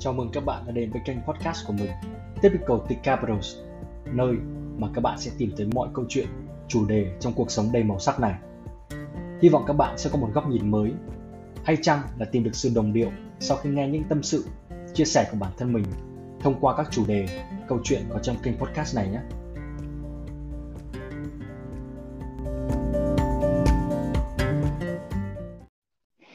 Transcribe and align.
Chào 0.00 0.12
mừng 0.12 0.30
các 0.32 0.44
bạn 0.44 0.62
đã 0.66 0.72
đến 0.72 0.90
với 0.90 1.02
kênh 1.04 1.16
podcast 1.26 1.66
của 1.66 1.72
mình 1.72 1.90
Typical 2.42 2.76
Tech 2.88 3.02
Capitals 3.02 3.56
Nơi 4.12 4.34
mà 4.78 4.88
các 4.94 5.00
bạn 5.00 5.18
sẽ 5.18 5.30
tìm 5.38 5.52
thấy 5.56 5.66
mọi 5.74 5.88
câu 5.94 6.04
chuyện, 6.08 6.26
chủ 6.68 6.86
đề 6.86 7.12
trong 7.20 7.32
cuộc 7.32 7.50
sống 7.50 7.72
đầy 7.72 7.82
màu 7.82 7.98
sắc 7.98 8.20
này. 8.20 8.34
Hy 9.42 9.48
vọng 9.48 9.64
các 9.66 9.72
bạn 9.72 9.98
sẽ 9.98 10.10
có 10.12 10.18
một 10.18 10.28
góc 10.34 10.48
nhìn 10.48 10.70
mới 10.70 10.92
Hay 11.64 11.76
chăng 11.82 12.00
là 12.18 12.26
tìm 12.32 12.44
được 12.44 12.54
sự 12.54 12.70
đồng 12.74 12.92
điệu 12.92 13.10
sau 13.40 13.56
khi 13.56 13.70
nghe 13.70 13.88
những 13.88 14.04
tâm 14.08 14.22
sự, 14.22 14.44
chia 14.94 15.04
sẻ 15.04 15.28
của 15.30 15.38
bản 15.40 15.52
thân 15.58 15.72
mình 15.72 15.84
Thông 16.40 16.60
qua 16.60 16.76
các 16.76 16.88
chủ 16.90 17.06
đề, 17.06 17.26
câu 17.68 17.80
chuyện 17.84 18.02
có 18.10 18.18
trong 18.18 18.36
kênh 18.42 18.58
podcast 18.58 18.96
này 18.96 19.08
nhé. 19.08 19.20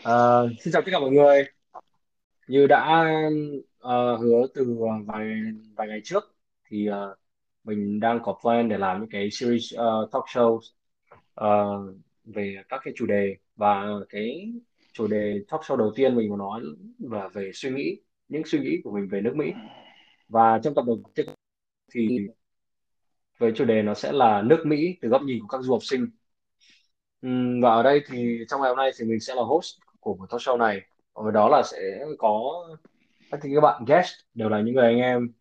Uh, 0.03 0.51
xin 0.61 0.73
chào 0.73 0.81
tất 0.81 0.91
cả 0.91 0.99
mọi 0.99 1.11
người 1.11 1.52
như 2.47 2.67
đã 2.67 3.09
ờ, 3.79 4.15
hứa 4.17 4.47
từ 4.53 4.77
vài 5.07 5.27
vài 5.75 5.87
ngày 5.87 6.01
trước 6.03 6.35
thì 6.69 6.87
ờ, 6.87 7.15
mình 7.63 7.99
đang 7.99 8.19
có 8.23 8.37
plan 8.41 8.69
để 8.69 8.77
làm 8.77 8.99
những 8.99 9.09
cái 9.09 9.29
series 9.31 9.73
ờ, 9.75 10.07
talk 10.11 10.23
show 10.25 10.59
ờ, 11.33 11.77
về 12.25 12.57
các 12.69 12.81
cái 12.83 12.93
chủ 12.97 13.05
đề. 13.05 13.35
Và 13.55 13.85
cái 14.09 14.53
chủ 14.93 15.07
đề 15.07 15.39
talk 15.49 15.61
show 15.61 15.75
đầu 15.77 15.91
tiên 15.95 16.15
mình 16.15 16.29
muốn 16.29 16.37
nói 16.39 16.61
là 16.99 17.27
về 17.27 17.51
suy 17.53 17.69
nghĩ 17.69 17.95
những 18.27 18.43
suy 18.45 18.59
nghĩ 18.59 18.77
của 18.83 18.91
mình 18.91 19.07
về 19.07 19.21
nước 19.21 19.33
Mỹ. 19.35 19.45
Và 20.29 20.59
trong 20.63 20.75
tập 20.75 20.83
đầu 20.87 21.03
tiên 21.15 21.25
thì 21.93 22.27
với 23.37 23.51
chủ 23.55 23.65
đề 23.65 23.81
nó 23.81 23.93
sẽ 23.93 24.11
là 24.11 24.41
nước 24.41 24.63
Mỹ 24.65 24.97
từ 25.01 25.09
góc 25.09 25.21
nhìn 25.23 25.39
của 25.41 25.47
các 25.47 25.61
du 25.61 25.73
học 25.73 25.83
sinh. 25.83 26.07
Ừm, 27.21 27.61
và 27.61 27.69
ở 27.69 27.83
đây 27.83 28.01
thì 28.07 28.37
trong 28.49 28.61
ngày 28.61 28.69
hôm 28.69 28.77
nay 28.77 28.91
thì 28.99 29.05
mình 29.05 29.19
sẽ 29.19 29.35
là 29.35 29.41
host 29.41 29.79
của 29.99 30.15
một 30.15 30.25
talk 30.29 30.41
show 30.41 30.57
này 30.57 30.81
ở 31.13 31.31
đó 31.31 31.49
là 31.49 31.63
sẽ 31.63 32.05
có 32.17 32.63
các 33.31 33.39
các 33.55 33.61
bạn 33.61 33.85
guest 33.87 34.13
đều 34.33 34.49
là 34.49 34.61
những 34.61 34.75
người 34.75 34.85
anh 34.85 34.97
em 34.97 35.33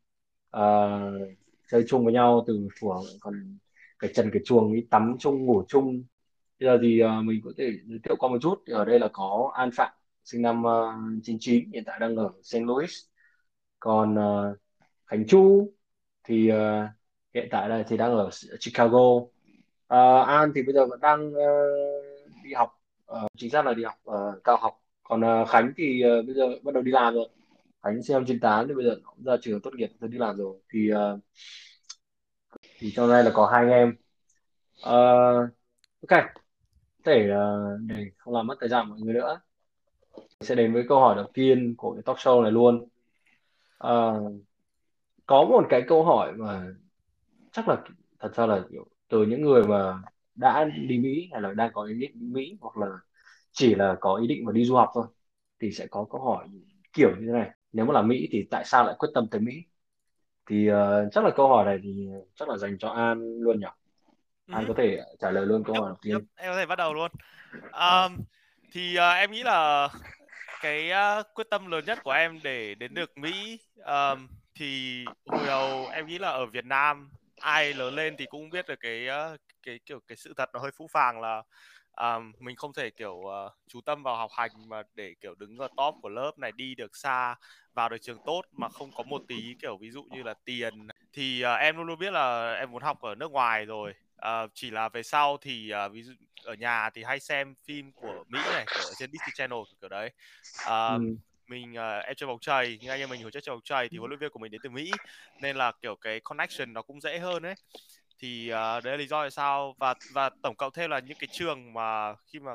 uh, 0.56 1.36
chơi 1.70 1.84
chung 1.88 2.04
với 2.04 2.14
nhau 2.14 2.44
từ 2.46 2.68
thuở 2.80 2.94
còn 3.20 3.58
cái 3.98 4.10
trần 4.14 4.30
cái 4.32 4.42
chuồng 4.44 4.74
đi 4.74 4.86
tắm 4.90 5.16
chung 5.18 5.46
ngủ 5.46 5.64
chung. 5.68 6.04
Bây 6.60 6.66
giờ 6.68 6.78
thì 6.82 7.02
uh, 7.04 7.24
mình 7.24 7.40
có 7.44 7.50
thể 7.58 7.70
giới 7.84 7.98
thiệu 8.04 8.16
qua 8.18 8.28
một 8.30 8.38
chút. 8.42 8.54
Ở 8.66 8.84
đây 8.84 8.98
là 8.98 9.08
có 9.12 9.52
An 9.54 9.70
Phạm 9.76 9.92
sinh 10.24 10.42
năm 10.42 10.62
ờ, 10.64 10.88
uh, 10.88 11.22
99 11.22 11.70
hiện 11.72 11.84
tại 11.86 12.00
đang 12.00 12.16
ở 12.16 12.32
St. 12.42 12.56
Louis. 12.56 12.90
Còn 13.80 14.14
uh, 14.14 14.58
Khánh 15.06 15.26
Chu 15.26 15.72
thì 16.24 16.52
uh, 16.52 16.56
hiện 17.34 17.48
tại 17.50 17.68
đây 17.68 17.84
thì 17.88 17.96
đang 17.96 18.12
ở 18.12 18.30
Chicago. 18.60 18.98
Uh, 18.98 20.26
An 20.26 20.52
thì 20.54 20.62
bây 20.62 20.74
giờ 20.74 20.86
vẫn 20.86 21.00
đang 21.00 21.28
uh, 21.28 22.44
đi 22.44 22.52
học 22.54 22.80
uh, 23.12 23.30
chính 23.36 23.50
xác 23.50 23.66
là 23.66 23.74
đi 23.74 23.84
học 23.84 23.94
uh, 24.10 24.44
cao 24.44 24.56
học 24.56 24.81
còn 25.12 25.42
uh, 25.42 25.48
Khánh 25.48 25.72
thì 25.76 26.02
uh, 26.04 26.26
bây 26.26 26.34
giờ 26.34 26.42
bắt 26.62 26.74
đầu 26.74 26.82
đi 26.82 26.92
làm 26.92 27.14
rồi. 27.14 27.28
Khánh 27.82 28.02
xem 28.02 28.24
chín 28.26 28.38
98 28.40 28.68
thì 28.68 28.74
bây 28.74 28.84
giờ 28.84 28.96
cũng 29.04 29.24
ra 29.24 29.36
trường 29.40 29.60
tốt 29.60 29.74
nghiệp 29.74 29.90
rồi 30.00 30.10
đi 30.10 30.18
làm 30.18 30.36
rồi. 30.36 30.56
Thì 30.72 30.90
uh, 30.92 31.20
thì 32.78 32.92
trong 32.96 33.08
đây 33.08 33.24
là 33.24 33.30
có 33.34 33.46
hai 33.46 33.62
anh 33.64 33.70
em. 33.70 33.94
Uh, 34.80 35.50
ok. 36.08 36.24
Để 37.04 37.30
uh, 37.30 37.80
để 37.80 38.10
không 38.16 38.34
làm 38.34 38.46
mất 38.46 38.54
thời 38.60 38.68
gian 38.68 38.88
mọi 38.88 39.00
người 39.00 39.14
nữa 39.14 39.40
sẽ 40.40 40.54
đến 40.54 40.72
với 40.72 40.84
câu 40.88 41.00
hỏi 41.00 41.16
đầu 41.16 41.26
tiên 41.34 41.74
của 41.76 41.94
cái 41.94 42.02
talk 42.02 42.16
show 42.16 42.42
này 42.42 42.52
luôn. 42.52 42.88
Uh, 43.86 44.32
có 45.26 45.44
một 45.44 45.66
cái 45.68 45.82
câu 45.88 46.04
hỏi 46.04 46.32
mà 46.32 46.66
chắc 47.52 47.68
là 47.68 47.76
thật 48.20 48.34
ra 48.34 48.46
là 48.46 48.62
kiểu 48.70 48.86
từ 49.08 49.26
những 49.26 49.42
người 49.42 49.64
mà 49.64 50.02
đã 50.34 50.64
đi 50.88 50.98
Mỹ 50.98 51.28
hay 51.32 51.40
là 51.42 51.52
đang 51.52 51.70
có 51.72 51.84
ý 51.84 51.94
định 51.94 52.12
đi 52.14 52.26
Mỹ 52.26 52.56
hoặc 52.60 52.76
là 52.76 52.98
chỉ 53.52 53.74
là 53.74 53.96
có 54.00 54.14
ý 54.14 54.26
định 54.26 54.44
mà 54.44 54.52
đi 54.52 54.64
du 54.64 54.76
học 54.76 54.90
thôi. 54.94 55.06
Thì 55.60 55.72
sẽ 55.72 55.86
có 55.90 56.06
câu 56.10 56.20
hỏi 56.20 56.48
kiểu 56.92 57.10
như 57.10 57.26
thế 57.26 57.32
này. 57.32 57.50
Nếu 57.72 57.86
mà 57.86 57.94
là 57.94 58.02
Mỹ 58.02 58.28
thì 58.30 58.46
tại 58.50 58.64
sao 58.64 58.84
lại 58.84 58.94
quyết 58.98 59.08
tâm 59.14 59.26
tới 59.30 59.40
Mỹ? 59.40 59.52
Thì 60.46 60.68
ờ, 60.68 61.08
chắc 61.12 61.24
là 61.24 61.30
câu 61.36 61.48
hỏi 61.48 61.64
này 61.64 61.78
thì 61.82 62.08
chắc 62.34 62.48
là 62.48 62.56
dành 62.56 62.78
cho 62.78 62.88
An 62.88 63.38
luôn 63.40 63.60
nhỉ? 63.60 63.66
An 64.46 64.64
có 64.68 64.74
Ừ, 64.74 64.82
thể 64.82 65.00
trả 65.18 65.30
lời 65.30 65.46
luôn 65.46 65.64
câu 65.66 65.76
hỏi 65.76 65.88
đầu 65.88 65.96
tiên. 66.02 66.26
em 66.36 66.52
có 66.52 66.56
thể 66.56 66.66
bắt 66.66 66.76
đầu 66.76 66.94
luôn. 66.94 67.10
Um, 67.72 68.24
thì 68.72 68.96
uh, 68.98 69.16
em 69.16 69.30
nghĩ 69.30 69.42
là 69.42 69.88
cái 70.62 70.90
uh, 71.20 71.26
quyết 71.34 71.46
tâm 71.50 71.70
lớn 71.70 71.84
nhất 71.84 71.98
của 72.04 72.10
em 72.10 72.38
để 72.42 72.74
đến 72.74 72.94
được 72.94 73.18
Mỹ 73.18 73.58
um, 73.76 74.28
thì 74.54 75.04
hồi 75.26 75.46
đầu 75.46 75.88
em 75.92 76.06
nghĩ 76.06 76.18
là 76.18 76.28
ở 76.28 76.46
Việt 76.46 76.64
Nam 76.64 77.10
ai 77.40 77.74
lớn 77.74 77.94
lên 77.94 78.16
thì 78.18 78.26
cũng 78.30 78.50
biết 78.50 78.66
được 78.68 78.80
cái 78.80 79.06
uh, 79.08 79.40
cái 79.62 79.80
kiểu 79.86 80.00
cái 80.08 80.16
sự 80.16 80.34
thật 80.36 80.48
nó 80.52 80.60
hơi 80.60 80.70
phũ 80.78 80.86
phàng 80.92 81.20
là 81.20 81.42
um, 81.96 82.32
mình 82.38 82.56
không 82.56 82.72
thể 82.72 82.90
kiểu 82.90 83.12
uh, 83.12 83.52
chú 83.68 83.80
tâm 83.80 84.02
vào 84.02 84.16
học 84.16 84.30
hành 84.36 84.50
mà 84.68 84.82
để 84.94 85.14
kiểu 85.20 85.34
đứng 85.34 85.58
ở 85.58 85.68
top 85.76 85.94
của 86.02 86.08
lớp 86.08 86.38
này 86.38 86.52
đi 86.52 86.74
được 86.74 86.96
xa 86.96 87.36
vào 87.74 87.88
được 87.88 87.98
trường 88.02 88.18
tốt 88.26 88.42
mà 88.52 88.68
không 88.68 88.90
có 88.96 89.02
một 89.02 89.22
tí 89.28 89.54
kiểu 89.62 89.76
ví 89.76 89.90
dụ 89.90 90.02
như 90.02 90.22
là 90.22 90.34
tiền. 90.44 90.88
Thì 91.12 91.44
uh, 91.44 91.60
em 91.60 91.76
luôn 91.76 91.86
luôn 91.86 91.98
biết 91.98 92.10
là 92.10 92.54
em 92.54 92.70
muốn 92.70 92.82
học 92.82 93.00
ở 93.00 93.14
nước 93.14 93.30
ngoài 93.30 93.64
rồi. 93.64 93.94
Ờ, 94.16 94.48
chỉ 94.54 94.70
là 94.70 94.88
về 94.88 95.02
sau 95.02 95.36
thì 95.36 95.70
ờ, 95.70 95.88
ví 95.88 96.02
dụ 96.02 96.12
ở 96.44 96.54
nhà 96.54 96.90
thì 96.90 97.02
hay 97.02 97.20
xem 97.20 97.54
phim 97.64 97.92
của 97.92 98.24
Mỹ 98.28 98.38
này 98.52 98.64
ở 98.74 98.92
trên 98.98 99.10
Disney 99.12 99.32
Channel 99.34 99.58
kiểu, 99.80 99.88
đấy. 99.88 100.10
Ờ, 100.66 100.96
ừ, 100.96 101.14
mình 101.48 101.74
ờ, 101.74 101.98
em 101.98 102.14
chơi 102.16 102.26
bóng 102.26 102.40
chày 102.40 102.78
nhưng 102.80 102.90
anh 102.90 103.00
em 103.00 103.08
mình 103.10 103.22
hồi 103.22 103.30
trước 103.30 103.40
chơi 103.42 103.54
bóng 103.54 103.62
chày 103.62 103.88
thì 103.88 103.98
huấn 103.98 104.10
luyện 104.10 104.20
viên 104.20 104.30
của 104.30 104.38
mình 104.38 104.52
đến 104.52 104.60
từ 104.64 104.70
Mỹ. 104.70 104.90
Nên 105.40 105.56
là 105.56 105.72
kiểu 105.82 105.96
cái 105.96 106.20
connection 106.20 106.72
nó 106.72 106.82
cũng 106.82 107.00
dễ 107.00 107.18
hơn 107.18 107.42
ấy 107.42 107.54
thì 108.22 108.52
uh, 108.52 108.84
đấy 108.84 108.92
là 108.92 108.96
lý 108.96 109.06
do 109.06 109.22
tại 109.22 109.30
sao 109.30 109.74
và 109.78 109.94
và 110.12 110.30
tổng 110.42 110.56
cộng 110.56 110.72
thêm 110.72 110.90
là 110.90 110.98
những 110.98 111.18
cái 111.18 111.28
trường 111.32 111.72
mà 111.72 112.14
khi 112.14 112.38
mà 112.38 112.52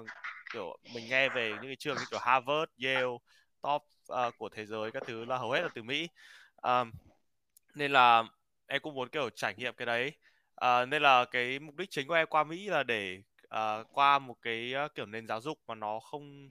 kiểu 0.54 0.78
mình 0.94 1.10
nghe 1.10 1.30
về 1.30 1.50
những 1.50 1.62
cái 1.62 1.76
trường 1.76 1.98
như 1.98 2.04
kiểu 2.12 2.20
Harvard, 2.20 2.72
Yale 2.84 3.18
top 3.62 3.82
uh, 4.14 4.38
của 4.38 4.50
thế 4.50 4.66
giới 4.66 4.92
các 4.92 5.04
thứ 5.08 5.26
là 5.26 5.38
hầu 5.38 5.52
hết 5.52 5.62
là 5.62 5.70
từ 5.76 5.84
Mỹ. 5.84 6.10
Um, 6.62 6.92
nên 7.76 7.92
là 7.92 8.24
em 8.68 8.82
cũng 8.82 8.94
muốn 8.96 9.10
kiểu 9.10 9.30
trải 9.30 9.56
nghiệm 9.58 9.74
cái 9.74 9.86
đấy. 9.86 10.12
Uh, 10.66 10.90
nên 10.90 11.02
là 11.02 11.26
cái 11.26 11.60
mục 11.60 11.76
đích 11.76 11.92
chính 11.92 12.08
của 12.08 12.14
em 12.14 12.28
qua 12.28 12.44
Mỹ 12.44 12.70
là 12.70 12.84
để 12.84 13.22
uh, 13.46 13.88
qua 13.94 14.20
một 14.20 14.36
cái 14.42 14.74
kiểu 14.96 15.06
nền 15.06 15.28
giáo 15.28 15.42
dục 15.42 15.60
mà 15.68 15.76
nó 15.76 16.00
không 16.00 16.50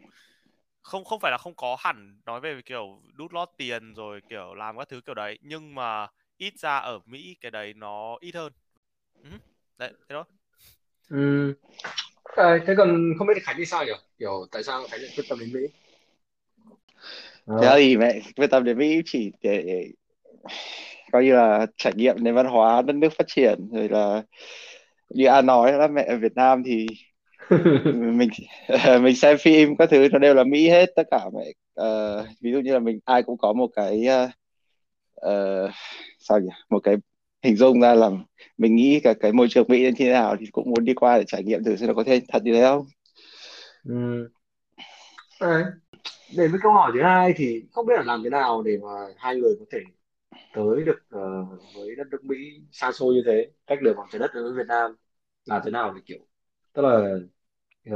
không 0.83 1.05
không 1.05 1.21
phải 1.21 1.31
là 1.31 1.39
không 1.39 1.55
có 1.55 1.77
hẳn 1.81 2.21
nói 2.27 2.41
về 2.41 2.63
kiểu 2.65 3.03
đút 3.15 3.33
lót 3.33 3.49
tiền 3.57 3.95
rồi 3.95 4.21
kiểu 4.29 4.55
làm 4.55 4.79
các 4.79 4.89
thứ 4.89 5.01
kiểu 5.01 5.15
đấy 5.15 5.39
nhưng 5.43 5.75
mà 5.75 6.07
ít 6.37 6.59
ra 6.59 6.77
ở 6.77 7.01
Mỹ 7.07 7.37
cái 7.41 7.51
đấy 7.51 7.75
nó 7.75 8.17
ít 8.21 8.35
hơn 8.35 8.53
ừ. 9.23 9.31
đấy 9.79 9.93
thế 10.09 10.15
đó 10.15 10.25
ừ. 11.11 11.55
Ok, 12.23 12.61
thế 12.67 12.75
còn 12.77 13.15
không 13.19 13.27
biết 13.27 13.43
Khánh 13.43 13.57
thì 13.59 13.65
sao 13.65 13.85
nhỉ 13.85 13.93
kiểu 14.19 14.47
tại 14.51 14.63
sao 14.63 14.87
Khánh 14.91 15.01
lại 15.01 15.11
quyết 15.17 15.25
tâm 15.29 15.39
đến 15.39 15.53
Mỹ 15.53 15.61
Thế 17.63 17.75
thì 17.77 17.97
mẹ 17.97 18.21
quyết 18.37 18.51
tâm 18.51 18.65
đến 18.65 18.79
Mỹ 18.79 19.03
chỉ 19.05 19.33
để 19.43 19.89
coi 21.13 21.25
như 21.25 21.33
là 21.33 21.67
trải 21.77 21.93
nghiệm 21.97 22.17
nền 22.25 22.35
văn 22.35 22.47
hóa 22.47 22.83
đất 22.83 22.93
nước 22.97 23.13
phát 23.13 23.25
triển 23.27 23.69
rồi 23.73 23.89
là 23.89 24.23
như 25.09 25.27
An 25.27 25.47
nói 25.47 25.73
là 25.73 25.89
mẹ 25.89 26.03
ở 26.09 26.17
Việt 26.17 26.33
Nam 26.35 26.63
thì 26.67 26.87
mình 27.93 28.29
mình 29.03 29.17
xem 29.17 29.39
phim 29.39 29.77
các 29.77 29.91
thứ 29.91 30.09
nó 30.13 30.19
đều 30.19 30.35
là 30.35 30.45
Mỹ 30.45 30.69
hết 30.69 30.91
tất 30.97 31.03
cả 31.11 31.31
mẹ 31.35 31.53
Ờ, 31.77 32.27
ví 32.41 32.53
dụ 32.53 32.61
như 32.61 32.73
là 32.73 32.79
mình 32.79 32.99
ai 33.05 33.23
cũng 33.23 33.39
có 33.39 33.53
một 33.53 33.71
cái 33.77 34.07
ờ, 34.07 34.29
ờ, 35.15 35.71
sao 36.19 36.41
nhỉ 36.41 36.49
một 36.71 36.79
cái 36.83 36.97
hình 37.47 37.57
dung 37.57 37.81
ra 37.81 37.95
là 37.95 38.11
mình 38.59 38.77
nghĩ 38.77 39.01
cả 39.01 39.15
cái 39.21 39.33
môi 39.33 39.47
trường 39.51 39.67
Mỹ 39.69 39.81
như 39.81 39.91
thế 39.97 40.13
nào 40.13 40.37
thì 40.41 40.47
cũng 40.53 40.71
muốn 40.71 40.85
đi 40.85 40.95
qua 40.95 41.19
để 41.19 41.25
trải 41.27 41.43
nghiệm 41.43 41.65
thử 41.65 41.77
xem 41.77 41.89
nó 41.89 41.95
có 41.95 42.05
thể 42.05 42.21
thật 42.29 42.43
như 42.45 42.53
thế 42.53 42.63
không 42.63 42.87
ừ. 43.85 44.29
Đấy. 45.41 45.65
Đến 46.37 46.51
với 46.51 46.61
câu 46.63 46.73
hỏi 46.73 46.93
thứ 46.95 47.03
hai 47.03 47.35
thì 47.37 47.65
không 47.73 47.87
biết 47.87 47.95
là 47.97 48.03
làm 48.03 48.23
thế 48.25 48.31
nào 48.31 48.63
để 48.63 48.79
mà 48.83 48.89
hai 49.17 49.37
người 49.37 49.55
có 49.59 49.65
thể 49.73 49.79
tới 50.55 50.85
được 50.85 50.99
uh, 51.17 51.61
với 51.77 51.97
đất 51.97 52.07
nước 52.11 52.25
Mỹ 52.25 52.37
xa 52.73 52.93
xôi 52.93 53.15
như 53.15 53.23
thế 53.27 53.51
cách 53.67 53.79
đường 53.83 53.97
vòng 53.97 54.07
trái 54.13 54.19
đất 54.19 54.31
với 54.35 54.53
Việt 54.53 54.67
Nam 54.69 54.97
là 55.45 55.61
thế 55.65 55.71
nào 55.71 55.93
thì 55.95 56.01
kiểu 56.07 56.27
tức 56.73 56.83
là 56.83 57.15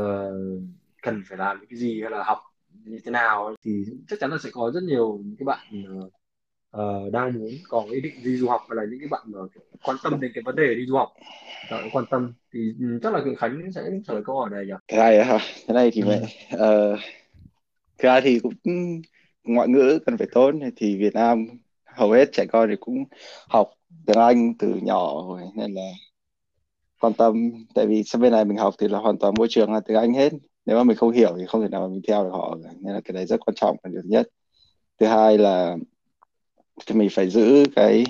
uh, 0.01 0.63
cần 1.03 1.23
phải 1.29 1.39
làm 1.39 1.61
những 1.61 1.69
cái 1.71 1.79
gì 1.79 2.01
hay 2.01 2.11
là 2.11 2.23
học 2.25 2.39
như 2.85 2.99
thế 3.05 3.11
nào 3.11 3.55
thì 3.65 3.85
chắc 4.09 4.19
chắn 4.21 4.31
là 4.31 4.39
sẽ 4.45 4.51
có 4.53 4.71
rất 4.75 4.83
nhiều 4.83 5.21
những 5.25 5.37
cái 5.39 5.45
bạn 5.45 5.85
uh, 5.99 6.13
ờ, 6.71 7.11
đang 7.13 7.39
muốn 7.39 7.51
có 7.69 7.85
ý 7.93 8.01
định 8.01 8.15
đi 8.25 8.37
du 8.37 8.49
học 8.49 8.61
hay 8.69 8.77
là 8.77 8.83
những 8.91 9.01
cái 9.01 9.09
bạn 9.09 9.23
mà 9.27 9.39
quan 9.85 9.97
tâm 10.03 10.21
đến 10.21 10.31
cái 10.35 10.43
vấn 10.43 10.57
đề 10.57 10.75
đi 10.75 10.87
du 10.87 10.97
học. 10.97 11.09
Họ 11.71 11.79
cũng 11.83 11.91
quan 11.93 12.05
tâm. 12.11 12.33
Thì 12.55 12.75
ừ, 12.81 12.99
chắc 13.03 13.15
là 13.15 13.21
Khánh 13.39 13.73
sẽ 13.75 13.83
trả 14.07 14.15
lời 14.15 14.23
câu 14.27 14.37
hỏi 14.37 14.51
này 14.51 14.65
nhỉ? 14.67 14.73
Thế 14.89 14.99
này 14.99 15.25
hả? 15.25 15.39
Thế 15.69 15.75
này 15.75 15.91
thì 15.93 16.03
mẹ 16.03 16.21
ừ. 16.51 16.59
ờ, 16.59 16.97
thực 17.99 18.09
ra 18.09 18.21
thì 18.21 18.39
cũng 18.39 18.53
ngoại 19.45 19.69
ngữ 19.69 19.99
cần 20.07 20.19
phải 20.19 20.29
tốt 20.33 20.55
thì 20.77 20.97
Việt 20.97 21.15
Nam 21.15 21.47
hầu 21.85 22.11
hết 22.11 22.33
trẻ 22.33 22.45
con 22.53 22.69
thì 22.71 22.77
cũng 22.81 23.05
học 23.49 23.71
tiếng 24.07 24.19
Anh 24.19 24.55
từ 24.59 24.75
nhỏ 24.83 25.15
rồi 25.29 25.41
nên 25.57 25.75
là 25.75 25.91
quan 27.01 27.13
tâm. 27.13 27.35
Tại 27.75 27.87
vì 27.87 28.03
sang 28.03 28.23
bên 28.23 28.33
này 28.33 28.45
mình 28.45 28.57
học 28.57 28.75
thì 28.79 28.89
là 28.89 28.99
hoàn 28.99 29.19
toàn 29.19 29.35
môi 29.39 29.47
trường 29.51 29.73
là 29.73 29.81
tiếng 29.87 29.97
Anh 29.97 30.15
hết. 30.15 30.33
Nếu 30.67 30.77
mà 30.77 30.85
mình 30.85 30.97
không 30.97 31.11
hiểu 31.11 31.35
thì 31.39 31.45
không 31.49 31.63
thể 31.63 31.69
nào 31.69 31.81
mà 31.81 31.89
mình 31.89 32.03
theo 32.09 32.25
được 32.25 32.31
họ 32.33 32.59
nên 32.81 32.95
là 32.95 33.01
cái 33.05 33.13
đấy 33.13 33.27
rất 33.27 33.41
quan 33.47 33.55
trọng 33.55 33.77
là 33.83 33.91
điều 33.93 34.03
thứ 34.03 34.09
nhất. 34.09 34.29
Thứ 35.01 35.07
hai 35.07 35.39
là 35.39 35.77
thì 36.87 36.95
mình 36.95 37.09
phải 37.13 37.31
giữ 37.31 37.65
cái 37.77 38.05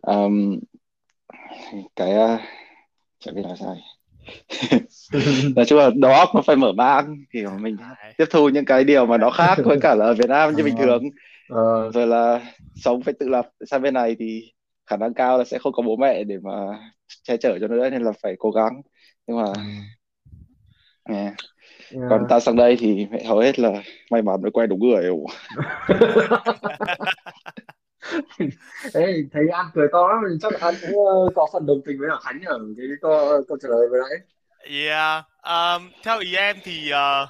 um, 0.00 0.58
cái 1.96 2.12
uh, 2.34 2.40
chẳng 3.20 3.34
biết 3.34 3.42
nói 3.42 3.56
sao 3.60 3.76
nói 5.56 5.64
chung 5.66 5.78
là 5.78 5.90
đầu 5.96 6.12
óc 6.12 6.28
nó 6.34 6.42
phải 6.42 6.56
mở 6.56 6.72
mang 6.72 7.24
kiểu 7.32 7.50
mình 7.60 7.76
tiếp 8.18 8.24
thu 8.30 8.48
những 8.48 8.64
cái 8.64 8.84
điều 8.84 9.06
mà 9.06 9.18
nó 9.18 9.30
khác 9.30 9.58
với 9.64 9.78
cả 9.80 9.94
là 9.94 10.04
ở 10.04 10.14
Việt 10.14 10.28
Nam 10.28 10.56
như 10.56 10.64
bình 10.64 10.76
Ờ. 10.76 10.84
thường 10.84 11.02
Ờ, 11.48 11.90
rồi 11.90 12.06
là 12.06 12.40
sống 12.74 13.02
phải 13.02 13.14
tự 13.20 13.28
lập 13.28 13.48
sang 13.66 13.82
bên 13.82 13.94
này 13.94 14.16
thì 14.18 14.52
khả 14.86 14.96
năng 14.96 15.14
cao 15.14 15.38
là 15.38 15.44
sẽ 15.44 15.58
không 15.58 15.72
có 15.72 15.82
bố 15.82 15.96
mẹ 15.96 16.24
để 16.24 16.36
mà 16.42 16.50
che 17.22 17.36
chở 17.36 17.58
cho 17.60 17.68
nữa 17.68 17.90
nên 17.90 18.02
là 18.02 18.12
phải 18.22 18.34
cố 18.38 18.50
gắng 18.50 18.82
nhưng 19.26 19.36
mà 19.36 19.44
yeah. 21.08 21.34
yeah. 21.90 22.06
còn 22.10 22.26
ta 22.28 22.40
sang 22.40 22.56
đây 22.56 22.76
thì 22.80 23.06
mẹ 23.10 23.24
hầu 23.24 23.38
hết 23.38 23.58
là 23.58 23.70
may 24.10 24.22
mắn 24.22 24.42
mới 24.42 24.50
quen 24.50 24.68
đúng 24.68 24.80
người. 24.80 25.04
Ê, 28.94 29.24
thấy 29.32 29.48
An 29.52 29.66
cười 29.74 29.88
to 29.92 30.08
lắm 30.08 30.38
chắc 30.42 30.52
là 30.52 30.58
An 30.62 30.74
cũng 30.80 31.06
ờ, 31.06 31.32
có 31.34 31.48
phần 31.52 31.66
đồng 31.66 31.80
tình 31.86 32.00
với 32.00 32.08
cả 32.10 32.16
Khánh 32.24 32.42
ở 32.42 32.58
cái 32.76 32.86
câu, 33.02 33.10
ờ, 33.10 33.42
câu 33.48 33.58
trả 33.62 33.68
lời 33.68 33.88
vừa 33.90 33.98
nãy. 33.98 34.18
Yeah, 34.64 35.24
um, 35.42 35.90
theo 36.02 36.18
ý 36.18 36.36
em 36.36 36.56
thì 36.64 36.90
uh, 36.92 37.28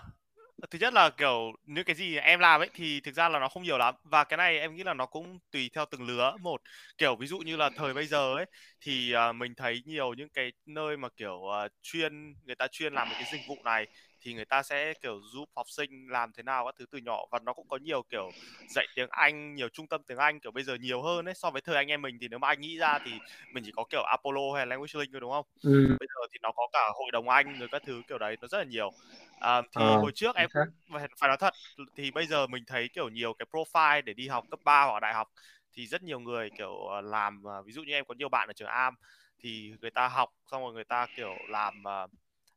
thứ 0.71 0.79
nhất 0.79 0.95
là 0.95 1.11
kiểu 1.11 1.53
những 1.67 1.85
cái 1.85 1.97
gì 1.97 2.17
em 2.17 2.41
làm 2.41 2.61
ấy 2.61 2.71
thì 2.75 3.01
thực 3.01 3.15
ra 3.15 3.29
là 3.29 3.39
nó 3.39 3.49
không 3.49 3.63
nhiều 3.63 3.79
lắm. 3.79 3.95
Và 4.05 4.25
cái 4.25 4.37
này 4.37 4.59
em 4.59 4.77
nghĩ 4.77 4.83
là 4.83 4.95
nó 4.95 5.07
cũng 5.07 5.39
tùy 5.53 5.71
theo 5.75 5.85
từng 5.91 6.07
lứa. 6.07 6.35
Một 6.41 6.61
kiểu 6.99 7.17
ví 7.17 7.27
dụ 7.27 7.39
như 7.39 7.57
là 7.57 7.71
thời 7.77 7.95
bây 7.95 8.07
giờ 8.07 8.35
ấy 8.35 8.47
thì 8.81 9.15
uh, 9.31 9.37
mình 9.37 9.55
thấy 9.55 9.83
nhiều 9.85 10.15
những 10.15 10.29
cái 10.35 10.53
nơi 10.67 10.97
mà 10.97 11.09
kiểu 11.17 11.35
uh, 11.35 11.73
chuyên 11.83 12.35
người 12.45 12.55
ta 12.55 12.67
chuyên 12.71 12.93
làm 12.93 13.09
một 13.09 13.15
cái 13.19 13.29
dịch 13.33 13.43
vụ 13.49 13.57
này 13.65 13.87
thì 14.23 14.35
người 14.35 14.45
ta 14.45 14.63
sẽ 14.63 14.95
kiểu 15.03 15.21
giúp 15.33 15.45
học 15.57 15.67
sinh 15.71 16.07
làm 16.11 16.33
thế 16.33 16.43
nào 16.43 16.65
các 16.67 16.75
thứ 16.79 16.87
từ 16.91 16.99
nhỏ. 16.99 17.19
Và 17.31 17.39
nó 17.43 17.53
cũng 17.53 17.69
có 17.69 17.77
nhiều 17.83 18.03
kiểu 18.11 18.33
dạy 18.67 18.87
tiếng 18.95 19.09
Anh 19.11 19.55
nhiều 19.55 19.69
trung 19.69 19.87
tâm 19.89 20.03
tiếng 20.07 20.19
Anh 20.19 20.41
kiểu 20.41 20.53
bây 20.53 20.65
giờ 20.65 20.75
nhiều 20.81 21.03
hơn 21.03 21.25
ấy. 21.29 21.35
So 21.35 21.51
với 21.51 21.61
thời 21.63 21.77
anh 21.77 21.89
em 21.89 22.03
mình 22.03 22.19
thì 22.21 22.29
nếu 22.29 22.39
mà 22.39 22.49
anh 22.49 22.61
nghĩ 22.61 22.79
ra 22.79 22.99
thì 23.05 23.21
mình 23.51 23.63
chỉ 23.67 23.73
có 23.73 23.85
kiểu 23.91 24.03
Apollo 24.03 24.41
hay 24.57 24.67
Language 24.67 24.93
Link 25.01 25.13
thôi 25.13 25.21
đúng 25.21 25.31
không? 25.33 25.47
Ừ. 25.63 25.99
bây 25.99 26.09
giờ 26.09 26.21
thì 26.33 26.39
nó 26.43 26.53
có 26.57 26.69
cả 26.73 26.81
hội 26.95 27.11
đồng 27.13 27.29
Anh 27.29 27.59
rồi 27.59 27.69
các 27.73 27.83
thứ 27.87 28.03
kiểu 28.09 28.19
đấy 28.19 28.37
nó 28.41 28.49
rất 28.49 28.59
là 28.59 28.65
nhiều. 28.65 28.93
À, 29.39 29.63
thì 29.73 29.83
Ờ, 29.83 29.97
hồi 29.97 30.13
trước 30.15 30.37
em 30.37 30.51
phải, 30.93 31.09
phải 31.19 31.29
nói 31.29 31.37
thật 31.41 31.55
thì 31.97 32.11
bây 32.11 32.27
giờ 32.27 32.47
mình 32.47 32.65
thấy 32.67 32.89
kiểu 32.93 33.09
nhiều 33.09 33.35
cái 33.39 33.47
profile 33.53 34.03
để 34.05 34.15
đi 34.15 34.29
học 34.29 34.45
cấp 34.51 34.61
3 34.65 34.85
hoặc 34.85 35.01
đại 35.01 35.15
học 35.15 35.29
thì 35.73 35.87
rất 35.87 36.03
nhiều 36.03 36.21
người 36.21 36.51
kiểu 36.51 36.75
ờ, 36.87 37.01
làm 37.01 37.43
ờ, 37.45 37.63
ví 37.63 37.73
dụ 37.73 37.83
như 37.83 37.93
em 37.93 38.05
có 38.09 38.15
nhiều 38.19 38.29
bạn 38.29 38.49
ở 38.51 38.53
trường 38.53 38.69
Am 38.69 38.95
thì 39.39 39.73
người 39.81 39.91
ta 39.91 40.09
học 40.09 40.29
xong 40.47 40.63
rồi 40.63 40.73
người 40.73 40.85
ta 40.85 41.07
kiểu 41.15 41.47
làm 41.49 41.83
ờ, 41.85 42.07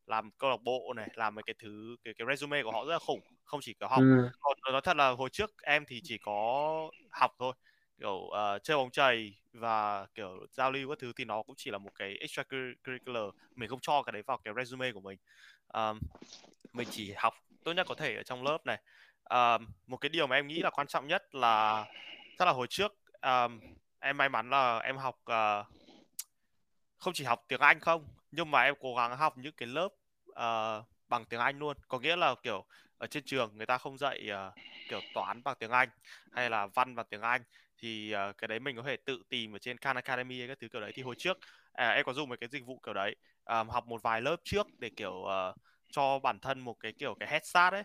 làm 0.08 0.32
câu 0.32 0.50
lạc 0.50 0.62
bộ 0.64 0.94
này 0.96 1.10
làm 1.14 1.36
mấy 1.36 1.44
cái 1.44 1.56
thứ 1.60 1.96
cái 2.04 2.14
cái 2.18 2.28
resume 2.30 2.64
của 2.64 2.72
họ 2.72 2.86
rất 2.86 2.94
là 2.94 3.00
khủng 3.00 3.22
không 3.46 3.60
chỉ 3.64 3.74
kiểu 3.74 3.90
học. 3.90 4.04
Ừ. 4.04 4.30
còn 4.40 4.74
nói 4.74 4.82
thật 4.82 4.98
là 4.98 5.10
hồi 5.10 5.30
trước 5.30 5.52
em 5.62 5.86
thì 5.88 6.02
chỉ 6.04 6.18
có 6.18 6.92
học 7.12 7.32
thôi 7.40 7.54
kiểu 8.00 8.30
ờ, 8.30 8.60
chơi 8.60 8.78
bóng 8.78 8.92
chày 8.92 9.34
và 9.54 10.08
kiểu 10.16 10.48
giao 10.52 10.72
lưu 10.72 10.90
các 10.90 10.98
thứ 11.00 11.14
thì 11.16 11.26
nó 11.26 11.44
cũng 11.44 11.56
chỉ 11.58 11.72
là 11.72 11.78
một 11.78 11.92
cái 11.96 12.18
extracurricular 12.20 13.24
mình 13.56 13.70
không 13.70 13.80
cho 13.82 14.04
cái 14.04 14.14
đấy 14.14 14.22
vào 14.28 14.38
cái 14.38 14.54
resume 14.58 14.92
của 14.92 15.02
mình. 15.02 15.18
Ờm, 15.68 16.00
mình 16.74 16.88
chỉ 16.92 17.14
học 17.18 17.34
tốt 17.64 17.74
nhất 17.74 17.86
có 17.90 17.96
thể 17.96 18.16
ở 18.16 18.24
trong 18.24 18.44
lớp 18.44 18.66
này. 18.66 18.82
Ờm, 19.24 19.68
một 19.88 19.98
cái 19.98 20.10
điều 20.10 20.28
mà 20.28 20.36
em 20.36 20.48
nghĩ 20.48 20.60
là 20.60 20.70
quan 20.70 20.88
trọng 20.88 21.08
nhất 21.08 21.36
là 21.36 21.86
chắc 22.38 22.46
là 22.46 22.52
hồi 22.52 22.68
trước 22.70 22.94
ờm, 23.22 23.60
em 24.00 24.18
may 24.18 24.30
mắn 24.30 24.50
là 24.50 24.80
em 24.80 24.98
học 24.98 25.20
ờ, 25.26 25.64
không 26.98 27.14
chỉ 27.14 27.24
học 27.24 27.46
tiếng 27.48 27.60
Anh 27.60 27.80
không 27.80 28.08
nhưng 28.36 28.52
mà 28.52 28.62
em 28.64 28.76
cố 28.80 28.96
gắng 28.96 29.18
học 29.18 29.38
những 29.38 29.54
cái 29.58 29.68
lớp 29.68 29.90
ờ, 30.36 30.84
bằng 31.10 31.26
tiếng 31.26 31.40
Anh 31.40 31.60
luôn. 31.60 31.78
Có 31.88 32.00
nghĩa 32.00 32.16
là 32.16 32.36
kiểu 32.44 32.66
ở 32.98 33.08
trên 33.08 33.24
trường 33.26 33.58
người 33.58 33.66
ta 33.66 33.78
không 33.78 33.98
dạy 33.98 34.28
ờ, 34.30 34.52
kiểu 34.88 35.02
toán 35.14 35.44
bằng 35.44 35.56
tiếng 35.60 35.72
Anh 35.72 35.90
hay 36.32 36.50
là 36.50 36.68
văn 36.68 36.96
bằng 36.96 37.06
tiếng 37.10 37.22
Anh. 37.22 37.42
Thì 37.78 38.12
ờ, 38.12 38.34
cái 38.38 38.48
đấy 38.48 38.60
mình 38.60 38.76
có 38.78 38.84
thể 38.84 38.98
tự 39.06 39.24
tìm 39.30 39.56
ở 39.56 39.60
trên 39.60 39.78
Khan 39.78 39.96
Academy 39.96 40.40
hay 40.40 40.48
các 40.48 40.58
thứ 40.62 40.68
kiểu 40.72 40.82
đấy. 40.82 40.92
Thì 40.96 41.02
hồi 41.02 41.16
trước 41.18 41.38
à, 41.74 41.90
em 41.92 42.06
có 42.06 42.14
dùng 42.14 42.30
một 42.30 42.36
cái 42.42 42.50
dịch 42.52 42.66
vụ 42.66 42.80
kiểu 42.86 42.94
đấy 42.94 43.16
à, 43.46 43.64
học 43.64 43.88
một 43.88 44.02
vài 44.04 44.22
lớp 44.22 44.36
trước 44.44 44.68
để 44.80 44.90
kiểu 44.98 45.24
ờ, 45.24 45.54
cho 45.92 46.20
bản 46.20 46.40
thân 46.40 46.60
một 46.60 46.74
cái 46.80 46.94
kiểu 47.00 47.16
cái 47.20 47.30
head 47.30 47.44
start 47.46 47.74
ấy 47.74 47.84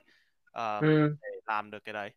ờ, 0.53 0.83
Ừ. 0.83 1.17
để 1.23 1.29
làm 1.47 1.71
được 1.71 1.85
cái 1.85 1.93
đấy. 1.93 2.11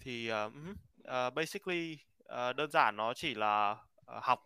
Thì 0.00 0.28
ừm, 0.28 0.74
ờ, 1.04 1.30
basically 1.30 1.98
ờ, 2.24 2.52
đơn 2.52 2.70
giản 2.70 2.96
nó 2.96 3.14
chỉ 3.14 3.34
là 3.34 3.76
ờ, 4.06 4.20
học 4.22 4.40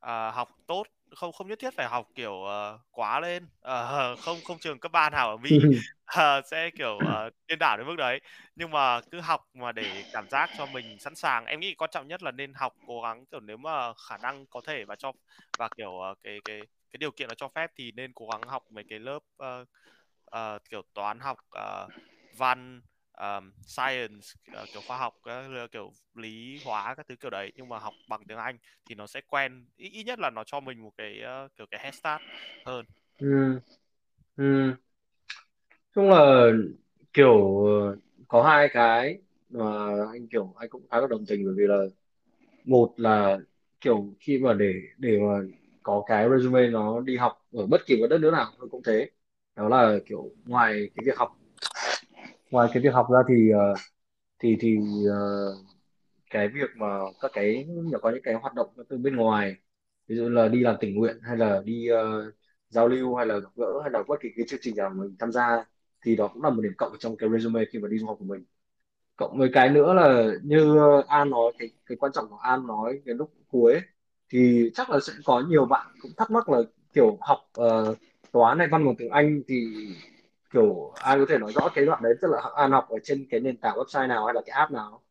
ờ, 0.00 0.30
học 0.30 0.48
tốt 0.66 0.84
không 1.16 1.32
không 1.32 1.48
nhất 1.48 1.58
thiết 1.58 1.74
phải 1.76 1.86
học 1.88 2.08
kiểu 2.14 2.44
ờ, 2.44 2.78
quá 2.90 3.20
lên. 3.20 3.48
Ờ, 3.60 4.16
không 4.20 4.42
không 4.44 4.58
trường 4.58 4.78
cấp 4.80 4.92
ba 4.92 5.10
nào 5.10 5.30
ở 5.30 5.36
Mỹ 5.36 5.50
ờ, 6.04 6.40
sẽ 6.50 6.70
kiểu 6.70 7.02
ờ, 7.04 7.30
điên 7.48 7.58
đảo 7.58 7.76
đến 7.78 7.86
mức 7.86 7.96
đấy. 7.98 8.20
Nhưng 8.56 8.70
mà 8.70 9.00
cứ 9.10 9.20
học 9.20 9.40
mà 9.54 9.72
để 9.72 10.04
cảm 10.12 10.28
giác 10.30 10.50
cho 10.54 10.66
mình 10.66 10.98
sẵn 10.98 11.14
sàng 11.14 11.46
em 11.46 11.60
nghĩ 11.60 11.74
quan 11.74 11.90
trọng 11.92 12.08
nhất 12.08 12.22
là 12.22 12.30
nên 12.30 12.52
học 12.54 12.72
cố 12.84 13.00
gắng 13.02 13.26
kiểu 13.26 13.40
nếu 13.40 13.56
mà 13.56 13.92
khả 14.08 14.18
năng 14.18 14.46
có 14.46 14.60
thể 14.66 14.84
và 14.84 14.96
cho 14.96 15.12
và 15.56 15.68
kiểu 15.76 15.98
ờ, 16.00 16.14
cái 16.22 16.40
cái 16.44 16.66
cái 16.90 16.98
điều 16.98 17.10
kiện 17.10 17.28
nó 17.28 17.34
cho 17.34 17.48
phép 17.48 17.70
thì 17.76 17.92
nên 17.92 18.12
cố 18.14 18.26
gắng 18.28 18.46
học 18.48 18.62
mấy 18.70 18.84
cái 18.88 18.98
lớp 18.98 19.18
ờ, 19.36 19.64
ờ, 20.24 20.58
kiểu 20.70 20.82
toán 20.94 21.20
học 21.20 21.38
ờ, 21.50 21.88
văn 22.32 22.82
um, 23.20 23.52
science 23.66 24.26
uh, 24.62 24.72
kiểu 24.72 24.82
khoa 24.82 24.98
học 24.98 25.14
các 25.24 25.44
kiểu 25.72 25.92
lý 26.14 26.58
hóa 26.64 26.94
các 26.94 27.06
thứ 27.08 27.16
kiểu 27.16 27.30
đấy 27.30 27.52
nhưng 27.56 27.68
mà 27.68 27.78
học 27.78 27.94
bằng 28.06 28.24
tiếng 28.28 28.38
Anh 28.38 28.58
thì 28.86 28.94
nó 28.94 29.06
sẽ 29.06 29.20
quen 29.28 29.66
ít, 29.76 29.88
ít 29.88 30.04
nhất 30.04 30.18
là 30.18 30.30
nó 30.30 30.44
cho 30.44 30.60
mình 30.60 30.82
một 30.82 30.90
cái 30.96 31.20
uh, 31.46 31.52
kiểu 31.56 31.66
cái 31.70 31.80
head 31.84 31.94
start 31.94 32.22
hơn 32.64 32.86
Ừ. 33.20 33.60
Ừ. 34.36 34.74
chung 35.94 36.10
là 36.10 36.46
kiểu 37.12 37.64
có 38.28 38.42
hai 38.42 38.68
cái 38.72 39.18
mà 39.50 39.62
anh 40.12 40.28
kiểu 40.28 40.54
anh 40.56 40.68
cũng 40.68 40.82
khá 40.90 41.00
là 41.00 41.06
đồng 41.10 41.26
tình 41.26 41.44
bởi 41.44 41.54
vì 41.56 41.64
là 41.66 41.76
một 42.64 42.94
là 42.96 43.38
kiểu 43.80 44.14
khi 44.20 44.38
mà 44.38 44.54
để 44.54 44.74
để 44.98 45.18
mà 45.20 45.40
có 45.82 46.04
cái 46.06 46.28
resume 46.30 46.68
nó 46.68 47.00
đi 47.00 47.16
học 47.16 47.46
ở 47.52 47.66
bất 47.66 47.80
kỳ 47.86 47.96
một 48.00 48.06
đất 48.10 48.18
nước 48.20 48.30
nào 48.32 48.52
cũng 48.70 48.82
thế 48.86 49.10
đó 49.56 49.68
là 49.68 49.98
kiểu 50.06 50.30
ngoài 50.46 50.90
cái 50.96 51.04
việc 51.06 51.16
học 51.18 51.38
ngoài 52.52 52.68
cái 52.72 52.82
việc 52.82 52.94
học 52.94 53.06
ra 53.12 53.18
thì 53.28 53.50
ờ, 53.50 53.74
thì 54.38 54.56
thì 54.60 54.78
ờ, 55.10 55.16
cái 56.30 56.48
việc 56.48 56.70
mà 56.76 56.86
các 57.20 57.30
cái 57.34 57.66
nó 57.92 57.98
có 57.98 58.10
những 58.10 58.22
cái 58.24 58.34
hoạt 58.34 58.54
động 58.54 58.68
từ 58.88 58.98
bên 58.98 59.16
ngoài 59.16 59.56
ví 60.08 60.16
dụ 60.16 60.28
là 60.28 60.48
đi 60.48 60.60
làm 60.60 60.76
tình 60.80 60.94
nguyện 60.94 61.18
hay 61.22 61.36
là 61.36 61.62
đi 61.64 61.88
uh, 61.92 62.34
giao 62.68 62.88
lưu 62.88 63.16
hay 63.16 63.26
là 63.26 63.38
gặp 63.38 63.50
gỡ 63.56 63.80
hay 63.82 63.90
là 63.92 64.02
bất 64.08 64.20
kỳ 64.22 64.28
cái 64.36 64.46
chương 64.48 64.60
trình 64.62 64.76
nào 64.76 64.90
mình 64.90 65.16
tham 65.18 65.32
gia 65.32 65.66
thì 66.04 66.16
đó 66.16 66.28
cũng 66.34 66.42
là 66.42 66.50
một 66.50 66.62
điểm 66.62 66.72
cộng 66.78 66.92
trong 66.98 67.16
cái 67.16 67.30
resume 67.30 67.64
khi 67.72 67.78
mà 67.78 67.88
đi 67.88 67.98
du 67.98 68.06
học 68.06 68.16
của 68.18 68.24
mình. 68.24 68.44
Cộng 69.16 69.38
với 69.38 69.50
cái 69.52 69.70
nữa 69.70 69.94
là 69.94 70.32
như 70.44 70.78
An 71.08 71.30
nói 71.30 71.52
cái 71.58 71.70
cái 71.86 71.96
quan 71.96 72.12
trọng 72.12 72.28
của 72.28 72.36
An 72.36 72.66
nói 72.66 73.02
cái 73.06 73.14
lúc 73.14 73.32
cuối 73.48 73.72
ấy, 73.72 73.82
thì 74.30 74.70
chắc 74.74 74.90
là 74.90 75.00
sẽ 75.00 75.12
có 75.24 75.44
nhiều 75.48 75.66
bạn 75.66 75.86
cũng 76.02 76.12
thắc 76.16 76.30
mắc 76.30 76.48
là 76.48 76.58
kiểu 76.94 77.18
học 77.20 77.38
uh, 77.60 77.98
toán 78.32 78.58
hay 78.58 78.68
văn 78.68 78.86
bằng 78.86 78.96
tiếng 78.98 79.10
Anh 79.10 79.42
thì 79.48 79.66
kiểu 80.52 80.92
An 81.00 81.18
có 81.18 81.26
thể 81.28 81.38
nói 81.38 81.52
rõ 81.52 81.68
cái 81.74 81.86
đoạn 81.86 82.02
đấy? 82.02 82.14
Tức 82.22 82.28
là 82.30 82.42
An 82.56 82.70
học 82.70 82.88
ở 82.88 82.98
trên 83.04 83.26
cái 83.30 83.40
nền 83.40 83.56
tảng 83.56 83.76
website 83.76 84.08
nào 84.08 84.26
hay 84.26 84.34
là 84.34 84.40
cái 84.46 84.56
app 84.56 84.72
nào? 84.72 85.02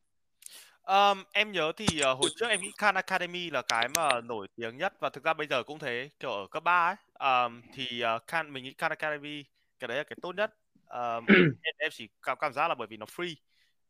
Um, 0.83 1.23
em 1.31 1.51
nhớ 1.51 1.71
thì 1.77 1.99
ờ, 1.99 2.13
hồi 2.13 2.29
trước 2.35 2.47
em 2.49 2.61
nghĩ 2.61 2.71
Khan 2.77 2.95
Academy 2.95 3.49
là 3.49 3.61
cái 3.61 3.87
mà 3.95 4.21
nổi 4.21 4.47
tiếng 4.55 4.77
nhất 4.77 4.93
và 4.99 5.09
thực 5.09 5.23
ra 5.23 5.33
bây 5.33 5.47
giờ 5.47 5.63
cũng 5.63 5.79
thế 5.79 6.09
kiểu 6.19 6.31
ở 6.31 6.47
cấp 6.51 6.63
3 6.63 6.95
ấy. 7.19 7.45
Um, 7.45 7.61
thì 7.73 8.03
uh, 8.15 8.27
Khan 8.27 8.53
mình 8.53 8.63
nghĩ 8.63 8.73
Khan 8.77 8.91
Academy 8.91 9.43
cái 9.79 9.87
đấy 9.87 9.97
là 9.97 10.03
cái 10.03 10.17
tốt 10.21 10.35
nhất. 10.35 10.53
Um, 10.85 11.25
em, 11.61 11.75
em 11.77 11.89
chỉ 11.93 12.09
cảm 12.21 12.37
cảm 12.41 12.53
giác 12.53 12.67
là 12.67 12.75
bởi 12.75 12.87
vì 12.87 12.97
nó 12.97 13.05
free. 13.05 13.35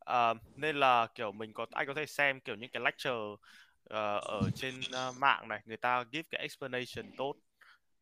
Um, 0.05 0.37
nên 0.55 0.75
là 0.79 1.07
kiểu 1.15 1.31
mình 1.31 1.53
có 1.53 1.65
anh 1.71 1.87
có 1.87 1.93
thể 1.93 2.05
xem 2.05 2.39
kiểu 2.39 2.55
những 2.55 2.69
cái 2.73 2.83
lecture 2.83 3.35
ờ, 3.83 4.17
ở 4.19 4.41
trên 4.55 4.75
ờ, 4.91 5.13
mạng 5.19 5.47
này 5.47 5.61
người 5.65 5.77
ta 5.77 6.03
give 6.11 6.27
cái 6.31 6.41
explanation 6.41 7.05
tốt. 7.17 7.35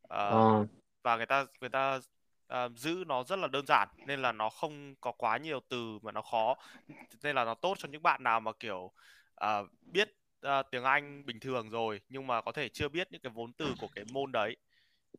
Ờ, 0.02 0.30
Ờ, 0.30 0.66
và 1.02 1.16
người 1.16 1.26
ta 1.26 1.46
người 1.60 1.70
ta 1.70 2.00
uh, 2.50 2.72
giữ 2.76 3.04
nó 3.06 3.24
rất 3.24 3.38
là 3.38 3.48
đơn 3.48 3.66
giản 3.66 3.88
nên 4.06 4.22
là 4.22 4.32
nó 4.32 4.50
không 4.50 4.94
có 5.00 5.12
quá 5.12 5.36
nhiều 5.36 5.60
từ 5.68 5.98
mà 6.02 6.12
nó 6.12 6.22
khó 6.22 6.56
nên 7.22 7.36
là 7.36 7.44
nó 7.44 7.54
tốt 7.54 7.74
cho 7.78 7.88
những 7.88 8.02
bạn 8.02 8.22
nào 8.22 8.40
mà 8.40 8.52
kiểu 8.60 8.92
uh, 9.44 9.68
biết 9.82 10.16
uh, 10.46 10.66
tiếng 10.70 10.84
Anh 10.84 11.26
bình 11.26 11.40
thường 11.40 11.70
rồi 11.70 12.00
nhưng 12.08 12.26
mà 12.26 12.40
có 12.40 12.52
thể 12.52 12.68
chưa 12.68 12.88
biết 12.88 13.12
những 13.12 13.20
cái 13.20 13.32
vốn 13.34 13.52
từ 13.52 13.74
của 13.80 13.88
cái 13.94 14.04
môn 14.12 14.32
đấy 14.32 14.56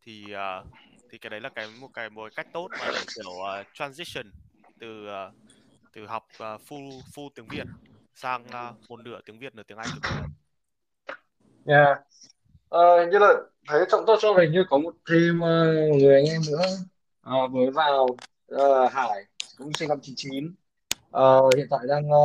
thì 0.02 0.26
uh, 0.26 0.68
thì 1.10 1.18
cái 1.18 1.30
đấy 1.30 1.42
là 1.42 1.50
cái 1.50 1.68
một 1.80 1.90
cái 1.94 2.10
một 2.10 2.32
cách 2.36 2.48
tốt 2.54 2.68
mà 2.80 2.86
để 2.88 3.02
kiểu 3.16 3.32
uh, 3.32 3.68
transition 3.74 4.32
từ 4.80 5.08
uh, 5.08 5.34
từ 5.94 6.06
học 6.06 6.28
uh, 6.34 6.62
full 6.70 7.02
full 7.16 7.30
tiếng 7.36 7.48
Việt 7.48 7.68
sang 8.16 8.44
uh, 8.44 8.90
một 8.90 9.00
nửa 9.00 9.20
tiếng 9.26 9.40
Việt 9.40 9.56
nửa 9.56 9.64
tiếng 9.64 9.78
Anh 9.78 9.88
được. 9.96 10.10
yeah. 11.66 11.98
Uh, 12.76 13.12
như 13.12 13.20
là 13.20 13.34
thấy 13.68 13.86
trong 13.92 14.04
tôi 14.08 14.18
cho 14.22 14.34
hình 14.34 14.52
như 14.52 14.64
có 14.70 14.78
một 14.78 14.94
thêm 15.10 15.38
uh, 15.38 16.02
người 16.02 16.16
anh 16.16 16.26
em 16.26 16.42
nữa 16.52 16.64
Ờ, 17.22 17.48
mới 17.48 17.72
vào 17.72 18.08
ờ, 18.48 18.88
Hải 18.88 19.26
cũng 19.58 19.74
sinh 19.74 19.90
năm 19.90 20.00
99 20.02 20.56
Ờ, 21.12 21.42
hiện 21.58 21.68
tại 21.70 21.80
đang 21.90 22.10
ờ, 22.10 22.18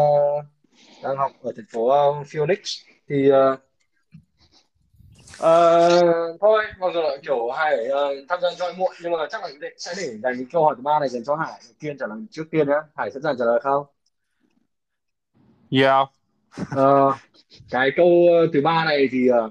đang 1.00 1.16
học 1.16 1.32
ở 1.40 1.52
thành 1.56 1.64
phố 1.72 1.88
ờ, 1.88 2.22
Phoenix. 2.32 2.58
Thì 3.08 3.28
ờ, 3.30 3.56
ờ, 5.38 6.36
thôi 6.40 6.64
mặc 6.80 6.86
dù 6.94 7.00
là 7.02 7.16
kiểu 7.22 7.50
Hải 7.50 7.86
ờ, 7.86 8.08
tham 8.28 8.40
gia 8.42 8.48
chọi 8.58 8.74
muộn 8.78 8.92
nhưng 9.02 9.12
mà 9.12 9.18
chắc 9.30 9.42
là 9.42 9.48
để, 9.60 9.68
sẽ 9.78 9.94
để 9.96 10.02
dành 10.22 10.34
cái 10.36 10.46
câu 10.52 10.64
hỏi 10.64 10.74
thứ 10.76 10.82
ba 10.82 10.98
này 11.00 11.08
dành 11.08 11.24
cho 11.24 11.36
Hải. 11.36 11.60
Kiên 11.80 11.98
trả 11.98 12.06
lời 12.06 12.18
trước 12.30 12.44
tiên 12.50 12.68
nhé 12.68 12.74
Hải 12.96 13.10
sẵn 13.10 13.22
sàng 13.22 13.36
trả 13.38 13.44
lời 13.44 13.60
không? 13.62 13.86
Yeah. 15.70 16.06
Ờ, 16.68 17.12
cái 17.70 17.90
câu 17.96 18.08
thứ 18.54 18.60
ba 18.64 18.84
này 18.84 19.08
thì 19.12 19.28
ờ, 19.28 19.50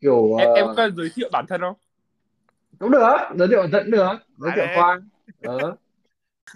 kiểu 0.00 0.34
Em 0.36 0.48
em 0.54 0.68
ờ, 0.68 0.76
cần 0.76 0.96
giới 0.96 1.10
thiệu 1.14 1.28
bản 1.32 1.46
thân 1.48 1.60
không? 1.60 1.74
cũng 2.78 2.90
được 2.90 3.16
giới 3.38 3.48
thiệu 3.48 3.60
bản 3.62 3.70
thân 3.70 3.90
được 3.90 4.12
giới 4.42 4.52
thiệu 4.56 4.66
khoa 4.74 5.00
ừ. 5.42 5.72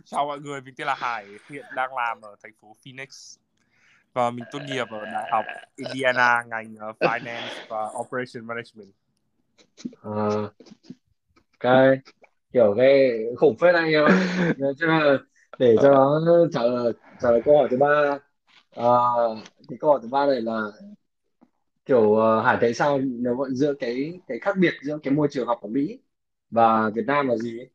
chào 0.05 0.27
mọi 0.27 0.41
người 0.41 0.61
mình 0.61 0.75
tên 0.77 0.87
là 0.87 0.95
Hải 0.95 1.27
hiện 1.51 1.65
đang 1.77 1.95
làm 1.95 2.21
ở 2.21 2.37
thành 2.43 2.53
phố 2.61 2.77
Phoenix. 2.85 3.37
Và 4.13 4.31
mình 4.31 4.45
tốt 4.53 4.59
nghiệp 4.67 4.87
ở 4.91 5.05
đại 5.05 5.31
học 5.33 5.45
Indiana 5.77 6.43
ngành 6.47 6.75
uh, 6.75 6.97
finance 7.01 7.67
và 7.69 7.91
operation 8.01 8.47
management. 8.47 8.93
À, 10.03 10.29
cái 11.61 11.99
kiểu 12.53 12.75
cái 12.77 13.11
khủng 13.37 13.57
phết 13.59 13.75
anh 13.75 13.93
em 13.93 14.05
cho 14.79 14.87
là 14.87 15.19
để 15.59 15.77
cho 15.83 16.21
nó 16.27 16.47
trả 16.53 16.63
lời 16.63 16.93
trả 17.21 17.31
lời 17.31 17.43
câu 17.45 17.59
hỏi 17.59 17.69
thứ 17.71 17.77
ba. 17.77 18.19
À, 18.77 18.89
thì 19.69 19.77
câu 19.81 19.91
hỏi 19.91 19.99
thứ 20.03 20.09
ba 20.09 20.27
này 20.27 20.41
là 20.41 20.61
kiểu 21.85 22.03
uh, 22.03 22.45
Hải 22.45 22.57
thấy 22.61 22.75
sao 22.75 22.99
nếu 22.99 23.37
giữa 23.51 23.75
cái 23.75 24.21
cái 24.29 24.39
khác 24.39 24.57
biệt 24.59 24.75
giữa 24.83 24.99
cái 25.03 25.15
môi 25.15 25.29
trường 25.31 25.47
học 25.47 25.59
ở 25.63 25.69
Mỹ 25.69 25.99
và 26.51 26.91
Việt 26.95 27.05
Nam 27.07 27.29
là 27.29 27.37
gì? 27.37 27.59
ấy? 27.59 27.71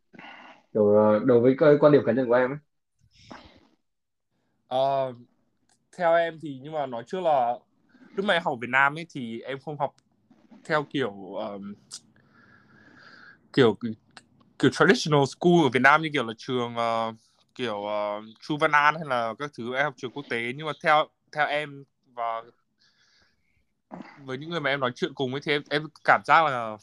Kiểu 0.73 0.95
ờ, 0.95 1.19
đối 1.25 1.39
với 1.39 1.55
cái 1.57 1.73
quan 1.79 1.93
điểm 1.93 2.01
cá 2.05 2.11
nhân 2.11 2.27
của 2.27 2.33
em 2.33 2.51
ấy. 2.51 2.57
Ờ, 4.67 5.13
theo 5.97 6.15
em 6.15 6.39
thì 6.41 6.59
nhưng 6.63 6.73
mà 6.73 6.85
nói 6.85 7.03
trước 7.07 7.19
là 7.19 7.57
lúc 8.15 8.25
mà 8.25 8.33
em 8.33 8.43
học 8.43 8.57
Việt 8.61 8.69
Nam 8.69 8.97
ấy 8.97 9.07
thì 9.09 9.41
em 9.41 9.59
không 9.59 9.77
học 9.77 9.95
theo 10.65 10.85
kiểu 10.89 11.35
um, 11.35 11.73
kiểu 13.53 13.77
kiểu 14.59 14.71
traditional 14.71 15.25
school 15.25 15.65
ở 15.65 15.69
Việt 15.73 15.81
Nam 15.81 16.01
như 16.01 16.09
kiểu 16.13 16.25
là 16.25 16.33
trường 16.37 16.75
uh, 16.75 17.15
kiểu 17.55 17.77
uh, 17.77 18.23
Chu 18.39 18.57
Văn 18.57 18.71
An 18.71 18.95
hay 18.95 19.05
là 19.07 19.33
các 19.39 19.51
thứ 19.57 19.75
em 19.75 19.83
học 19.83 19.93
trường 19.97 20.11
quốc 20.11 20.25
tế. 20.29 20.53
Nhưng 20.55 20.65
mà 20.67 20.73
theo 20.83 21.07
theo 21.31 21.47
em 21.47 21.83
và 22.13 22.41
với 24.25 24.37
những 24.37 24.49
người 24.49 24.59
mà 24.59 24.69
em 24.69 24.79
nói 24.79 24.91
chuyện 24.95 25.13
cùng 25.13 25.31
ấy 25.31 25.41
thì 25.43 25.51
em, 25.51 25.61
em 25.69 25.87
cảm 26.03 26.21
giác 26.25 26.45
là 26.45 26.77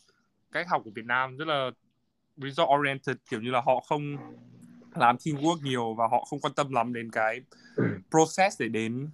cách 0.52 0.68
học 0.68 0.83
của 0.85 0.90
Việt 0.95 1.04
Nam 1.04 1.37
rất 1.37 1.49
là 1.49 1.71
result 2.38 2.68
oriented 2.80 3.16
kiểu 3.30 3.40
như 3.40 3.50
là 3.50 3.61
họ 3.61 3.80
không 3.80 4.16
làm 4.95 5.16
teamwork 5.16 5.62
nhiều 5.62 5.95
và 5.95 6.07
họ 6.11 6.25
không 6.30 6.40
quan 6.40 6.52
tâm 6.54 6.73
lắm 6.73 6.92
đến 6.92 7.11
cái 7.11 7.40
process 8.11 8.61
để 8.61 8.68
đến 8.68 9.11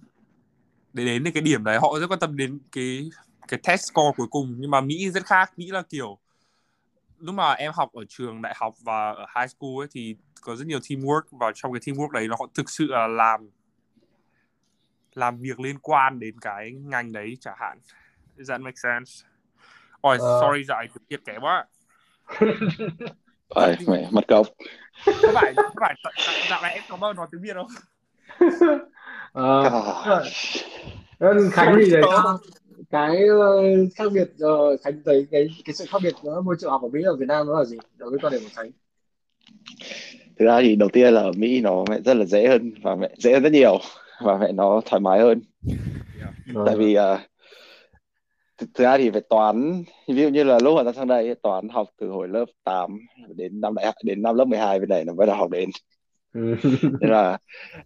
để 0.93 1.05
đến 1.05 1.23
đến 1.23 1.33
cái 1.33 1.41
điểm 1.43 1.63
đấy 1.63 1.79
họ 1.81 1.99
rất 1.99 2.07
quan 2.11 2.19
tâm 2.19 2.37
đến 2.37 2.59
cái 2.71 3.09
cái 3.47 3.59
test 3.63 3.81
score 3.81 4.11
cuối 4.17 4.27
cùng 4.29 4.55
nhưng 4.57 4.71
mà 4.71 4.81
Mỹ 4.81 5.09
rất 5.11 5.25
khác 5.25 5.53
Mỹ 5.57 5.71
là 5.71 5.81
kiểu 5.89 6.17
lúc 7.19 7.35
mà 7.35 7.53
em 7.53 7.71
học 7.75 7.89
ở 7.93 8.03
trường 8.09 8.41
đại 8.41 8.53
học 8.57 8.73
và 8.81 9.09
ở 9.11 9.25
high 9.35 9.49
school 9.49 9.81
ấy 9.81 9.87
thì 9.91 10.15
có 10.41 10.55
rất 10.55 10.67
nhiều 10.67 10.79
teamwork 10.79 11.21
và 11.31 11.51
trong 11.55 11.73
cái 11.73 11.79
teamwork 11.79 12.11
đấy 12.11 12.27
nó 12.27 12.35
họ 12.39 12.47
thực 12.53 12.69
sự 12.69 12.85
là 12.89 13.07
làm 13.07 13.49
làm 15.13 15.37
việc 15.37 15.59
liên 15.59 15.79
quan 15.79 16.19
đến 16.19 16.39
cái 16.39 16.71
ngành 16.71 17.11
đấy 17.11 17.37
chẳng 17.39 17.55
hạn 17.59 17.79
Does 18.37 18.49
that 18.49 18.61
make 18.61 18.75
sense? 18.83 19.11
Oh, 19.95 20.19
Ờ. 20.19 20.39
sorry 20.41 20.63
dạo 20.63 20.83
thực 20.93 21.03
hiện 21.09 21.21
kém 21.25 21.41
quá. 21.41 21.65
Ôi, 23.47 23.75
mẹ 23.87 24.07
mất 24.11 24.27
công. 24.27 24.45
Có 25.05 25.31
phải 25.33 25.53
có 25.55 25.63
phải 25.81 25.95
dạo 26.49 26.61
này 26.61 26.73
em 26.73 26.83
có 26.89 26.97
bao 26.97 27.13
giờ 27.13 27.17
nói 27.17 27.27
tiếng 27.31 27.41
Việt 27.41 27.53
không? 27.53 27.67
Ơn 31.19 31.49
Khánh 31.51 31.75
thì 31.77 31.91
sao? 32.01 32.37
cái 32.89 33.27
ờ, 33.27 33.63
khác 33.95 34.11
biệt 34.13 34.27
ờ, 34.39 34.77
Khánh 34.77 35.01
thấy 35.05 35.27
cái 35.31 35.47
cái 35.65 35.73
sự 35.73 35.85
khác 35.89 35.97
biệt 36.03 36.13
giữa 36.23 36.41
môi 36.41 36.55
trường 36.59 36.71
học 36.71 36.81
ở 36.81 36.87
Mỹ 36.87 37.01
và 37.05 37.13
Việt 37.19 37.25
Nam 37.27 37.47
nó 37.47 37.59
là 37.59 37.65
gì 37.65 37.77
đối 37.97 38.09
với 38.09 38.19
quan 38.19 38.33
điểm 38.33 38.41
của 38.43 38.49
Khánh? 38.55 38.71
Thực 40.39 40.45
ra 40.45 40.61
thì 40.61 40.75
đầu 40.75 40.89
tiên 40.89 41.13
là 41.13 41.21
ở 41.21 41.31
Mỹ 41.37 41.61
nó 41.61 41.83
mẹ 41.89 41.99
rất 42.05 42.13
là 42.13 42.25
dễ 42.25 42.47
hơn 42.47 42.71
và 42.81 42.95
mẹ 42.95 43.09
dễ 43.17 43.33
hơn 43.33 43.43
rất 43.43 43.51
nhiều 43.51 43.79
và 44.21 44.37
mẹ 44.37 44.51
nó 44.51 44.81
thoải 44.85 44.99
mái 44.99 45.19
hơn. 45.19 45.41
Ờ, 46.55 46.63
tại 46.65 46.75
vì 46.77 46.97
uh, 46.97 47.19
thực, 48.57 48.69
thực 48.73 48.83
ra 48.83 48.97
thì 48.97 49.09
về 49.09 49.21
toán 49.29 49.83
ví 50.07 50.21
dụ 50.21 50.29
như 50.29 50.43
là 50.43 50.59
lúc 50.59 50.75
mà 50.75 50.83
ta 50.83 50.91
sang 50.91 51.07
đây 51.07 51.35
toán 51.43 51.69
học 51.69 51.87
từ 51.99 52.09
hồi 52.09 52.27
lớp 52.27 52.45
8 52.63 52.99
đến 53.35 53.61
năm 53.61 53.75
đại 53.75 53.85
học 53.85 53.95
đến 54.03 54.21
năm 54.21 54.35
lớp 54.35 54.45
12 54.45 54.79
bên 54.79 54.89
này 54.89 55.05
nó 55.05 55.13
bắt 55.13 55.25
đầu 55.25 55.35
học 55.35 55.49
đến. 55.51 55.69
Ừ. 56.33 56.55
nên 57.01 57.11
là 57.11 57.37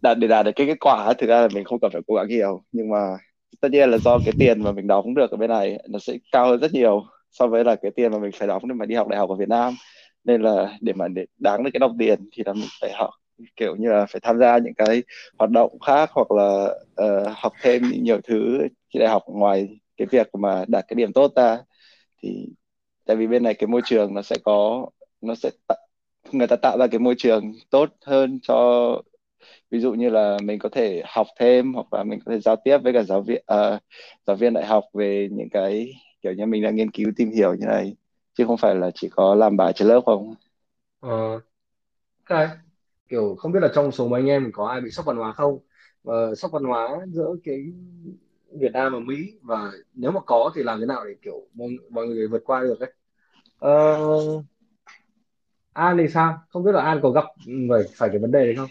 đạt 0.02 0.20
để 0.20 0.28
đạt 0.28 0.46
được 0.46 0.52
cái 0.56 0.68
kết 0.68 0.78
quả 0.80 1.14
thực 1.14 1.28
ra 1.28 1.42
là 1.42 1.48
mình 1.54 1.64
không 1.64 1.80
cần 1.80 1.92
phải 1.92 2.02
cố 2.08 2.16
gắng 2.16 2.28
nhiều. 2.28 2.64
Nhưng 2.72 2.90
mà 2.90 3.18
tất 3.62 3.72
nhiên 3.72 3.90
là 3.90 3.98
do 3.98 4.20
cái 4.26 4.34
tiền 4.40 4.64
mà 4.64 4.72
mình 4.72 4.88
đóng 4.88 5.16
được 5.16 5.32
ở 5.32 5.38
bên 5.38 5.50
này 5.50 5.78
nó 5.90 6.00
sẽ 6.00 6.14
cao 6.32 6.48
hơn 6.48 6.60
rất 6.60 6.74
nhiều 6.74 7.04
so 7.32 7.48
với 7.48 7.64
là 7.64 7.76
cái 7.76 7.92
tiền 7.96 8.12
mà 8.12 8.20
mình 8.20 8.32
phải 8.32 8.48
đóng 8.48 8.68
để 8.68 8.74
mà 8.74 8.86
đi 8.86 8.96
học 8.96 9.08
đại 9.08 9.20
học 9.20 9.30
ở 9.30 9.36
Việt 9.36 9.50
Nam. 9.50 9.74
Nên 10.24 10.42
là 10.42 10.78
để 10.82 10.94
mà 10.94 11.08
để 11.08 11.26
đáng 11.38 11.64
được 11.64 11.70
cái 11.74 11.80
đồng 11.80 11.98
tiền 12.00 12.30
thì 12.34 12.44
là 12.46 12.54
mình 12.54 12.68
phải 12.82 12.92
học 12.94 13.10
kiểu 13.56 13.76
như 13.76 13.90
là 13.90 14.06
phải 14.06 14.22
tham 14.24 14.40
gia 14.40 14.58
những 14.58 14.74
cái 14.74 15.04
hoạt 15.40 15.52
động 15.52 15.80
khác 15.80 16.10
hoặc 16.14 16.32
là 16.32 16.76
ờ, 16.96 17.34
học 17.36 17.54
thêm 17.62 17.84
nhiều 18.02 18.20
thứ 18.24 18.60
khi 18.94 19.00
đại 19.00 19.10
học 19.10 19.24
ngoài 19.28 19.68
cái 20.00 20.08
việc 20.12 20.36
mà 20.36 20.66
đạt 20.70 20.86
cái 20.90 20.96
điểm 20.96 21.14
tốt 21.14 21.30
ta 21.36 21.60
thì 22.24 22.48
tại 23.06 23.18
vì 23.18 23.28
bên 23.28 23.44
này 23.44 23.56
cái 23.56 23.68
môi 23.68 23.82
trường 23.86 24.16
nó 24.16 24.24
sẽ 24.24 24.38
có 24.46 24.88
nó 25.22 25.36
sẽ 25.36 25.52
tạo, 25.68 25.80
người 26.34 26.48
ta 26.48 26.58
tạo 26.58 26.80
ra 26.80 26.88
cái 26.88 27.00
môi 27.00 27.16
trường 27.20 27.54
tốt 27.72 27.90
hơn 28.08 28.40
cho 28.44 28.56
ví 29.72 29.80
dụ 29.80 29.94
như 29.94 30.10
là 30.10 30.38
mình 30.44 30.60
có 30.60 30.70
thể 30.70 31.04
học 31.08 31.28
thêm 31.40 31.74
hoặc 31.74 31.94
là 31.94 32.04
mình 32.04 32.20
có 32.26 32.32
thể 32.32 32.40
giao 32.40 32.56
tiếp 32.66 32.78
với 32.84 32.94
cả 32.94 33.04
giáo 33.04 33.22
viên 33.22 33.44
uh, 33.76 33.82
giáo 34.28 34.36
viên 34.36 34.54
đại 34.54 34.66
học 34.66 34.84
về 34.94 35.30
những 35.32 35.50
cái 35.52 35.92
kiểu 36.22 36.34
như 36.34 36.46
mình 36.46 36.64
đang 36.64 36.76
nghiên 36.76 36.92
cứu 36.92 37.12
tìm 37.18 37.32
hiểu 37.32 37.56
như 37.56 37.66
này 37.68 37.96
chứ 38.34 38.46
không 38.48 38.58
phải 38.58 38.76
là 38.76 38.92
chỉ 38.96 39.10
có 39.12 39.36
làm 39.36 39.58
bài 39.58 39.74
trên 39.76 39.88
lớp 39.88 40.02
không? 40.06 40.36
Ờ, 41.00 41.40
ok. 42.30 42.50
Kiểu 43.10 43.36
không 43.40 43.52
biết 43.52 43.60
là 43.62 43.70
trong 43.76 43.92
số 43.92 44.08
mấy 44.08 44.22
anh 44.22 44.28
em 44.28 44.52
có 44.54 44.68
ai 44.68 44.82
bị 44.82 44.92
sốc 44.92 45.06
văn 45.06 45.18
hóa 45.18 45.34
không? 45.34 45.60
Và 46.04 46.36
sốc 46.38 46.52
văn 46.52 46.64
hóa 46.64 47.06
giữa 47.08 47.36
cái 47.44 47.58
Việt 48.60 48.72
Nam 48.74 48.94
và 48.94 49.00
Mỹ 49.00 49.16
và 49.42 49.72
nếu 49.94 50.12
mà 50.12 50.20
có 50.26 50.52
thì 50.56 50.64
làm 50.64 50.80
thế 50.80 50.86
nào 50.86 51.06
để 51.06 51.16
kiểu 51.22 51.48
mọi, 51.54 51.70
mọi 51.92 52.08
người 52.08 52.28
vượt 52.28 52.42
qua 52.46 52.62
được 52.62 52.80
ấy 52.80 52.94
ờ, 53.60 53.72
An 55.74 55.98
thì 55.98 56.08
sao 56.08 56.40
không 56.50 56.64
biết 56.64 56.72
là 56.72 56.82
An 56.82 57.00
có 57.04 57.10
gặp 57.12 57.26
phải 57.70 57.82
phải 57.98 58.10
cái 58.10 58.20
vấn 58.20 58.32
đề 58.32 58.46
đấy 58.46 58.56
không 58.58 58.70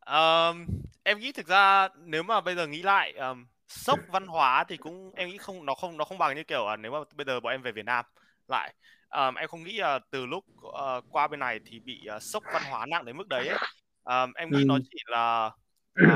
Ờm, 0.00 0.66
em 1.02 1.18
nghĩ 1.18 1.32
thực 1.32 1.46
ra 1.46 1.88
nếu 1.96 2.22
mà 2.22 2.40
bây 2.40 2.54
giờ 2.54 2.66
nghĩ 2.66 2.82
lại 2.82 3.12
ờm, 3.12 3.46
sốc 3.68 4.00
văn 4.08 4.26
hóa 4.26 4.64
thì 4.68 4.76
cũng 4.76 5.12
em 5.16 5.28
nghĩ 5.28 5.38
không 5.38 5.66
nó 5.66 5.74
không 5.74 5.96
nó 5.96 6.04
không 6.04 6.18
bằng 6.18 6.36
như 6.36 6.42
kiểu 6.44 6.66
à, 6.66 6.76
nếu 6.76 6.92
mà 6.92 6.98
bây 7.16 7.24
giờ 7.26 7.40
bọn 7.40 7.50
em 7.52 7.62
về 7.62 7.72
Việt 7.72 7.84
Nam 7.84 8.04
lại 8.48 8.74
Ờm, 9.12 9.34
em 9.34 9.48
không 9.48 9.62
nghĩ 9.64 9.78
là 9.78 9.98
từ 10.10 10.26
lúc 10.26 10.44
ờ, 10.72 11.00
qua 11.10 11.28
bên 11.28 11.40
này 11.40 11.60
thì 11.64 11.80
bị 11.80 12.04
ờ, 12.06 12.18
sốc 12.20 12.44
văn 12.50 12.64
hóa 12.64 12.86
nặng 12.86 13.04
đến 13.04 13.16
mức 13.16 13.28
đấy 13.28 13.48
ấy. 13.48 13.58
Ờm, 14.02 14.32
em 14.32 14.50
nghĩ 14.50 14.64
nó 14.64 14.78
Ừ. 14.78 14.82
chỉ 14.90 14.96
là 15.06 15.50
chỉ 15.96 16.06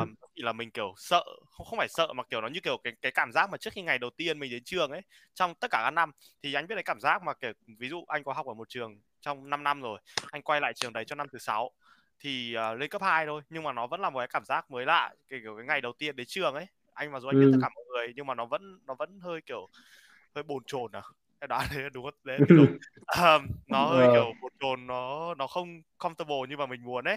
là 0.43 0.53
mình 0.53 0.71
kiểu 0.71 0.95
sợ 0.97 1.25
không 1.51 1.67
không 1.67 1.79
phải 1.79 1.89
sợ 1.89 2.13
mà 2.13 2.23
kiểu 2.31 2.41
nó 2.41 2.49
như 2.49 2.61
kiểu 2.61 2.77
cái 2.85 2.93
cái 3.03 3.13
cảm 3.13 3.33
giác 3.33 3.51
mà 3.51 3.59
trước 3.59 3.73
khi 3.73 3.83
ngày 3.83 3.99
đầu 3.99 4.11
tiên 4.11 4.39
mình 4.39 4.51
đến 4.51 4.63
trường 4.65 4.91
ấy 4.91 5.01
trong 5.35 5.55
tất 5.55 5.69
cả 5.71 5.81
các 5.85 5.91
năm 5.91 6.11
thì 6.43 6.55
anh 6.55 6.67
biết 6.67 6.75
cái 6.75 6.83
cảm 6.85 7.01
giác 7.01 7.23
mà 7.23 7.35
kiểu 7.35 7.53
ví 7.79 7.89
dụ 7.89 8.05
anh 8.09 8.25
có 8.25 8.33
học 8.33 8.47
ở 8.47 8.55
một 8.55 8.69
trường 8.69 9.01
trong 9.21 9.51
5 9.51 9.65
năm 9.65 9.83
rồi 9.83 10.01
anh 10.31 10.43
quay 10.43 10.61
lại 10.61 10.73
trường 10.75 10.93
đấy 10.93 11.05
cho 11.05 11.17
năm 11.17 11.27
thứ 11.33 11.39
sáu 11.39 11.71
thì 12.21 12.55
ờ, 12.55 12.75
lên 12.75 12.91
cấp 12.91 13.03
2 13.03 13.27
thôi 13.27 13.43
nhưng 13.51 13.63
mà 13.63 13.73
nó 13.73 13.87
vẫn 13.87 14.01
là 14.01 14.11
một 14.11 14.19
cái 14.19 14.29
cảm 14.31 14.45
giác 14.45 14.71
mới 14.71 14.87
lạ 14.87 15.15
cái 15.29 15.41
kiểu 15.43 15.57
cái 15.57 15.67
ngày 15.67 15.81
đầu 15.81 15.93
tiên 15.99 16.17
đến 16.17 16.27
trường 16.27 16.55
ấy. 16.55 16.67
Anh 16.95 17.13
mặc 17.13 17.21
dù 17.21 17.29
anh 17.29 17.39
biết 17.39 17.51
tất 17.51 17.57
Ừ. 17.57 17.61
cả 17.61 17.69
mọi 17.75 17.85
người 17.89 18.13
nhưng 18.17 18.27
mà 18.27 18.35
nó 18.35 18.47
vẫn 18.47 18.79
nó 18.87 18.95
vẫn 18.99 19.21
hơi 19.23 19.41
kiểu 19.47 19.69
hơi 20.35 20.43
bồn 20.43 20.63
chồn 20.67 20.93
à? 20.97 21.03
Cái 21.41 21.49
đó 21.49 21.63
đấy 21.75 21.91
đúng 21.93 22.05
không? 22.05 22.15
Đấy 22.25 22.43
đúng 22.49 22.79
Ờm, 23.07 23.47
nó 23.67 23.87
hơi 23.87 24.09
Ờ. 24.09 24.13
kiểu 24.13 24.35
bồn 24.41 24.53
chồn 24.61 24.87
nó 24.87 25.35
nó 25.35 25.47
không 25.47 25.83
comfortable 25.99 26.47
như 26.49 26.57
mà 26.57 26.67
mình 26.67 26.83
muốn 26.85 27.05
ấy. 27.05 27.17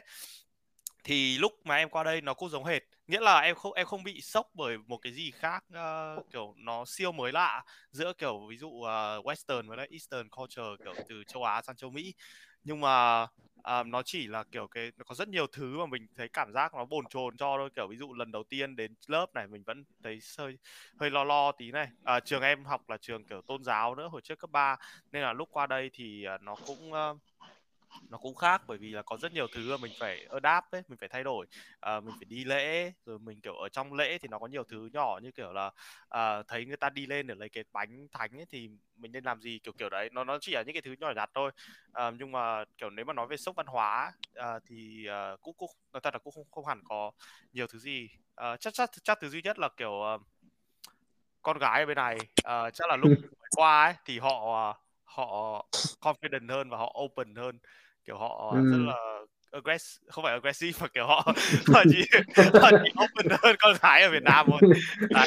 Thì 1.04 1.38
lúc 1.38 1.52
mà 1.64 1.76
em 1.76 1.90
qua 1.90 2.04
đây 2.04 2.22
nó 2.22 2.34
cũng 2.34 2.50
giống 2.50 2.66
hệt 2.66 2.84
nghĩa 3.10 3.20
là 3.20 3.40
em 3.40 3.56
không 3.56 3.74
em 3.74 3.86
không 3.86 4.04
bị 4.04 4.22
sốc 4.22 4.48
bởi 4.54 4.78
một 4.78 4.98
cái 4.98 5.14
gì 5.14 5.32
khác 5.32 5.64
ờ, 5.74 6.18
kiểu 6.34 6.54
nó 6.58 6.86
siêu 6.86 7.12
mới 7.12 7.32
lạ 7.32 7.64
giữa 7.92 8.14
kiểu 8.14 8.48
ví 8.50 8.58
dụ 8.58 8.82
ờ, 8.82 9.22
western 9.22 9.68
với 9.68 9.78
lại 9.78 9.88
eastern 9.92 10.30
culture 10.30 10.84
kiểu 10.84 10.94
từ 11.10 11.24
châu 11.24 11.44
Á 11.44 11.62
sang 11.62 11.76
châu 11.76 11.90
Mỹ. 11.90 12.14
Nhưng 12.64 12.82
mà 12.82 13.28
ờ, 13.64 13.84
nó 13.84 14.02
chỉ 14.04 14.28
là 14.28 14.44
kiểu 14.52 14.68
cái 14.68 14.92
nó 14.98 15.04
có 15.04 15.16
rất 15.16 15.28
nhiều 15.28 15.48
thứ 15.48 15.78
mà 15.78 15.86
mình 15.86 16.08
thấy 16.18 16.28
cảm 16.30 16.52
giác 16.54 16.74
nó 16.76 16.86
bồn 16.86 17.06
chồn 17.10 17.38
cho 17.38 17.56
thôi. 17.58 17.70
Kiểu 17.76 17.88
ví 17.88 17.98
dụ 17.98 18.14
lần 18.14 18.32
đầu 18.32 18.44
tiên 18.44 18.76
đến 18.76 18.96
lớp 19.08 19.26
này 19.34 19.48
mình 19.48 19.64
vẫn 19.64 19.84
thấy 20.04 20.20
hơi 20.38 20.58
hơi 21.00 21.10
lo 21.10 21.24
lo 21.24 21.52
tí 21.52 21.72
này. 21.72 21.88
À, 22.04 22.20
trường 22.20 22.42
em 22.42 22.66
học 22.66 22.90
là 22.90 22.98
trường 22.98 23.26
kiểu 23.26 23.42
tôn 23.42 23.64
giáo 23.64 23.96
nữa 23.96 24.08
hồi 24.08 24.22
trước 24.22 24.40
cấp 24.40 24.50
3 24.52 24.76
nên 25.12 25.22
là 25.22 25.34
lúc 25.34 25.50
qua 25.52 25.68
đây 25.68 25.90
thì 25.94 26.24
ờ, 26.24 26.38
nó 26.42 26.56
cũng 26.68 26.94
ờ, 26.94 27.16
nó 28.10 28.18
cũng 28.18 28.36
khác 28.36 28.62
bởi 28.68 28.78
vì 28.78 28.92
là 28.92 29.02
có 29.02 29.18
rất 29.18 29.34
nhiều 29.34 29.48
thứ 29.48 29.70
mà 29.70 29.78
mình 29.78 29.92
phải 30.00 30.26
adapt 30.30 30.72
ấy 30.72 30.82
mình 30.88 30.98
phải 30.98 31.10
thay 31.10 31.24
đổi. 31.24 31.46
À, 31.80 32.00
mình 32.00 32.16
phải 32.20 32.26
đi 32.26 32.44
lễ 32.44 32.92
rồi 33.06 33.20
mình 33.20 33.42
kiểu 33.42 33.54
ở 33.54 33.70
trong 33.70 33.94
lễ 33.94 34.18
thì 34.18 34.28
nó 34.28 34.40
có 34.40 34.48
nhiều 34.48 34.64
thứ 34.64 34.90
nhỏ 34.94 35.20
như 35.24 35.32
kiểu 35.32 35.54
là 35.54 35.72
à, 36.10 36.44
thấy 36.48 36.66
người 36.66 36.78
ta 36.78 36.90
đi 36.90 37.06
lên 37.06 37.28
để 37.28 37.36
lấy 37.36 37.50
cái 37.50 37.64
bánh 37.72 38.08
thánh 38.12 38.32
ấy 38.40 38.46
thì 38.50 38.70
mình 38.96 39.12
nên 39.12 39.24
làm 39.24 39.42
gì 39.42 39.60
kiểu 39.64 39.74
kiểu 39.78 39.90
đấy. 39.90 40.10
Nó 40.12 40.24
nó 40.24 40.38
chỉ 40.42 40.52
là 40.52 40.62
những 40.62 40.74
cái 40.74 40.82
thứ 40.82 40.96
nhỏ 41.00 41.12
nhặt 41.16 41.30
thôi. 41.34 41.52
À, 41.94 42.12
nhưng 42.20 42.32
mà 42.32 42.66
kiểu 42.78 42.90
nếu 42.90 43.06
mà 43.06 43.14
nói 43.14 43.28
về 43.28 43.38
sốc 43.38 43.56
văn 43.56 43.66
hóa 43.66 44.14
à, 44.36 44.60
thì 44.66 45.06
à, 45.08 45.36
cũng 45.42 45.56
cũng 45.58 45.72
nói 45.94 46.02
thật 46.02 46.14
là 46.14 46.20
cũng 46.20 46.34
không 46.34 46.52
không 46.52 46.66
hẳn 46.66 46.82
có 46.84 47.12
nhiều 47.54 47.68
thứ 47.68 47.80
gì. 47.80 48.10
À, 48.36 48.58
chắc 48.58 48.74
chắc 48.74 48.90
chắc 49.04 49.20
thứ 49.22 49.30
duy 49.30 49.42
nhất 49.42 49.60
là 49.60 49.70
kiểu 49.78 50.04
à, 50.04 50.18
con 51.42 51.58
gái 51.58 51.80
ở 51.80 51.86
bên 51.86 51.96
này. 51.96 52.18
À, 52.44 52.70
chắc 52.70 52.90
là 52.90 52.96
lúc 52.96 53.12
qua 53.56 53.84
ấy 53.84 53.94
thì 54.06 54.20
họ 54.20 54.70
à, 54.70 54.89
họ 55.16 55.66
confident 56.02 56.50
hơn 56.50 56.70
và 56.70 56.78
họ 56.78 56.96
open 57.06 57.36
hơn. 57.36 57.60
Kiểu 58.06 58.18
họ 58.18 58.56
rất 58.72 58.78
Ừ. 58.78 58.86
là 58.88 58.94
aggressive 59.52 60.06
không 60.12 60.24
phải 60.24 60.34
aggressive 60.34 60.80
mà 60.82 60.88
kiểu 60.94 61.08
họ 61.08 61.34
họ 61.74 61.84
chỉ 61.90 62.06
họ 62.62 62.72
chỉ 62.84 62.90
open 63.04 63.38
hơn 63.44 63.56
con 63.60 63.76
gái 63.82 64.02
ở 64.02 64.10
Việt 64.12 64.24
Nam 64.24 64.46
thôi. 64.50 64.62
À, 65.14 65.26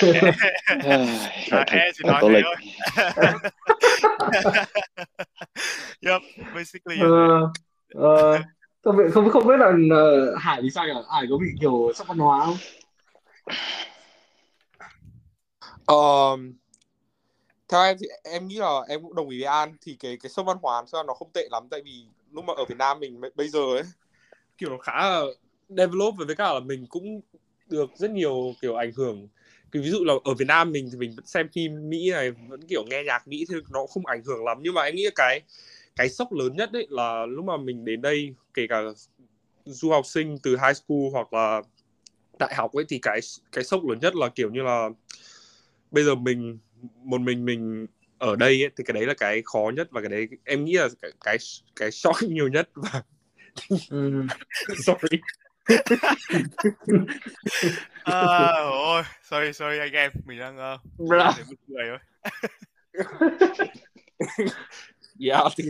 thật, 1.51 1.65
em 1.71 1.93
chỉ 1.95 2.05
nói 2.05 2.23
thế 2.29 2.41
thôi. 2.45 2.57
Yep 6.03 6.23
basically 6.55 6.99
ờ, 7.01 7.53
ờ, 7.95 8.39
không 8.83 8.97
biết 8.97 9.05
không 9.13 9.31
không 9.31 9.47
biết 9.47 9.55
là 9.59 9.73
ờ, 9.97 10.35
Hải 10.37 10.63
thì 10.63 10.71
sao 10.71 10.87
nhỉ? 10.87 10.93
Hải 11.11 11.27
có 11.31 11.37
bị 11.39 11.47
kiểu 11.61 11.93
sốc 11.95 12.09
văn 12.09 12.19
hóa 12.19 12.47
không? 12.47 12.57
Um, 15.89 16.55
theo 17.73 17.83
em 17.83 17.97
thì 18.01 18.07
em 18.25 18.49
nghĩ 18.49 18.57
là 18.57 18.81
em 18.89 19.03
cũng 19.03 19.15
đồng 19.15 19.29
ý 19.29 19.39
với 19.39 19.47
An, 19.47 19.77
thì 19.81 19.97
cái 20.01 20.17
cái 20.17 20.31
sốc 20.31 20.47
văn 20.47 20.57
hóa 20.63 20.85
sao 20.93 21.03
nó 21.05 21.15
không 21.15 21.31
tệ 21.33 21.49
lắm, 21.51 21.69
tại 21.71 21.83
vì 21.85 22.05
lúc 22.33 22.45
mà 22.45 22.55
ở 22.57 22.65
Việt 22.65 22.79
Nam 22.79 23.01
mình 23.01 23.21
bây 23.35 23.49
giờ 23.49 23.61
ấy, 23.61 23.83
kiểu 24.59 24.71
nó 24.71 24.79
khá 24.79 24.93
là 24.93 25.23
develop 25.69 26.15
với 26.17 26.37
cả 26.37 26.53
là 26.53 26.61
mình 26.61 26.87
cũng 26.87 27.21
được 27.69 27.91
rất 27.97 28.11
nhiều 28.11 28.55
kiểu 28.61 28.77
ảnh 28.77 28.93
hưởng. 28.93 29.29
Cái 29.73 29.83
ví 29.83 29.91
dụ 29.91 30.05
là 30.05 30.15
ở 30.25 30.35
Việt 30.35 30.45
Nam 30.49 30.73
mình 30.73 30.89
thì 30.93 30.99
mình 30.99 31.13
vẫn 31.17 31.27
xem 31.27 31.49
phim 31.53 31.91
Mỹ 31.91 32.11
này, 32.11 32.31
vẫn 32.31 32.67
kiểu 32.69 32.85
nghe 32.91 33.03
nhạc 33.07 33.29
Mỹ 33.29 33.45
thì 33.49 33.55
nó 33.71 33.87
không 33.87 34.07
ảnh 34.07 34.23
hưởng 34.25 34.45
lắm. 34.45 34.59
Nhưng 34.61 34.75
mà 34.75 34.83
em 34.83 34.95
nghĩ 34.95 35.09
cái 35.15 35.41
cái 35.97 36.09
sốc 36.09 36.33
lớn 36.33 36.57
nhất 36.57 36.73
đấy 36.73 36.87
là 36.91 37.27
lúc 37.27 37.45
mà 37.45 37.57
mình 37.57 37.85
đến 37.85 38.03
đây, 38.03 38.35
kể 38.55 38.67
cả 38.69 38.83
du 39.65 39.91
học 39.91 40.07
sinh 40.07 40.39
từ 40.43 40.51
high 40.51 40.77
school 40.77 41.11
hoặc 41.13 41.33
là 41.33 41.63
đại 42.39 42.55
học 42.55 42.73
ấy, 42.73 42.85
thì 42.89 42.99
cái 43.03 43.21
cái 43.53 43.65
sốc 43.65 43.85
lớn 43.85 43.99
nhất 44.01 44.17
là 44.17 44.29
kiểu 44.29 44.51
như 44.51 44.63
là 44.63 44.89
bây 45.91 46.05
giờ 46.05 46.15
mình 46.15 46.59
một 47.05 47.21
mình 47.21 47.45
mình 47.45 47.87
ở 48.19 48.37
đây 48.37 48.63
ấy, 48.63 48.71
thì 48.77 48.85
cái 48.85 48.93
đấy 48.93 49.07
là 49.07 49.15
cái 49.15 49.43
khó 49.45 49.71
nhất 49.75 49.89
và 49.91 50.01
cái 50.01 50.11
đấy 50.11 50.29
em 50.45 50.65
nghĩ 50.65 50.73
là 50.73 50.89
cái 51.03 51.11
cái, 51.21 51.37
cái 51.77 51.91
shock 51.91 52.23
nhiều 52.29 52.49
nhất 52.49 52.69
và 52.75 53.03
ừ. 53.91 54.27
sorry. 54.85 55.19
À, 58.05 58.53
ôi 58.63 59.03
sorry 59.23 59.53
sorry 59.53 59.79
anh 59.79 59.93
em 59.93 60.13
mình 60.25 60.39
đang 60.39 60.75
uh, 60.75 60.81
cười 61.69 61.85
thôi 61.89 61.99
yeah 65.19 65.53
thì 65.57 65.65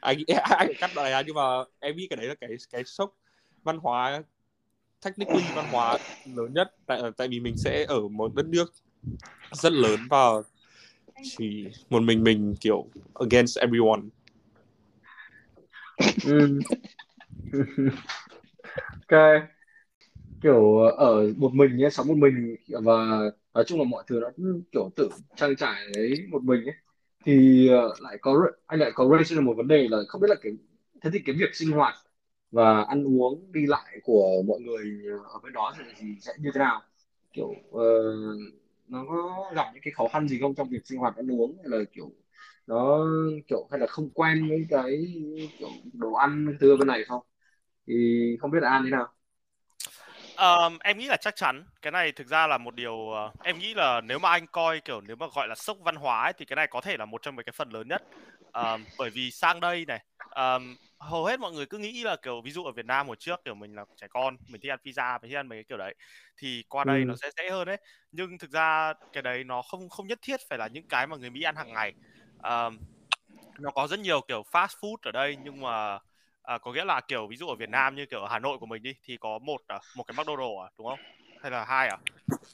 anh 0.00 0.18
anh 0.42 0.72
cắt 0.78 0.90
này 0.96 1.24
nhưng 1.26 1.34
mà 1.34 1.42
em 1.80 1.96
nghĩ 1.96 2.06
cái 2.10 2.16
đấy 2.16 2.26
là 2.26 2.34
cái 2.34 2.50
cái 2.70 2.84
sốc 2.84 3.16
văn 3.62 3.78
hóa 3.78 4.22
technically 5.04 5.44
văn 5.54 5.66
hóa 5.70 5.98
lớn 6.34 6.54
nhất 6.54 6.74
tại 6.86 7.00
tại 7.16 7.28
vì 7.28 7.40
mình 7.40 7.54
sẽ 7.56 7.84
ở 7.88 8.08
một 8.08 8.34
đất 8.34 8.46
nước 8.46 8.72
rất 9.52 9.72
lớn 9.72 10.00
và 10.10 10.30
chỉ 11.22 11.68
một 11.90 12.02
mình 12.02 12.24
mình 12.24 12.54
kiểu 12.60 12.86
against 13.14 13.58
everyone. 13.58 14.02
Ok. 19.10 19.42
Kiểu 20.42 20.78
ở 20.78 21.32
một 21.36 21.54
mình 21.54 21.76
nhé 21.76 21.90
sống 21.90 22.08
một 22.08 22.16
mình 22.16 22.56
và 22.68 23.20
nói 23.54 23.64
chung 23.66 23.78
là 23.78 23.84
mọi 23.84 24.04
thứ 24.06 24.20
nó 24.20 24.28
kiểu 24.72 24.90
tự 24.96 25.10
trang 25.36 25.56
trải 25.56 25.80
đấy 25.94 26.14
một 26.30 26.42
mình 26.42 26.64
ấy. 26.64 26.74
Thì 27.24 27.68
ờ, 27.68 27.94
lại 28.00 28.18
có 28.20 28.46
anh 28.66 28.80
lại 28.80 28.90
có 28.94 29.08
raise 29.12 29.36
ra 29.36 29.40
một 29.40 29.54
vấn 29.56 29.68
đề 29.68 29.88
là 29.90 29.98
không 30.08 30.20
biết 30.20 30.28
là 30.30 30.36
cái 30.42 30.52
thế 31.02 31.10
thì 31.12 31.18
cái 31.26 31.36
việc 31.38 31.54
sinh 31.54 31.70
hoạt 31.70 31.94
và 32.50 32.82
ăn 32.82 33.04
uống 33.04 33.52
đi 33.52 33.66
lại 33.66 34.00
của 34.02 34.42
mọi 34.46 34.60
người 34.60 34.84
ở 35.24 35.38
bên 35.44 35.52
đó 35.52 35.74
thì, 35.98 36.06
sẽ 36.20 36.32
như 36.38 36.50
thế 36.54 36.58
nào? 36.58 36.82
Kiểu 37.32 37.54
uh, 37.70 37.80
nó 38.92 39.04
có 39.08 39.50
gặp 39.54 39.66
những 39.72 39.82
cái 39.82 39.92
khó 39.92 40.08
khăn 40.08 40.28
gì 40.28 40.38
không 40.40 40.54
trong 40.54 40.68
việc 40.68 40.86
sinh 40.86 40.98
hoạt 40.98 41.16
ăn 41.16 41.32
uống 41.32 41.56
hay 41.56 41.78
là 41.78 41.84
kiểu 41.92 42.12
nó 42.66 43.06
kiểu 43.48 43.68
hay 43.70 43.80
là 43.80 43.86
không 43.86 44.10
quen 44.10 44.48
với 44.48 44.66
cái 44.70 45.06
kiểu 45.58 45.68
đồ 45.92 46.12
ăn 46.12 46.56
từ 46.60 46.76
bên 46.76 46.88
này 46.88 47.04
không? 47.04 47.22
Thì 47.86 48.36
không 48.40 48.50
biết 48.50 48.58
là 48.62 48.70
An 48.70 48.84
thế 48.84 48.90
nào? 48.90 49.08
Um, 50.36 50.78
em 50.78 50.98
nghĩ 50.98 51.06
là 51.06 51.16
chắc 51.16 51.36
chắn. 51.36 51.64
Cái 51.82 51.92
này 51.92 52.12
thực 52.12 52.26
ra 52.26 52.46
là 52.46 52.58
một 52.58 52.74
điều 52.74 52.94
uh, 52.94 53.42
em 53.42 53.58
nghĩ 53.58 53.74
là 53.74 54.00
nếu 54.00 54.18
mà 54.18 54.30
anh 54.30 54.46
coi 54.46 54.80
kiểu 54.80 55.00
nếu 55.00 55.16
mà 55.16 55.26
gọi 55.34 55.48
là 55.48 55.54
sốc 55.54 55.76
văn 55.80 55.96
hóa 55.96 56.22
ấy, 56.22 56.32
thì 56.32 56.44
cái 56.44 56.56
này 56.56 56.66
có 56.66 56.80
thể 56.80 56.96
là 56.96 57.04
một 57.04 57.22
trong 57.22 57.36
mấy 57.36 57.44
cái 57.44 57.52
phần 57.56 57.70
lớn 57.70 57.88
nhất. 57.88 58.02
Um, 58.52 58.84
bởi 58.98 59.10
vì 59.10 59.30
sang 59.30 59.60
đây 59.60 59.84
này 59.86 60.04
um, 60.34 60.76
hầu 61.02 61.24
hết 61.24 61.40
mọi 61.40 61.52
người 61.52 61.66
cứ 61.66 61.78
nghĩ 61.78 62.02
là 62.04 62.16
kiểu 62.16 62.40
ví 62.40 62.50
dụ 62.50 62.64
ở 62.64 62.72
Việt 62.72 62.86
Nam 62.86 63.06
hồi 63.06 63.16
trước 63.18 63.40
kiểu 63.44 63.54
mình 63.54 63.74
là 63.74 63.84
trẻ 63.96 64.06
con 64.10 64.36
mình 64.48 64.60
thích 64.60 64.72
ăn 64.72 64.78
pizza 64.84 65.18
mình 65.22 65.30
thích 65.30 65.36
ăn 65.36 65.48
mấy 65.48 65.56
cái 65.56 65.64
kiểu 65.68 65.78
đấy 65.78 65.94
thì 66.36 66.64
qua 66.68 66.84
đây 66.84 66.98
ừ. 66.98 67.04
nó 67.04 67.14
sẽ 67.22 67.30
dễ 67.36 67.50
hơn 67.50 67.66
đấy 67.66 67.76
nhưng 68.12 68.38
thực 68.38 68.50
ra 68.50 68.92
cái 69.12 69.22
đấy 69.22 69.44
nó 69.44 69.62
không 69.62 69.88
không 69.88 70.06
nhất 70.06 70.18
thiết 70.22 70.40
phải 70.48 70.58
là 70.58 70.68
những 70.68 70.84
cái 70.88 71.06
mà 71.06 71.16
người 71.16 71.30
Mỹ 71.30 71.42
ăn 71.42 71.56
hàng 71.56 71.72
ngày. 71.72 71.92
Um, 72.42 72.78
nó 73.58 73.70
có 73.70 73.86
rất 73.86 74.00
nhiều 74.00 74.20
kiểu 74.28 74.42
fast 74.52 74.68
food 74.80 74.96
ở 75.02 75.12
đây 75.12 75.36
nhưng 75.44 75.60
mà 75.60 75.98
à, 76.42 76.58
có 76.58 76.72
nghĩa 76.72 76.84
là 76.84 77.00
kiểu 77.00 77.26
ví 77.26 77.36
dụ 77.36 77.46
ở 77.46 77.54
Việt 77.54 77.68
Nam 77.68 77.96
như 77.96 78.06
kiểu 78.06 78.20
ở 78.20 78.28
Hà 78.30 78.38
Nội 78.38 78.58
của 78.58 78.66
mình 78.66 78.82
đi 78.82 78.94
thì 79.04 79.16
có 79.16 79.38
một 79.38 79.60
à, 79.66 79.80
một 79.96 80.04
cái 80.06 80.16
McDonald's 80.16 80.64
à 80.64 80.70
đúng 80.78 80.86
không? 80.86 80.98
Hay 81.42 81.50
là 81.50 81.64
hai 81.64 81.88
à? 81.88 81.98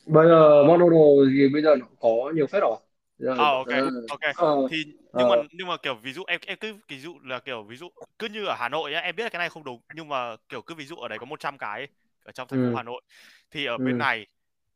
Bây 0.07 0.29
giờ 0.29 0.65
McDonald's 0.65 1.31
thì 1.37 1.49
bây 1.53 1.63
giờ 1.63 1.77
nó 1.77 1.87
có 2.01 2.33
nhiều 2.35 2.47
phết 2.47 2.63
rồi 2.63 2.77
giờ 3.19 3.33
à, 3.35 3.45
ok 3.49 3.69
ờ, 3.69 3.91
ok. 4.07 4.21
Ờ, 4.35 4.47
thì 4.67 4.85
nhưng 5.13 5.29
mà 5.29 5.35
ờ, 5.35 5.47
nhưng 5.53 5.67
mà 5.69 5.77
kiểu 5.83 5.95
ví 5.95 6.13
dụ 6.13 6.25
em 6.25 6.41
em 6.47 6.59
cứ 6.61 6.77
ví 6.89 7.01
dụ 7.01 7.19
là 7.25 7.39
kiểu 7.41 7.63
ví 7.65 7.77
dụ 7.77 7.89
cứ 8.19 8.29
như 8.29 8.45
ở 8.47 8.55
Hà 8.59 8.69
Nội 8.69 8.91
nhá 8.91 8.99
em 9.01 9.17
biết 9.17 9.23
là 9.25 9.29
cái 9.31 9.39
này 9.39 9.49
không 9.51 9.65
đúng 9.65 9.81
nhưng 9.95 10.09
mà 10.09 10.37
kiểu 10.49 10.63
cứ 10.63 10.75
ví 10.75 10.85
dụ 10.87 10.97
ở 10.97 11.09
đấy 11.09 11.19
có 11.19 11.27
100 11.27 11.59
cái 11.59 11.81
ấy, 11.81 11.89
ở 12.25 12.33
trong 12.33 12.49
thành 12.49 12.61
phố 12.61 12.73
ừ, 12.73 12.75
Hà 12.75 12.83
Nội 12.83 13.03
thì 13.51 13.67
ở 13.67 13.79
ừ, 13.79 13.85
bên 13.85 13.99
này 13.99 14.27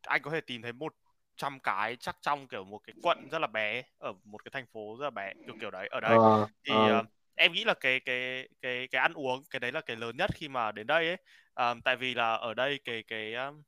anh 0.03 0.23
có 0.23 0.31
thể 0.31 0.41
tìm 0.41 0.63
thấy 0.63 0.73
một 0.73 0.95
trăm 1.37 1.61
cái 1.61 1.97
chắc 1.97 2.17
trong 2.23 2.49
kiểu 2.49 2.65
một 2.65 2.79
cái 2.85 2.95
quận 3.01 3.19
rất 3.31 3.39
là 3.39 3.47
bé 3.47 3.83
ở 3.99 4.13
một 4.25 4.45
cái 4.45 4.51
thành 4.55 4.67
phố 4.73 4.97
rất 5.01 5.05
là 5.05 5.11
bé 5.11 5.33
kiểu 5.47 5.55
kiểu 5.59 5.71
đấy 5.71 5.89
ở 5.93 6.01
đây. 6.01 6.21
Ờ, 6.21 6.47
thì 6.65 6.87
ờ, 6.87 6.95
ờ, 6.95 7.03
em 7.35 7.53
nghĩ 7.53 7.65
là 7.65 7.75
cái 7.75 8.01
cái 8.01 8.49
cái 8.63 8.89
cái 8.89 9.01
ăn 9.03 9.13
uống 9.15 9.43
cái 9.51 9.61
đấy 9.61 9.73
là 9.73 9.81
cái 9.81 9.97
lớn 9.97 10.17
nhất 10.17 10.31
khi 10.35 10.49
mà 10.49 10.73
đến 10.73 10.87
đây 10.87 11.07
ấy. 11.09 11.17
Ờ, 11.55 11.75
tại 11.85 11.97
vì 11.97 12.15
là 12.15 12.35
ở 12.35 12.55
đây 12.55 12.81
cái 12.85 13.03
cái 13.09 13.35
um, 13.35 13.63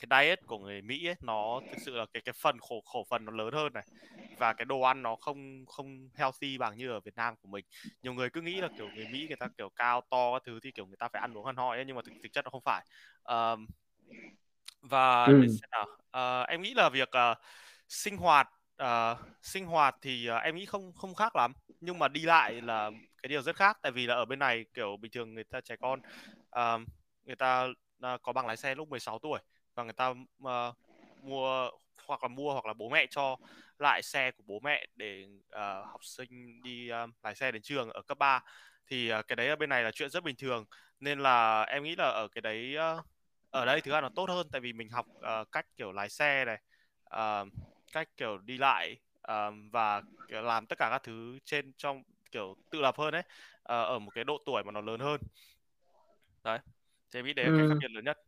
cái 0.00 0.24
diet 0.26 0.46
của 0.46 0.58
người 0.58 0.82
Mỹ 0.82 1.06
ấy 1.06 1.14
nó 1.20 1.60
thực 1.70 1.80
sự 1.80 1.96
là 1.96 2.06
cái 2.14 2.22
cái 2.24 2.32
phần 2.42 2.58
khổ 2.60 2.80
khẩu 2.92 3.04
phần 3.10 3.24
nó 3.24 3.32
lớn 3.32 3.54
hơn 3.54 3.72
này. 3.72 3.84
Và 4.38 4.52
cái 4.52 4.64
đồ 4.64 4.80
ăn 4.80 5.02
nó 5.02 5.16
không 5.16 5.66
không 5.66 6.08
healthy 6.14 6.58
bằng 6.58 6.76
như 6.78 6.90
ở 6.90 7.00
Việt 7.00 7.16
Nam 7.16 7.34
của 7.42 7.48
mình. 7.48 7.64
Nhiều 8.02 8.14
người 8.14 8.30
cứ 8.30 8.40
nghĩ 8.40 8.60
là 8.60 8.68
kiểu 8.76 8.90
người 8.90 9.06
Mỹ 9.06 9.26
người 9.28 9.36
ta 9.36 9.48
kiểu 9.58 9.68
cao 9.76 10.00
to 10.10 10.32
các 10.34 10.42
thứ 10.46 10.60
thì 10.62 10.72
kiểu 10.72 10.86
người 10.86 10.96
ta 11.00 11.08
phải 11.12 11.20
ăn 11.22 11.38
uống 11.38 11.46
hẳn 11.46 11.56
hoi 11.56 11.76
ấy 11.78 11.84
nhưng 11.86 11.96
mà 11.96 12.02
thực, 12.04 12.14
thực 12.22 12.32
chất 12.32 12.44
nó 12.44 12.50
không 12.50 12.62
phải. 12.64 12.86
Ờm, 13.22 13.66
và 14.80 15.32
ừ, 15.32 15.38
để 15.38 15.48
xem 15.48 15.68
nào? 15.70 15.86
Ờ, 16.10 16.42
em 16.42 16.62
nghĩ 16.62 16.74
là 16.74 16.88
việc 16.90 17.08
ờ, 17.10 17.34
sinh 17.88 18.16
hoạt 18.16 18.48
ờ, 18.76 19.16
sinh 19.42 19.66
hoạt 19.66 19.96
thì 20.02 20.26
ờ, 20.26 20.36
em 20.38 20.56
nghĩ 20.56 20.66
không 20.66 20.92
không 20.92 21.14
khác 21.14 21.36
lắm. 21.36 21.52
Nhưng 21.80 21.98
mà 21.98 22.08
đi 22.08 22.20
lại 22.22 22.62
là 22.62 22.90
cái 23.22 23.28
điều 23.28 23.42
rất 23.42 23.56
khác 23.56 23.78
tại 23.82 23.92
vì 23.92 24.06
là 24.06 24.14
ở 24.14 24.24
bên 24.24 24.38
này 24.38 24.64
kiểu 24.74 24.96
bình 24.96 25.12
thường 25.12 25.34
người 25.34 25.44
ta 25.44 25.60
trẻ 25.60 25.76
con 25.80 26.00
ờ, 26.50 26.78
người 27.24 27.36
ta 27.36 27.66
ờ, 28.00 28.18
có 28.22 28.32
bằng 28.32 28.46
lái 28.46 28.56
xe 28.56 28.74
lúc 28.74 28.88
16 28.88 29.18
tuổi 29.18 29.38
và 29.74 29.84
người 29.84 29.92
ta 29.92 30.14
ờ, 30.44 30.72
mua 31.20 31.70
hoặc 32.06 32.22
là 32.22 32.28
mua 32.28 32.52
hoặc 32.52 32.66
là 32.66 32.72
bố 32.74 32.88
mẹ 32.88 33.06
cho 33.10 33.36
lại 33.78 34.02
xe 34.02 34.30
của 34.30 34.42
bố 34.46 34.60
mẹ 34.60 34.86
để 34.96 35.26
ờ, 35.50 35.84
học 35.84 36.04
sinh 36.04 36.62
đi 36.62 36.88
ờ, 36.88 37.06
lái 37.22 37.34
xe 37.34 37.52
đến 37.52 37.62
trường 37.62 37.90
ở 37.90 38.02
cấp 38.02 38.18
3 38.18 38.40
thì 38.86 39.08
ờ, 39.08 39.22
cái 39.22 39.36
đấy 39.36 39.48
ở 39.48 39.56
bên 39.56 39.68
này 39.68 39.82
là 39.82 39.90
chuyện 39.90 40.10
rất 40.10 40.24
bình 40.24 40.36
thường. 40.38 40.64
Nên 41.00 41.18
là 41.20 41.62
em 41.62 41.82
nghĩ 41.84 41.96
là 41.96 42.04
ở 42.04 42.28
cái 42.28 42.42
đấy 42.42 42.74
ờ, 42.76 43.02
ở 43.50 43.64
đây 43.64 43.80
thứ 43.80 43.92
hai 43.92 44.02
nó 44.02 44.08
tốt 44.08 44.28
hơn 44.30 44.46
tại 44.52 44.60
vì 44.60 44.72
mình 44.72 44.88
học 44.90 45.06
ờ, 45.20 45.44
cách 45.52 45.66
kiểu 45.76 45.92
lái 45.92 46.08
xe 46.08 46.44
này 46.44 46.58
ờ, 47.04 47.44
cách 47.92 48.08
kiểu 48.16 48.38
đi 48.38 48.58
lại 48.58 48.96
ờ, 49.22 49.52
và 49.72 50.02
làm 50.28 50.66
tất 50.66 50.78
cả 50.78 50.88
các 50.92 51.02
thứ 51.04 51.38
trên 51.44 51.72
trong 51.76 52.02
kiểu 52.30 52.56
tự 52.70 52.80
lập 52.80 52.94
hơn 52.98 53.14
ấy 53.14 53.22
ờ, 53.62 53.84
ở 53.84 53.98
một 53.98 54.10
cái 54.10 54.24
độ 54.24 54.38
tuổi 54.46 54.62
mà 54.64 54.72
nó 54.72 54.80
lớn 54.80 55.00
hơn. 55.00 55.20
Đấy 56.44 56.58
thì 57.12 57.18
em 57.20 57.26
nghĩ 57.26 57.32
đấy 57.34 57.44
là 57.46 57.52
cái 57.56 57.64
khác 57.68 57.74
ừ, 57.74 57.80
biệt 57.80 57.90
lớn 57.90 58.04
nhất 58.04 58.18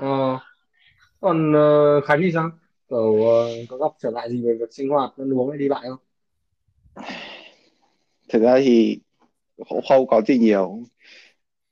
ờ. 0.00 0.38
còn 1.20 1.52
ờ, 1.52 2.00
Khánh 2.00 2.20
thì 2.22 2.32
sao? 2.32 2.50
Kiểu 2.88 3.24
ờ, 3.24 3.48
có 3.68 3.76
gặp 3.76 3.92
trở 3.98 4.10
ngại 4.10 4.30
gì 4.30 4.42
về 4.46 4.56
việc 4.60 4.72
sinh 4.72 4.88
hoạt 4.88 5.10
ăn 5.16 5.34
uống 5.34 5.50
hay 5.50 5.58
đi 5.58 5.68
lại 5.68 5.86
không? 5.88 5.98
Thực 8.28 8.42
ra 8.42 8.58
thì 8.58 8.98
cũng 9.68 9.80
không 9.88 10.06
có 10.06 10.20
gì 10.20 10.38
nhiều. 10.38 10.82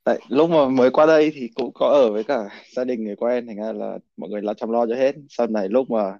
Tại 0.04 0.20
lúc 0.28 0.50
mà 0.50 0.68
mới 0.68 0.90
qua 0.90 1.06
đây 1.06 1.32
thì 1.34 1.48
cũng 1.54 1.72
có 1.74 1.88
ở 1.88 2.12
với 2.12 2.24
cả 2.24 2.48
gia 2.76 2.84
đình 2.84 3.04
người 3.04 3.16
quen 3.16 3.46
thành 3.46 3.56
ra 3.56 3.72
là 3.72 3.98
mọi 4.16 4.30
người 4.30 4.42
là 4.42 4.54
chăm 4.54 4.70
lo 4.70 4.86
cho 4.86 4.94
hết. 4.94 5.14
Sau 5.28 5.46
này 5.46 5.68
lúc 5.68 5.90
mà 5.90 6.18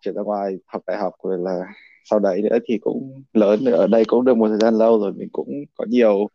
chuyển 0.00 0.14
ra 0.14 0.22
ngoài 0.22 0.58
học 0.66 0.82
đại 0.86 0.96
học 0.96 1.12
rồi 1.22 1.38
là 1.38 1.60
sau 2.04 2.18
đấy 2.18 2.42
nữa 2.42 2.58
thì 2.68 2.78
cũng 2.78 3.22
lớn 3.32 3.64
rồi 3.64 3.74
ở 3.74 3.86
đây 3.86 4.04
cũng 4.04 4.24
được 4.24 4.36
một 4.36 4.48
thời 4.48 4.58
gian 4.58 4.74
lâu 4.74 5.00
rồi 5.00 5.12
mình 5.12 5.28
cũng 5.32 5.48
có 5.74 5.84
nhiều 5.88 6.28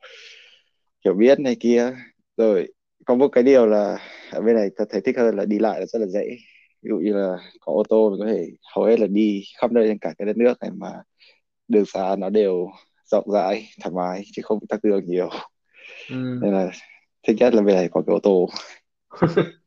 hiểu 1.05 1.13
biết 1.13 1.39
này 1.39 1.55
kia. 1.60 1.91
Rồi 2.38 2.67
có 3.06 3.16
một 3.16 3.28
cái 3.32 3.44
điều 3.44 3.66
là 3.66 3.98
ở 4.32 4.42
bên 4.42 4.56
này 4.56 4.70
tôi 4.78 4.88
thấy 4.90 5.02
thích 5.02 5.18
hơn 5.18 5.36
là 5.36 5.46
đi 5.46 5.60
lại 5.60 5.80
là 5.80 5.86
rất 5.86 6.00
là 6.00 6.08
dễ. 6.08 6.22
Ví 6.82 6.90
dụ 6.90 6.98
như 6.98 7.14
là 7.14 7.38
có 7.62 7.74
ô 7.74 7.84
tô 7.90 8.10
mình 8.10 8.20
có 8.20 8.26
thể 8.34 8.48
hầu 8.76 8.86
hết 8.86 9.00
là 9.00 9.08
đi 9.08 9.44
khắp 9.62 9.72
nơi 9.72 9.88
trên 9.88 9.98
cả 10.00 10.14
cái 10.18 10.26
đất 10.26 10.38
nước 10.38 10.54
này 10.62 10.72
mà 10.72 10.92
đường 11.68 11.86
xá 11.88 12.16
nó 12.20 12.30
đều 12.30 12.70
rộng 13.06 13.32
rãi 13.32 13.68
thoải 13.84 13.94
mái 13.96 14.24
chứ 14.34 14.42
không 14.46 14.60
bị 14.62 14.68
tắc 14.70 14.84
đường 14.84 15.06
nhiều. 15.08 15.30
Ừ. 16.08 16.16
nên 16.42 16.54
là 16.54 16.72
thích 17.28 17.36
nhất 17.40 17.54
là 17.54 17.62
bên 17.62 17.76
này 17.76 17.90
có 17.92 18.02
cái 18.08 18.14
ô 18.16 18.20
tô. 18.24 18.50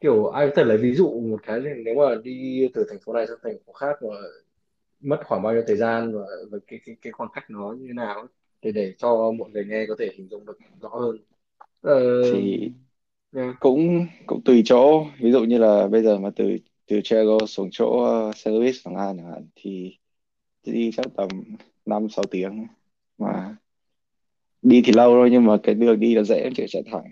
Kiểu 0.00 0.26
ai 0.26 0.48
có 0.48 0.52
thể 0.56 0.64
lấy 0.64 0.78
ví 0.78 0.94
dụ 0.94 1.20
một 1.20 1.40
cái 1.42 1.60
nếu 1.84 1.94
mà 1.94 2.14
đi 2.24 2.68
từ 2.74 2.86
thành 2.88 2.98
phố 3.04 3.12
này 3.12 3.26
sang 3.26 3.36
thành 3.42 3.56
phố 3.66 3.72
khác 3.72 3.96
mà 4.02 4.16
mất 5.00 5.20
khoảng 5.26 5.42
bao 5.42 5.52
nhiêu 5.54 5.62
thời 5.66 5.76
gian 5.76 6.12
và, 6.14 6.20
và 6.50 6.58
cái, 6.66 6.80
cái 6.86 6.96
cái 7.02 7.12
khoảng 7.12 7.30
cách 7.34 7.44
nó 7.50 7.72
như 7.72 7.86
thế 7.88 7.92
nào 7.94 8.14
ấy, 8.18 8.26
để 8.62 8.72
để 8.72 8.94
cho 8.98 9.32
mọi 9.38 9.50
người 9.50 9.64
nghe 9.66 9.86
có 9.88 9.96
thể 9.98 10.10
hình 10.18 10.28
dung 10.30 10.46
được 10.46 10.58
rõ 10.82 10.88
hơn 10.88 11.18
ờ, 11.80 12.22
thì 12.32 12.70
yeah. 13.36 13.56
cũng 13.60 14.06
cũng 14.26 14.40
tùy 14.44 14.62
chỗ 14.64 15.06
ví 15.20 15.32
dụ 15.32 15.44
như 15.44 15.58
là 15.58 15.88
bây 15.88 16.02
giờ 16.02 16.18
mà 16.18 16.30
từ 16.36 16.56
từ 16.86 17.00
Chicago 17.00 17.38
xuống 17.46 17.68
chỗ 17.72 17.86
uh, 18.28 18.36
St. 18.36 18.48
Louis 18.50 18.80
chẳng 18.84 18.96
hạn 18.96 19.16
chẳng 19.16 19.32
hạn 19.32 19.46
thì 19.54 19.96
đi 20.64 20.90
chắc 20.96 21.06
tầm 21.16 21.28
năm 21.86 22.08
sáu 22.08 22.24
tiếng 22.30 22.66
mà 23.18 23.56
đi 24.62 24.82
thì 24.84 24.92
lâu 24.92 25.10
thôi 25.10 25.28
nhưng 25.32 25.44
mà 25.44 25.56
cái 25.62 25.74
đường 25.74 26.00
đi 26.00 26.14
là 26.14 26.22
dễ 26.22 26.50
chứ 26.56 26.64
chạy 26.68 26.82
thẳng 26.92 27.04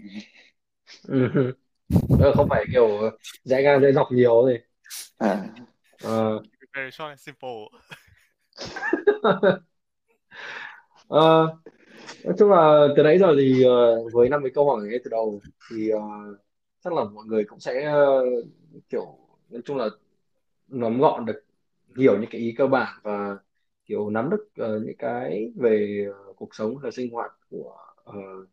ừ. 1.09 1.29
Ờ, 2.21 2.33
không 2.35 2.49
phải 2.49 2.65
kiểu 2.73 2.89
rẽ 3.45 3.63
ngang 3.63 3.81
rẽ 3.81 3.93
dọc 3.93 4.13
nhiều 4.13 4.31
thôi 4.31 4.59
à 5.19 5.49
Ờ, 6.03 6.41
very 6.75 6.91
short 6.91 7.09
and 7.09 7.21
simple 7.21 7.69
ờ, 11.09 11.57
nói 12.25 12.35
chung 12.39 12.51
là 12.51 12.89
từ 12.97 13.03
nãy 13.03 13.19
giờ 13.19 13.35
thì 13.39 13.65
uh, 13.67 14.13
với 14.13 14.29
năm 14.29 14.43
cái 14.43 14.51
câu 14.55 14.67
hỏi 14.71 14.87
ngay 14.87 14.99
từ 15.05 15.11
đầu 15.11 15.41
thì 15.71 15.93
uh, 15.93 16.01
chắc 16.85 16.93
là 16.93 17.05
mọi 17.05 17.25
người 17.27 17.45
cũng 17.45 17.61
sẽ 17.61 17.93
uh, 17.93 18.45
kiểu 18.89 19.19
nói 19.51 19.63
chung 19.65 19.77
là 19.77 19.89
nắm 20.69 21.01
gọn 21.01 21.27
được 21.27 21.45
hiểu 21.99 22.19
những 22.19 22.31
cái 22.31 22.41
ý 22.41 22.55
cơ 22.59 22.67
bản 22.67 23.01
và 23.03 23.39
kiểu 23.87 24.11
nắm 24.11 24.31
được 24.31 24.47
uh, 24.63 24.83
những 24.87 24.97
cái 24.99 25.53
về 25.57 26.07
uh, 26.31 26.37
cuộc 26.37 26.55
sống 26.55 26.79
và 26.83 26.91
sinh 26.91 27.11
hoạt 27.13 27.33
của 27.51 27.77
uh, 28.11 28.49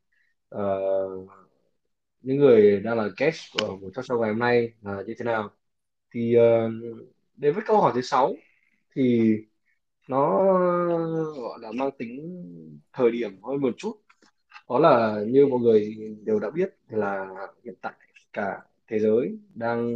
uh, 0.56 1.30
những 2.22 2.38
người 2.38 2.80
đang 2.80 2.98
là 2.98 3.10
guest 3.18 3.42
của 3.60 3.78
buổi 3.82 3.92
talk 3.96 4.06
show 4.06 4.20
ngày 4.20 4.30
hôm 4.30 4.40
nay 4.40 4.74
là 4.82 5.04
như 5.08 5.14
thế 5.20 5.26
nào. 5.26 5.50
Thì 6.14 6.36
uh, 6.38 6.72
đến 7.36 7.54
với 7.54 7.64
câu 7.68 7.82
hỏi 7.82 7.92
thứ 7.96 8.02
sáu 8.02 8.36
thì 8.96 9.36
nó 10.10 10.44
gọi 11.36 11.60
là 11.62 11.72
mang 11.72 11.90
tính 11.98 12.44
thời 12.94 13.12
điểm 13.12 13.42
hơn 13.44 13.62
một 13.62 13.74
chút. 13.78 13.94
Đó 14.70 14.80
là 14.80 15.22
như 15.28 15.48
mọi 15.48 15.60
người 15.60 15.98
đều 16.24 16.40
đã 16.40 16.50
biết 16.50 16.76
là 16.90 17.28
hiện 17.64 17.76
tại 17.82 17.94
cả 18.34 18.62
thế 18.88 19.00
giới 19.00 19.40
đang 19.56 19.96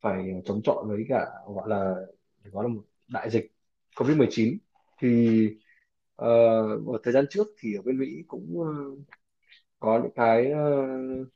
phải 0.00 0.42
chống 0.44 0.62
chọi 0.62 0.84
với 0.86 1.04
cả 1.08 1.26
gọi 1.46 1.68
là 1.68 1.94
gọi 2.52 2.64
là 2.64 2.68
một 2.68 2.82
đại 3.08 3.30
dịch 3.30 3.52
COVID-19 3.96 4.56
thì 5.00 5.40
uh, 6.22 6.82
một 6.82 7.00
thời 7.04 7.12
gian 7.12 7.24
trước 7.30 7.46
thì 7.58 7.74
ở 7.74 7.82
bên 7.82 7.98
Mỹ 7.98 8.24
cũng 8.28 8.60
ờ, 8.60 8.72
có 9.78 10.00
những 10.02 10.12
cái 10.14 10.52
uh, 10.52 11.28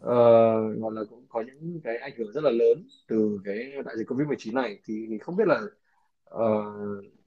uh, 0.00 0.80
gọi 0.80 0.92
là 0.94 1.02
cũng 1.10 1.26
có 1.28 1.42
những 1.42 1.80
cái 1.84 1.96
ảnh 1.96 2.12
hưởng 2.18 2.32
rất 2.32 2.44
là 2.44 2.50
lớn 2.50 2.88
từ 3.08 3.40
cái 3.44 3.72
đại 3.86 3.96
dịch 3.98 4.08
COVID-19 4.08 4.54
này. 4.54 4.78
Thì 4.84 5.18
không 5.22 5.36
biết 5.36 5.46
là 5.46 5.60
ờ, 6.30 6.44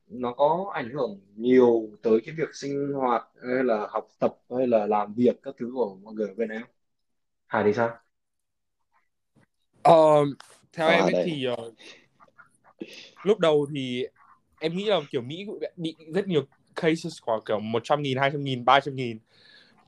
nó 0.07 0.33
có 0.33 0.71
ảnh 0.73 0.89
hưởng 0.89 1.19
nhiều 1.35 1.89
tới 2.03 2.21
cái 2.25 2.35
việc 2.35 2.49
sinh 2.53 2.93
hoạt 2.93 3.23
hay 3.43 3.63
là 3.63 3.87
học 3.91 4.07
tập 4.19 4.37
hay 4.57 4.67
là 4.67 4.85
làm 4.87 5.13
việc 5.13 5.39
các 5.43 5.55
thứ 5.57 5.71
của 5.73 5.95
mọi 6.03 6.13
người 6.13 6.27
ở 6.27 6.33
bên 6.37 6.49
em. 6.49 6.61
Hải 7.47 7.63
thì 7.65 7.73
sao? 7.73 7.89
Ờ, 9.81 10.25
theo 10.73 10.87
Ờ, 10.87 10.93
em 10.93 11.11
ấy 11.11 11.13
thì 11.23 11.45
ờ, 11.45 11.71
lúc 13.23 13.39
đầu 13.39 13.65
thì 13.75 14.05
em 14.59 14.77
nghĩ 14.77 14.85
là 14.85 14.99
kiểu 15.11 15.21
Mỹ 15.21 15.43
cũng 15.47 15.59
bị 15.77 15.95
rất 16.13 16.27
nhiều 16.27 16.43
cases 16.75 17.13
khoảng 17.21 17.39
kiểu 17.45 17.59
100 17.59 18.01
nghìn, 18.01 18.17
200 18.17 18.43
nghìn, 18.43 18.65
300 18.65 18.95
nghìn. 18.95 19.19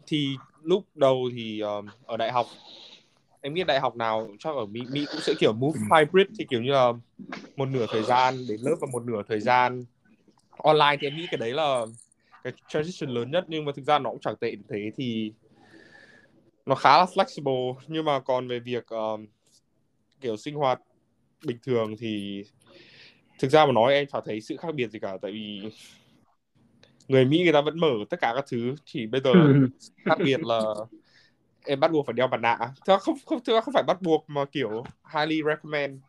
Thì 0.08 0.28
lúc 0.63 0.86
đầu 0.95 1.30
thì 1.36 1.60
ờ, 1.60 1.82
ở 2.06 2.17
đại 2.17 2.32
học 2.32 2.47
em 3.43 3.53
nghĩ 3.53 3.63
đại 3.63 3.79
học 3.79 3.95
nào 3.95 4.29
chắc 4.39 4.56
ở 4.56 4.65
Mỹ 4.65 4.82
Mỹ 4.91 5.06
cũng 5.12 5.21
sẽ 5.21 5.34
kiểu 5.39 5.53
move 5.53 5.79
hybrid 5.91 6.27
thì 6.39 6.45
kiểu 6.49 6.62
như 6.62 6.71
là 6.71 6.93
một 7.56 7.65
nửa 7.65 7.86
thời 7.89 8.03
gian 8.03 8.36
đến 8.49 8.62
lớp 8.62 8.75
và 8.82 8.88
một 8.91 9.03
nửa 9.03 9.21
thời 9.27 9.39
gian 9.39 9.86
online 10.58 10.97
thì 11.01 11.08
em 11.08 11.17
nghĩ 11.17 11.27
cái 11.32 11.38
đấy 11.38 11.51
là 11.51 11.86
cái 12.43 12.53
transition 12.67 13.10
lớn 13.10 13.32
nhất. 13.32 13.45
Nhưng 13.47 13.65
mà 13.65 13.71
thực 13.75 13.86
ra 13.86 13.99
nó 13.99 14.10
cũng 14.10 14.19
chẳng 14.19 14.36
tệ 14.36 14.51
đến 14.51 14.63
thế 14.69 14.91
thì 14.95 15.34
nó 16.65 16.75
khá 16.75 16.97
là 16.97 17.06
flexible. 17.06 17.75
Nhưng 17.88 18.06
mà 18.06 18.19
còn 18.19 18.47
về 18.47 18.60
việc 18.60 18.88
um, 18.88 19.25
kiểu 20.21 20.38
sinh 20.38 20.56
hoạt 20.56 20.82
bình 21.45 21.58
thường 21.63 21.95
thì 21.99 22.43
thực 23.39 23.51
ra 23.51 23.65
mà 23.65 23.71
nói 23.71 23.93
em 23.93 24.06
chẳng 24.08 24.21
thấy 24.25 24.41
sự 24.41 24.58
khác 24.58 24.75
biệt 24.75 24.91
gì 24.91 24.99
cả. 24.99 25.17
Tại 25.21 25.32
vì 25.32 25.62
người 27.08 27.25
Mỹ 27.25 27.43
người 27.43 27.53
ta 27.53 27.62
vẫn 27.62 27.79
mở 27.79 27.93
tất 28.10 28.17
cả 28.21 28.34
các 28.36 28.45
thứ. 28.51 28.75
Chỉ 28.86 29.08
bây 29.08 29.21
giờ 29.21 29.34
khác 30.06 30.17
biệt 30.23 30.39
là 30.43 30.73
em 31.65 31.80
bắt 31.80 31.91
buộc 31.91 32.06
phải 32.06 32.13
đeo 32.13 32.28
mặt 32.28 32.39
nạ. 32.41 32.58
Thực 32.60 32.86
ra 32.86 32.97
không 32.97 33.15
không 33.26 33.43
thực 33.43 33.54
ra 33.54 33.62
không 33.62 33.73
phải 33.73 33.84
bắt 33.84 34.02
buộc 34.02 34.26
mà 34.28 34.45
kiểu 34.45 34.84
highly 35.13 35.41
recommend 35.45 35.99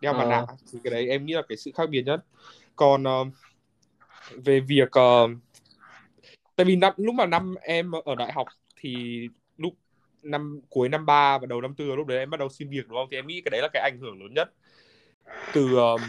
đeo 0.00 0.12
mặt 0.12 0.24
Ờ. 0.24 0.28
nạ. 0.28 0.46
Thì 0.72 0.78
cái 0.84 0.90
đấy 0.90 1.08
em 1.08 1.26
nghĩ 1.26 1.32
là 1.34 1.42
cái 1.48 1.56
sự 1.56 1.70
khác 1.74 1.90
biệt 1.90 2.02
nhất. 2.02 2.24
Còn 2.76 3.04
um, 3.04 3.30
về 4.44 4.60
việc 4.60 4.90
um, 4.92 5.40
tại 6.56 6.64
vì 6.64 6.76
năm 6.76 6.92
lúc 6.96 7.14
mà 7.14 7.26
năm 7.26 7.54
em 7.62 7.90
ở 8.04 8.14
đại 8.14 8.32
học 8.32 8.46
thì 8.76 9.28
lúc 9.56 9.74
năm 10.22 10.60
cuối 10.68 10.88
năm 10.88 11.06
3 11.06 11.38
và 11.38 11.46
đầu 11.46 11.60
năm 11.60 11.74
tư 11.74 11.96
lúc 11.96 12.06
đấy 12.06 12.18
em 12.18 12.30
bắt 12.30 12.40
đầu 12.40 12.48
xin 12.48 12.70
việc 12.70 12.88
đúng 12.88 12.98
không? 12.98 13.08
Thì 13.10 13.16
em 13.16 13.26
nghĩ 13.26 13.40
cái 13.44 13.50
đấy 13.50 13.60
là 13.62 13.68
cái 13.72 13.82
ảnh 13.82 13.98
hưởng 14.00 14.22
lớn 14.22 14.34
nhất. 14.34 14.52
Từ 15.52 15.76
um, 15.76 16.00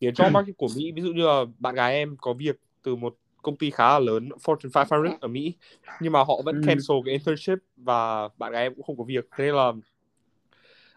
cái 0.00 0.10
job 0.10 0.32
market 0.32 0.56
của 0.56 0.68
Mỹ 0.76 0.92
ví 0.92 1.02
dụ 1.02 1.12
như 1.12 1.26
là 1.26 1.44
bạn 1.58 1.74
gái 1.74 1.94
em 1.94 2.16
có 2.20 2.32
việc 2.32 2.56
từ 2.82 2.96
một 2.96 3.16
công 3.42 3.56
ty 3.56 3.70
khá 3.70 3.88
là 3.92 3.98
lớn 3.98 4.28
Fortune 4.28 4.70
500 4.74 5.18
ở 5.20 5.28
Mỹ 5.28 5.54
nhưng 6.00 6.12
mà 6.12 6.24
họ 6.24 6.42
vẫn 6.44 6.54
Ừ. 6.62 6.66
cancel 6.66 6.96
cái 7.04 7.12
internship 7.12 7.58
và 7.76 8.28
bạn 8.38 8.52
gái 8.52 8.62
em 8.62 8.74
cũng 8.74 8.84
không 8.84 8.96
có 8.96 9.04
việc 9.04 9.24
thế 9.36 9.44
nên 9.44 9.54
là 9.54 9.72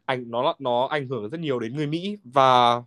ảnh 0.06 0.32
nó 0.32 0.56
nó 0.60 0.86
ảnh 0.88 1.08
hưởng 1.08 1.29
rất 1.29 1.39
nhiều 1.39 1.60
đến 1.60 1.75
người 1.75 1.88
Mỹ 1.88 2.17
và 2.23 2.82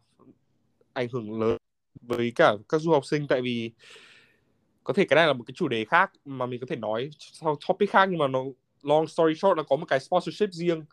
ảnh 0.93 1.09
hưởng 1.13 1.41
lớn 1.41 1.57
với 2.01 2.33
cả 2.35 2.55
các 2.69 2.79
du 2.81 2.93
học 2.93 3.05
sinh 3.07 3.27
tại 3.29 3.43
vì 3.43 3.71
có 4.85 4.93
thể 4.93 5.05
cái 5.05 5.17
này 5.17 5.27
là 5.27 5.33
một 5.33 5.45
cái 5.47 5.55
chủ 5.57 5.69
đề 5.69 5.85
khác 5.85 6.13
mà 6.25 6.47
mình 6.47 6.61
có 6.61 6.67
thể 6.71 6.77
nói 6.77 7.11
sau 7.19 7.57
topic 7.69 7.91
khác 7.91 8.07
nhưng 8.11 8.19
mà 8.19 8.29
nó 8.29 8.45
long 8.83 9.07
story 9.07 9.35
short 9.35 9.57
là 9.57 9.63
có 9.63 9.77
một 9.77 9.87
cái 9.89 10.01
sponsorship 10.01 10.53
riêng 10.53 10.85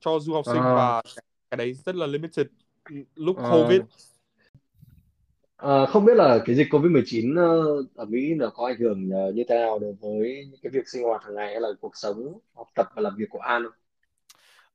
cho 0.00 0.18
du 0.18 0.34
học 0.34 0.44
sinh 0.46 0.62
Ờ. 0.62 0.74
và 0.76 1.02
cái 1.50 1.58
đấy 1.58 1.72
rất 1.74 1.94
là 1.96 2.06
limited 2.06 2.46
lúc 3.14 3.36
Ờ. 3.36 3.50
covid 3.50 3.80
Ờ, 5.60 5.86
không 5.86 6.04
biết 6.04 6.14
là 6.16 6.38
cái 6.44 6.56
dịch 6.56 6.66
COVID-19 6.70 7.36
ờ, 7.36 7.62
ở 7.94 8.04
Mỹ 8.04 8.34
nó 8.36 8.50
có 8.54 8.66
ảnh 8.66 8.76
hưởng 8.80 9.10
ờ, 9.10 9.32
như 9.32 9.44
thế 9.48 9.54
nào 9.54 9.78
đối 9.78 9.92
với 10.00 10.46
những 10.50 10.60
cái 10.62 10.70
việc 10.70 10.88
sinh 10.88 11.02
hoạt 11.02 11.22
hàng 11.24 11.34
ngày 11.34 11.46
hay 11.46 11.60
là 11.60 11.68
cuộc 11.80 11.96
sống, 11.96 12.38
học 12.54 12.66
tập 12.74 12.86
và 12.96 13.02
làm 13.02 13.16
việc 13.16 13.26
của 13.30 13.38
An 13.38 13.62
không? 13.64 13.72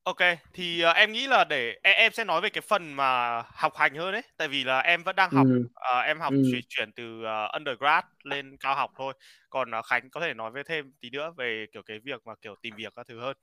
Ok, 0.04 0.18
thì 0.54 0.82
ờ, 0.82 0.92
em 0.92 1.12
nghĩ 1.12 1.28
là 1.28 1.44
để 1.44 1.74
em, 1.84 1.96
em 1.98 2.12
sẽ 2.12 2.24
nói 2.24 2.42
về 2.42 2.50
cái 2.50 2.62
phần 2.62 2.94
mà 2.94 3.42
học 3.54 3.74
hành 3.76 3.96
hơn 3.96 4.12
đấy, 4.12 4.22
tại 4.38 4.48
vì 4.48 4.64
là 4.64 4.80
em 4.80 5.04
vẫn 5.04 5.16
đang 5.16 5.32
học, 5.32 5.48
Ừ. 5.48 5.68
ờ, 5.74 6.00
em 6.00 6.20
học 6.20 6.34
Ừ. 6.34 6.38
chuyển 6.44 6.62
chuyển 6.70 6.92
từ 6.96 7.24
ờ, 7.24 7.48
undergrad 7.54 8.04
lên 8.24 8.58
cao 8.60 8.76
học 8.76 8.92
thôi. 8.98 9.14
Còn 9.50 9.72
ờ, 9.72 9.82
Khánh 9.82 10.10
có 10.10 10.22
thể 10.22 10.34
nói 10.34 10.52
với 10.52 10.64
thêm 10.64 10.92
tí 11.02 11.10
nữa 11.10 11.34
về 11.38 11.66
kiểu 11.74 11.82
cái 11.86 12.00
việc 12.04 12.22
mà 12.28 12.34
kiểu 12.42 12.56
tìm 12.62 12.76
việc 12.78 12.94
các 12.96 13.08
thứ 13.10 13.20
hơn. 13.20 13.38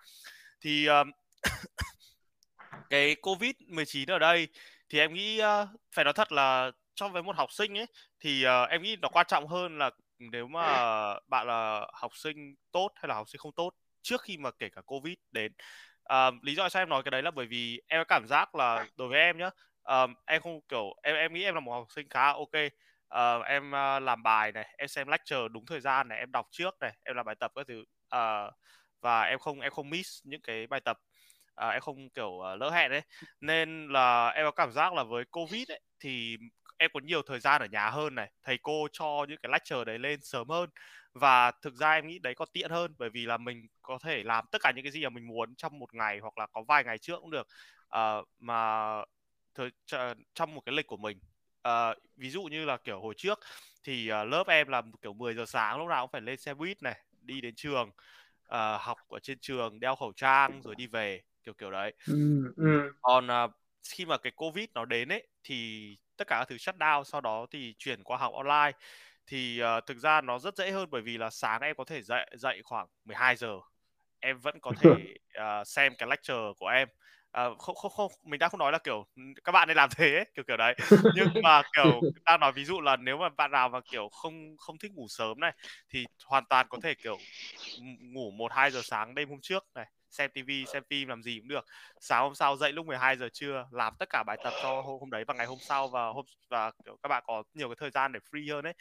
Thì 0.61 0.87
ờm, 0.87 1.11
cái 2.91 3.17
Covid-19 3.23 4.11
ở 4.13 4.19
đây 4.19 4.49
thì 4.89 4.99
em 4.99 5.15
nghĩ 5.15 5.39
ờ, 5.39 5.69
phải 5.97 6.05
nói 6.05 6.15
thật 6.15 6.33
là 6.33 6.71
cho 6.95 7.09
với 7.09 7.23
một 7.23 7.37
học 7.37 7.53
sinh 7.53 7.79
ấy 7.79 7.87
thì 8.21 8.45
uh, 8.47 8.69
em 8.71 8.83
nghĩ 8.83 8.97
nó 8.97 9.09
quan 9.09 9.27
trọng 9.29 9.47
hơn 9.47 9.79
là 9.79 9.91
nếu 10.19 10.49
mà 10.49 10.65
bạn 11.29 11.47
là 11.47 11.87
học 11.93 12.17
sinh 12.17 12.55
tốt 12.73 12.89
hay 12.95 13.09
là 13.09 13.15
học 13.15 13.29
sinh 13.29 13.39
không 13.39 13.53
tốt 13.53 13.71
trước 14.03 14.23
khi 14.23 14.37
mà 14.37 14.51
kể 14.51 14.69
cả 14.69 14.81
Covid 14.87 15.15
đến. 15.31 15.53
Ờ, 16.03 16.31
lý 16.43 16.55
do 16.55 16.69
sao 16.69 16.83
em 16.83 16.89
nói 16.89 17.03
cái 17.03 17.11
đấy 17.11 17.23
là 17.23 17.31
bởi 17.31 17.47
vì 17.47 17.81
em 17.89 18.01
có 18.01 18.05
cảm 18.05 18.27
giác 18.29 18.55
là 18.55 18.87
đối 18.97 19.09
với 19.09 19.21
em 19.21 19.39
nhá, 19.39 19.51
ờ, 19.83 20.07
em 20.27 20.43
không 20.43 20.61
kiểu 20.69 20.95
em 21.03 21.17
em 21.17 21.35
nghĩ 21.35 21.45
em 21.45 21.55
là 21.55 21.61
một 21.61 21.73
học 21.73 21.87
sinh 21.95 22.09
khá 22.09 22.33
ok. 22.33 22.53
Ờ, 23.09 23.43
em 23.43 23.73
ờ, 23.73 24.01
làm 24.01 24.23
bài 24.23 24.53
này, 24.53 24.75
em 24.79 24.89
xem 24.89 25.09
lecture 25.09 25.49
đúng 25.51 25.67
thời 25.67 25.81
gian 25.81 26.09
này, 26.09 26.19
em 26.19 26.33
đọc 26.33 26.47
trước 26.51 26.75
này, 26.81 26.93
em 27.05 27.17
làm 27.17 27.27
bài 27.27 27.35
tập 27.41 27.53
các 27.55 27.67
thứ 27.69 27.85
Ờ, 28.13 28.51
và 29.01 29.23
em 29.23 29.39
không 29.39 29.61
em 29.61 29.73
không 29.73 29.91
miss 29.91 30.21
những 30.25 30.41
cái 30.41 30.67
bài 30.67 30.81
tập 30.81 30.99
à, 31.55 31.69
em 31.69 31.81
không 31.81 32.11
kiểu 32.11 32.29
uh, 32.29 32.61
lỡ 32.61 32.71
hẹn 32.71 32.91
đấy 32.91 33.03
nên 33.41 33.89
là 33.89 34.29
em 34.29 34.47
có 34.47 34.51
cảm 34.51 34.73
giác 34.73 34.93
là 34.93 35.03
với 35.03 35.25
covid 35.31 35.71
ấy 35.71 35.81
thì 36.01 36.37
em 36.79 36.91
có 36.95 37.01
nhiều 37.05 37.23
thời 37.23 37.41
gian 37.41 37.63
ở 37.63 37.67
nhà 37.67 37.91
hơn 37.91 38.15
này 38.15 38.31
thầy 38.45 38.59
cô 38.63 38.89
cho 38.93 39.27
những 39.29 39.39
cái 39.43 39.53
lecture 39.53 39.85
đấy 39.85 39.99
lên 39.99 40.21
sớm 40.23 40.49
hơn 40.49 40.71
và 41.15 41.51
thực 41.63 41.75
ra 41.75 41.93
em 41.93 42.07
nghĩ 42.07 42.19
đấy 42.19 42.35
có 42.35 42.47
tiện 42.53 42.71
hơn 42.71 42.95
bởi 42.99 43.11
vì 43.11 43.27
là 43.27 43.37
mình 43.37 43.67
có 43.83 43.99
thể 44.03 44.23
làm 44.23 44.45
tất 44.53 44.59
cả 44.63 44.73
những 44.77 44.85
cái 44.85 44.93
gì 44.93 45.05
mà 45.05 45.11
mình 45.11 45.27
muốn 45.27 45.55
trong 45.57 45.79
một 45.79 45.95
ngày 45.95 46.19
hoặc 46.19 46.39
là 46.39 46.47
có 46.53 46.63
vài 46.69 46.85
ngày 46.85 46.99
trước 46.99 47.21
cũng 47.21 47.31
được 47.31 47.47
Ờ, 47.89 48.23
mà 48.41 48.87
thời, 49.55 49.71
trong 50.35 50.55
một 50.55 50.61
cái 50.67 50.75
lịch 50.75 50.87
của 50.87 50.97
mình 50.97 51.19
Ờ, 51.63 51.95
ví 52.17 52.31
dụ 52.31 52.43
như 52.45 52.65
là 52.65 52.77
kiểu 52.77 53.01
hồi 53.01 53.15
trước 53.17 53.39
thì 53.85 54.09
ờ, 54.09 54.25
lớp 54.25 54.45
em 54.49 54.69
là 54.69 54.83
kiểu 55.03 55.13
10 55.13 55.35
giờ 55.35 55.45
sáng 55.47 55.79
lúc 55.79 55.89
nào 55.89 56.07
cũng 56.07 56.13
phải 56.13 56.21
lên 56.21 56.37
xe 56.39 56.55
buýt 56.55 56.83
này 56.83 57.01
đi 57.23 57.41
đến 57.41 57.55
trường 57.57 57.91
ờ, 58.45 58.77
học 58.81 58.99
ở 59.09 59.19
trên 59.23 59.39
trường 59.41 59.81
đeo 59.81 59.97
khẩu 59.97 60.13
trang 60.13 60.63
rồi 60.63 60.75
đi 60.75 60.87
về 60.87 61.21
kiểu 61.45 61.55
kiểu 61.55 61.71
đấy 61.71 61.93
Ừ. 62.07 62.15
Ừ. 62.57 62.93
còn 63.01 63.31
à, 63.31 63.47
khi 63.89 64.05
mà 64.07 64.19
cái 64.19 64.33
covid 64.37 64.69
nó 64.75 64.85
đến 64.85 65.09
ấy 65.09 65.27
thì 65.45 65.87
tất 66.23 66.29
cả 66.29 66.37
các 66.39 66.45
thứ 66.49 66.59
shut 66.59 66.77
down 66.77 67.05
sau 67.05 67.21
đó 67.21 67.47
thì 67.51 67.75
chuyển 67.79 68.03
qua 68.05 68.19
học 68.19 68.33
online. 68.35 68.79
Thì 69.27 69.61
à, 69.61 69.81
thực 69.81 69.99
ra 69.99 70.21
nó 70.21 70.39
rất 70.39 70.57
dễ 70.57 70.71
hơn 70.71 70.89
bởi 70.91 71.03
vì 71.03 71.19
là 71.19 71.31
sáng 71.31 71.61
em 71.61 71.77
có 71.77 71.85
thể 71.85 72.03
dậy 72.03 72.27
dậy 72.37 72.61
khoảng 72.65 72.87
12 73.05 73.37
giờ. 73.37 73.49
Em 74.21 74.39
vẫn 74.41 74.61
có 74.61 74.73
thể 74.77 75.15
à, 75.35 75.65
xem 75.65 75.95
cái 75.99 76.09
lecture 76.09 76.35
của 76.59 76.67
em. 76.69 76.89
À, 77.33 77.45
không 77.59 77.77
không 77.77 77.93
không 77.93 78.13
mình 78.25 78.39
đang 78.39 78.51
không 78.51 78.61
nói 78.61 78.73
là 78.73 78.79
kiểu 78.79 79.07
các 79.45 79.53
bạn 79.53 79.69
nên 79.69 79.77
làm 79.77 79.89
thế 79.97 80.15
ấy, 80.15 80.25
kiểu 80.35 80.45
kiểu 80.49 80.57
đấy. 80.57 80.75
Nhưng 81.13 81.29
mà 81.43 81.63
kiểu 81.77 82.05
đang 82.25 82.41
nói 82.41 82.53
ví 82.53 82.65
dụ 82.65 82.81
là 82.81 82.97
nếu 82.97 83.17
mà 83.19 83.29
bạn 83.29 83.51
nào 83.51 83.69
mà 83.69 83.81
kiểu 83.91 84.09
không 84.09 84.57
không 84.59 84.79
thích 84.79 84.93
ngủ 84.95 85.07
sớm 85.09 85.41
này 85.41 85.53
thì 85.91 86.07
hoàn 86.27 86.45
toàn 86.51 86.67
có 86.71 86.79
thể 86.83 86.95
kiểu 86.95 87.27
ngủ 88.13 88.31
một 88.31 88.53
hai 88.53 88.71
giờ 88.71 88.81
sáng 88.85 89.15
đêm 89.15 89.29
hôm 89.29 89.39
trước 89.43 89.65
này 89.75 89.87
xem 90.13 90.31
tivi 90.35 90.65
xem 90.67 90.83
phim 90.91 91.09
làm 91.09 91.23
gì 91.23 91.39
cũng 91.39 91.49
được. 91.49 91.67
Sáng 92.01 92.23
hôm 92.23 92.35
sau 92.35 92.57
dậy 92.57 92.73
lúc 92.73 92.87
12 92.87 93.17
giờ 93.17 93.29
trưa 93.33 93.67
làm 93.71 93.95
tất 93.99 94.09
cả 94.11 94.23
bài 94.27 94.37
tập 94.45 94.53
cho 94.63 94.81
hôm, 94.81 95.01
hôm 95.01 95.11
đấy 95.11 95.25
và 95.25 95.35
ngày 95.35 95.47
hôm 95.47 95.59
sau 95.61 95.89
và 95.89 96.09
hôm 96.09 96.25
và 96.49 96.71
kiểu 96.85 96.97
các 97.03 97.09
bạn 97.09 97.23
có 97.27 97.43
nhiều 97.55 97.69
cái 97.69 97.77
thời 97.79 97.91
gian 97.91 98.13
để 98.13 98.21
free 98.31 98.55
hơn 98.55 98.65
đấy 98.65 98.75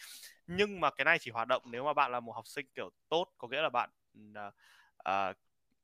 nhưng 0.48 0.80
mà 0.80 0.90
cái 0.92 1.06
này 1.06 1.20
chỉ 1.20 1.32
hoạt 1.32 1.48
động 1.48 1.62
nếu 1.66 1.84
mà 1.84 1.94
bạn 1.94 2.12
là 2.12 2.20
một 2.20 2.32
học 2.32 2.48
sinh 2.48 2.66
kiểu 2.76 2.90
tốt 3.10 3.28
có 3.38 3.48
nghĩa 3.48 3.62
là 3.62 3.70
bạn 3.70 3.90
uh, 4.32 4.54
uh, 5.10 5.38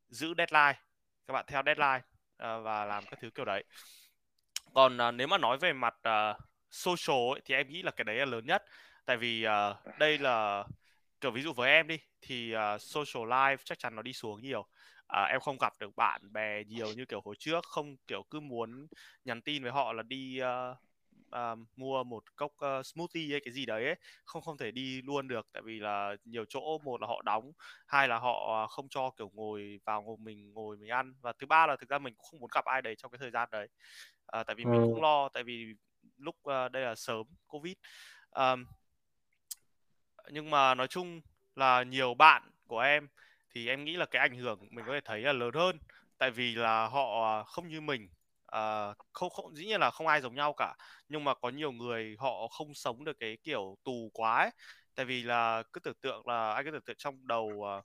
giữ 0.10 0.33
deadline 0.38 0.79
các 1.27 1.33
bạn 1.33 1.45
theo 1.47 1.63
deadline 1.65 2.01
uh, 2.43 2.63
và 2.63 2.86
làm 2.86 3.03
các 3.05 3.19
thứ 3.21 3.29
kiểu 3.29 3.45
đấy. 3.45 3.63
Còn 4.73 4.97
uh, 4.97 5.13
nếu 5.13 5.27
mà 5.27 5.38
nói 5.38 5.57
về 5.57 5.73
mặt 5.73 5.95
uh, 6.10 6.38
social 6.71 7.33
ấy, 7.33 7.41
thì 7.45 7.55
em 7.55 7.69
nghĩ 7.69 7.81
là 7.81 7.91
cái 7.91 8.03
đấy 8.05 8.15
là 8.15 8.25
lớn 8.25 8.45
nhất. 8.45 8.63
Tại 9.05 9.17
vì 9.17 9.45
uh, 9.47 9.97
đây 9.99 10.17
là 10.17 10.63
kiểu 11.21 11.31
ví 11.31 11.41
dụ 11.41 11.53
với 11.53 11.71
em 11.71 11.88
đi 11.88 11.99
thì 12.21 12.55
uh, 12.55 12.81
social 12.81 13.23
life 13.23 13.57
chắc 13.63 13.79
chắn 13.79 13.95
nó 13.95 14.01
đi 14.01 14.13
xuống 14.13 14.41
nhiều 14.41 14.67
à, 15.08 15.24
em 15.24 15.39
không 15.39 15.58
gặp 15.60 15.74
được 15.80 15.96
bạn 15.96 16.34
bè 16.34 16.63
nhiều 16.63 16.93
như 16.93 17.06
kiểu 17.06 17.22
hồi 17.26 17.36
trước 17.39 17.65
không 17.65 17.98
kiểu 18.08 18.24
cứ 18.30 18.39
muốn 18.39 18.88
nhắn 19.26 19.41
tin 19.41 19.63
với 19.63 19.72
họ 19.72 19.93
là 19.93 20.04
đi 20.04 20.39
uh, 20.41 20.78
uh, 21.36 21.60
mua 21.76 22.04
một 22.04 22.36
cốc 22.36 22.52
uh, 22.52 22.86
smoothie 22.86 23.32
hay 23.32 23.39
cái 23.43 23.54
gì 23.54 23.65
đấy 23.65 23.86
ấy. 23.86 23.96
không 24.26 24.41
không 24.41 24.58
thể 24.58 24.72
đi 24.72 25.02
luôn 25.02 25.28
được 25.28 25.48
tại 25.54 25.62
vì 25.65 25.80
là 25.80 26.15
nhiều 26.26 26.46
chỗ 26.50 26.78
một 26.84 27.02
là 27.02 27.08
họ 27.08 27.22
đóng 27.22 27.52
hai 27.88 28.08
là 28.08 28.20
họ 28.20 28.67
không 28.67 28.88
cho 28.89 29.12
kiểu 29.17 29.32
ngồi 29.34 29.80
vào 29.86 30.02
ngồi 30.02 30.17
mình 30.20 30.54
ngồi 30.54 30.78
mình 30.78 30.89
ăn 30.89 31.13
và 31.22 31.34
thứ 31.39 31.48
ba 31.48 31.67
là 31.67 31.76
thực 31.76 31.89
ra 31.89 32.00
mình 32.00 32.13
cũng 32.13 32.26
không 32.32 32.39
muốn 32.39 32.50
gặp 32.56 32.65
ai 32.65 32.82
đấy 32.82 32.96
trong 32.96 33.12
cái 33.12 33.20
thời 33.20 33.32
gian 33.32 33.50
đấy 33.52 33.67
uh, 34.39 34.48
tại 34.48 34.56
vì 34.56 34.65
mình 34.65 34.82
cũng 34.82 35.02
lo 35.02 35.30
tại 35.30 35.43
vì 35.43 35.65
lúc 36.17 36.36
uh, 36.36 36.72
đây 36.72 36.84
là 36.84 36.96
sớm 36.96 37.28
covid 37.48 37.74
um, 38.32 38.65
nhưng 40.30 40.50
mà 40.50 40.76
nói 40.76 40.88
chung 40.88 41.22
là 41.56 41.84
nhiều 41.84 42.13
bạn 42.13 42.52
của 42.67 42.80
em 42.80 43.08
thì 43.49 43.67
em 43.67 43.83
nghĩ 43.86 43.95
là 43.97 44.05
cái 44.05 44.21
ảnh 44.21 44.38
hưởng 44.38 44.60
mình 44.71 44.86
có 44.88 44.93
thể 44.93 45.01
thấy 45.05 45.21
là 45.21 45.33
lớn 45.33 45.51
hơn. 45.53 45.77
Tại 46.17 46.31
vì 46.31 46.55
là 46.55 46.88
họ 46.88 47.38
à, 47.39 47.43
không 47.43 47.67
như 47.67 47.81
mình 47.81 48.10
à, 48.47 48.93
không 49.13 49.29
không 49.29 49.55
dĩ 49.55 49.65
nhiên 49.65 49.79
là 49.79 49.91
không 49.91 50.07
ai 50.07 50.21
giống 50.21 50.36
nhau 50.36 50.53
cả. 50.57 50.75
Nhưng 51.10 51.23
mà 51.23 51.33
có 51.33 51.49
nhiều 51.49 51.71
người 51.71 52.15
họ 52.19 52.47
không 52.47 52.73
sống 52.73 53.03
được 53.03 53.17
cái 53.19 53.38
kiểu 53.43 53.77
tù 53.83 54.12
quá 54.13 54.38
ấy. 54.38 54.51
tại 54.95 55.05
vì 55.05 55.23
là 55.23 55.63
cứ 55.73 55.79
tưởng 55.79 55.97
tượng 56.01 56.27
là 56.27 56.53
anh 56.53 56.65
cứ 56.65 56.71
tưởng 56.71 56.81
tượng 56.86 56.95
trong 56.99 57.27
đầu 57.27 57.63
à, 57.67 57.81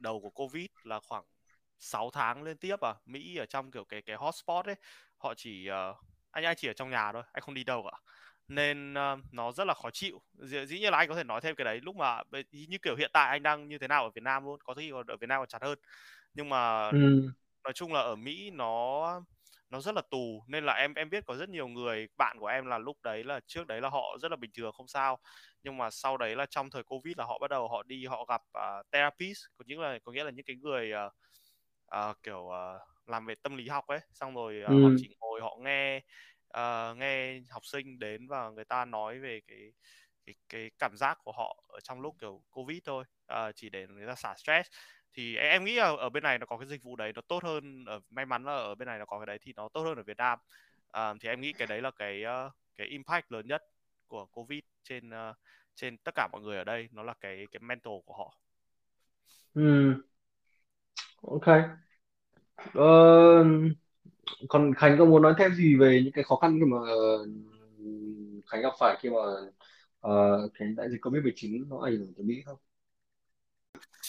đầu 0.00 0.20
của 0.20 0.30
covid 0.30 0.66
là 0.82 1.00
khoảng 1.00 1.24
6 1.78 2.10
tháng 2.10 2.42
liên 2.42 2.56
tiếp 2.58 2.76
à 2.80 2.94
Mỹ 3.06 3.36
ở 3.36 3.46
trong 3.46 3.70
kiểu 3.70 3.84
cái 3.84 4.02
cái 4.02 4.16
hotspot 4.16 4.66
ấy 4.66 4.74
họ 5.18 5.34
chỉ 5.36 5.68
uh, 5.70 5.96
anh 6.30 6.44
anh 6.44 6.56
chỉ 6.58 6.68
ở 6.68 6.72
trong 6.72 6.90
nhà 6.90 7.12
thôi 7.12 7.22
anh 7.32 7.42
không 7.42 7.54
đi 7.54 7.64
đâu 7.64 7.84
cả 7.92 7.98
nên 8.54 8.94
uh, 8.94 9.18
nó 9.32 9.52
rất 9.52 9.66
là 9.66 9.74
khó 9.74 9.90
chịu. 9.90 10.22
Dĩ, 10.38 10.66
dĩ 10.66 10.78
nhiên 10.78 10.92
là 10.92 10.98
anh 10.98 11.08
có 11.08 11.14
thể 11.14 11.24
nói 11.24 11.40
thêm 11.40 11.54
cái 11.54 11.64
đấy. 11.64 11.80
Lúc 11.82 11.96
mà 11.96 12.22
như 12.52 12.78
kiểu 12.82 12.96
hiện 12.96 13.10
tại 13.12 13.28
anh 13.28 13.42
đang 13.42 13.68
như 13.68 13.78
thế 13.78 13.88
nào 13.88 14.04
ở 14.04 14.10
Việt 14.10 14.22
Nam 14.22 14.44
luôn 14.44 14.58
có 14.64 14.74
khi 14.74 14.90
còn 14.90 15.06
ở 15.06 15.16
Việt 15.16 15.26
Nam 15.26 15.40
còn 15.40 15.48
chặt 15.48 15.62
hơn. 15.62 15.78
Nhưng 16.34 16.48
mà 16.48 16.88
ừ. 16.88 17.28
nói 17.64 17.72
chung 17.72 17.92
là 17.92 18.00
ở 18.00 18.16
Mỹ 18.16 18.50
nó 18.50 19.20
nó 19.70 19.80
rất 19.80 19.94
là 19.94 20.02
tù. 20.10 20.44
Nên 20.48 20.64
là 20.64 20.72
em 20.72 20.94
em 20.94 21.10
biết 21.10 21.24
có 21.26 21.36
rất 21.36 21.48
nhiều 21.48 21.68
người 21.68 22.08
bạn 22.18 22.36
của 22.40 22.46
em 22.46 22.66
là 22.66 22.78
lúc 22.78 22.96
đấy 23.02 23.24
là 23.24 23.40
trước 23.46 23.66
đấy 23.66 23.80
là 23.80 23.88
họ 23.88 24.18
rất 24.22 24.30
là 24.30 24.36
bình 24.36 24.50
thường 24.54 24.72
không 24.72 24.88
sao. 24.88 25.18
Nhưng 25.62 25.76
mà 25.76 25.90
sau 25.90 26.16
đấy 26.16 26.36
là 26.36 26.46
trong 26.46 26.70
thời 26.70 26.82
covid 26.82 27.16
là 27.18 27.24
họ 27.24 27.38
bắt 27.38 27.50
đầu 27.50 27.68
họ 27.68 27.82
đi 27.82 28.06
họ 28.06 28.24
gặp 28.24 28.42
uh, 28.58 28.86
therapist. 28.92 29.40
Có 29.58 29.64
những 29.66 29.80
là 29.80 29.98
có 30.04 30.12
nghĩa 30.12 30.24
là 30.24 30.30
những 30.30 30.44
cái 30.44 30.56
người 30.56 30.92
uh, 31.06 31.12
uh, 32.10 32.16
kiểu 32.22 32.40
uh, 32.40 33.08
làm 33.08 33.26
về 33.26 33.34
tâm 33.42 33.56
lý 33.56 33.68
học 33.68 33.86
ấy. 33.86 34.00
Xong 34.12 34.34
rồi 34.34 34.60
uh, 34.64 34.68
ừ. 34.68 34.82
họ 34.82 34.90
chỉ 34.98 35.16
ngồi 35.20 35.40
họ 35.40 35.56
nghe 35.60 36.00
uh, 36.58 36.96
nghe 36.96 37.40
học 37.50 37.66
sinh 37.66 37.98
đến 37.98 38.26
và 38.26 38.50
người 38.50 38.64
ta 38.64 38.84
nói 38.84 39.18
về 39.18 39.40
cái 39.46 39.72
cái 40.26 40.34
cái 40.48 40.70
cảm 40.78 40.96
giác 40.96 41.18
của 41.24 41.32
họ 41.32 41.64
ở 41.68 41.80
trong 41.80 42.00
lúc 42.00 42.16
kiểu 42.20 42.42
covid 42.50 42.78
thôi 42.84 43.04
uh, 43.32 43.54
chỉ 43.54 43.70
để 43.70 43.86
người 43.86 44.06
ta 44.06 44.14
xả 44.14 44.34
stress 44.36 44.70
thì 45.12 45.36
em 45.36 45.64
nghĩ 45.64 45.74
là 45.74 45.96
ở 45.98 46.10
bên 46.10 46.22
này 46.22 46.38
nó 46.38 46.46
có 46.46 46.58
cái 46.58 46.66
dịch 46.66 46.82
vụ 46.82 46.96
đấy 46.96 47.12
nó 47.14 47.20
tốt 47.28 47.44
hơn 47.44 47.84
ở 47.84 48.00
may 48.10 48.26
mắn 48.26 48.44
là 48.44 48.52
ở 48.52 48.74
bên 48.74 48.86
này 48.86 48.98
nó 48.98 49.04
có 49.04 49.18
cái 49.18 49.26
đấy 49.26 49.38
thì 49.42 49.52
nó 49.56 49.68
tốt 49.68 49.82
hơn 49.82 49.96
ở 49.96 50.02
Việt 50.02 50.16
Nam 50.16 50.38
uh, 50.98 51.16
thì 51.20 51.28
em 51.28 51.40
nghĩ 51.40 51.52
cái 51.52 51.66
đấy 51.66 51.82
là 51.82 51.90
cái 51.90 52.24
uh, 52.46 52.52
cái 52.76 52.86
impact 52.86 53.32
lớn 53.32 53.46
nhất 53.46 53.62
của 54.06 54.26
covid 54.26 54.60
trên 54.84 55.08
uh, 55.08 55.36
trên 55.74 55.98
tất 55.98 56.14
cả 56.14 56.28
mọi 56.32 56.40
người 56.40 56.56
ở 56.56 56.64
đây 56.64 56.88
nó 56.92 57.02
là 57.02 57.14
cái 57.20 57.46
cái 57.52 57.60
mental 57.60 57.94
của 58.04 58.14
họ. 58.14 58.38
Ừ. 59.54 59.94
Ok. 61.22 61.46
Uh, 62.78 63.46
còn 64.48 64.74
Khánh 64.74 64.98
có 64.98 65.04
muốn 65.04 65.22
nói 65.22 65.34
thêm 65.38 65.54
gì 65.54 65.76
về 65.76 66.00
những 66.04 66.12
cái 66.12 66.24
khó 66.24 66.36
khăn 66.36 66.60
mà 66.70 66.78
ờ, 66.88 67.26
Khánh 68.46 68.62
gặp 68.62 68.72
phải 68.78 68.96
khi 69.00 69.10
mà 69.10 69.20
uh, 70.06 70.52
cái 70.54 70.68
đại 70.76 70.90
dịch 70.90 71.00
Covid-19 71.00 71.68
nó 71.68 71.80
ảnh 71.84 71.96
hưởng 71.96 72.12
tới 72.16 72.24
Mỹ 72.24 72.42
không? 72.46 72.56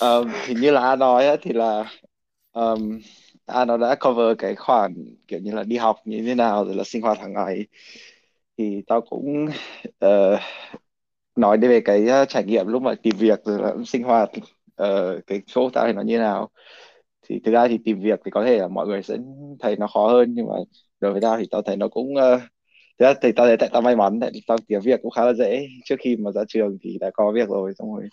Um, 0.02 0.32
thì 0.45 0.54
như 0.54 0.71
là 0.71 0.82
A 0.82 0.95
nói 0.95 1.38
thì 1.41 1.54
là 1.54 1.91
um, 2.52 2.99
A 3.45 3.65
nó 3.65 3.78
đã 3.78 3.95
cover 3.95 4.38
cái 4.38 4.56
khoản 4.56 5.15
kiểu 5.28 5.39
như 5.39 5.52
là 5.52 5.63
đi 5.63 5.78
học 5.78 5.97
như 6.06 6.23
thế 6.26 6.36
nào 6.36 6.65
rồi 6.65 6.76
là 6.76 6.84
sinh 6.84 7.02
hoạt 7.02 7.19
hàng 7.19 7.34
ngày 7.34 7.65
thì 8.58 8.82
tao 8.88 9.02
cũng 9.02 9.47
uh, 10.06 10.39
nói 11.36 11.58
về 11.58 11.82
cái 11.82 12.08
trải 12.30 12.43
nghiệm 12.43 12.67
lúc 12.67 12.82
mà 12.82 12.95
tìm 13.04 13.15
việc 13.17 13.39
rồi 13.45 13.60
là 13.60 13.73
sinh 13.86 14.04
hoạt 14.04 14.30
uh, 14.84 15.28
cái 15.28 15.41
chỗ 15.45 15.69
tao 15.73 15.88
thì 15.88 15.93
nó 15.93 16.02
như 16.02 16.15
thế 16.15 16.19
nào 16.19 16.49
thì 17.28 17.40
thực 17.46 17.52
ra 17.52 17.68
thì 17.68 17.78
tìm 17.86 18.00
việc 18.00 18.20
thì 18.26 18.32
có 18.32 18.46
thể 18.46 18.58
là 18.58 18.68
mọi 18.68 18.88
người 18.88 19.04
sẽ 19.04 19.18
thấy 19.60 19.76
nó 19.76 19.88
khó 19.88 20.08
hơn 20.08 20.34
nhưng 20.36 20.48
mà 20.48 20.54
đối 21.00 21.12
với 21.12 21.22
tao 21.22 21.38
thì 21.38 21.46
tao 21.52 21.62
thấy 21.62 21.78
nó 21.78 21.88
cũng 21.88 22.14
uh, 22.14 22.42
thực 23.00 23.06
ra 23.06 23.14
thì 23.22 23.32
tao 23.32 23.48
thấy 23.48 23.58
tại 23.58 23.70
tao 23.74 23.82
may 23.82 23.96
mắn 23.96 24.20
tại 24.20 24.32
tao 24.48 24.58
tìm 24.68 24.80
việc 24.80 25.00
cũng 25.02 25.12
khá 25.12 25.26
là 25.26 25.34
dễ. 25.34 25.68
Trước 25.86 25.96
khi 26.00 26.16
mà 26.16 26.32
ra 26.32 26.42
trường 26.48 26.78
thì 26.82 26.98
đã 27.00 27.10
có 27.14 27.32
việc 27.32 27.50
rồi 27.50 27.74
xong 27.80 27.96
rồi 27.96 28.10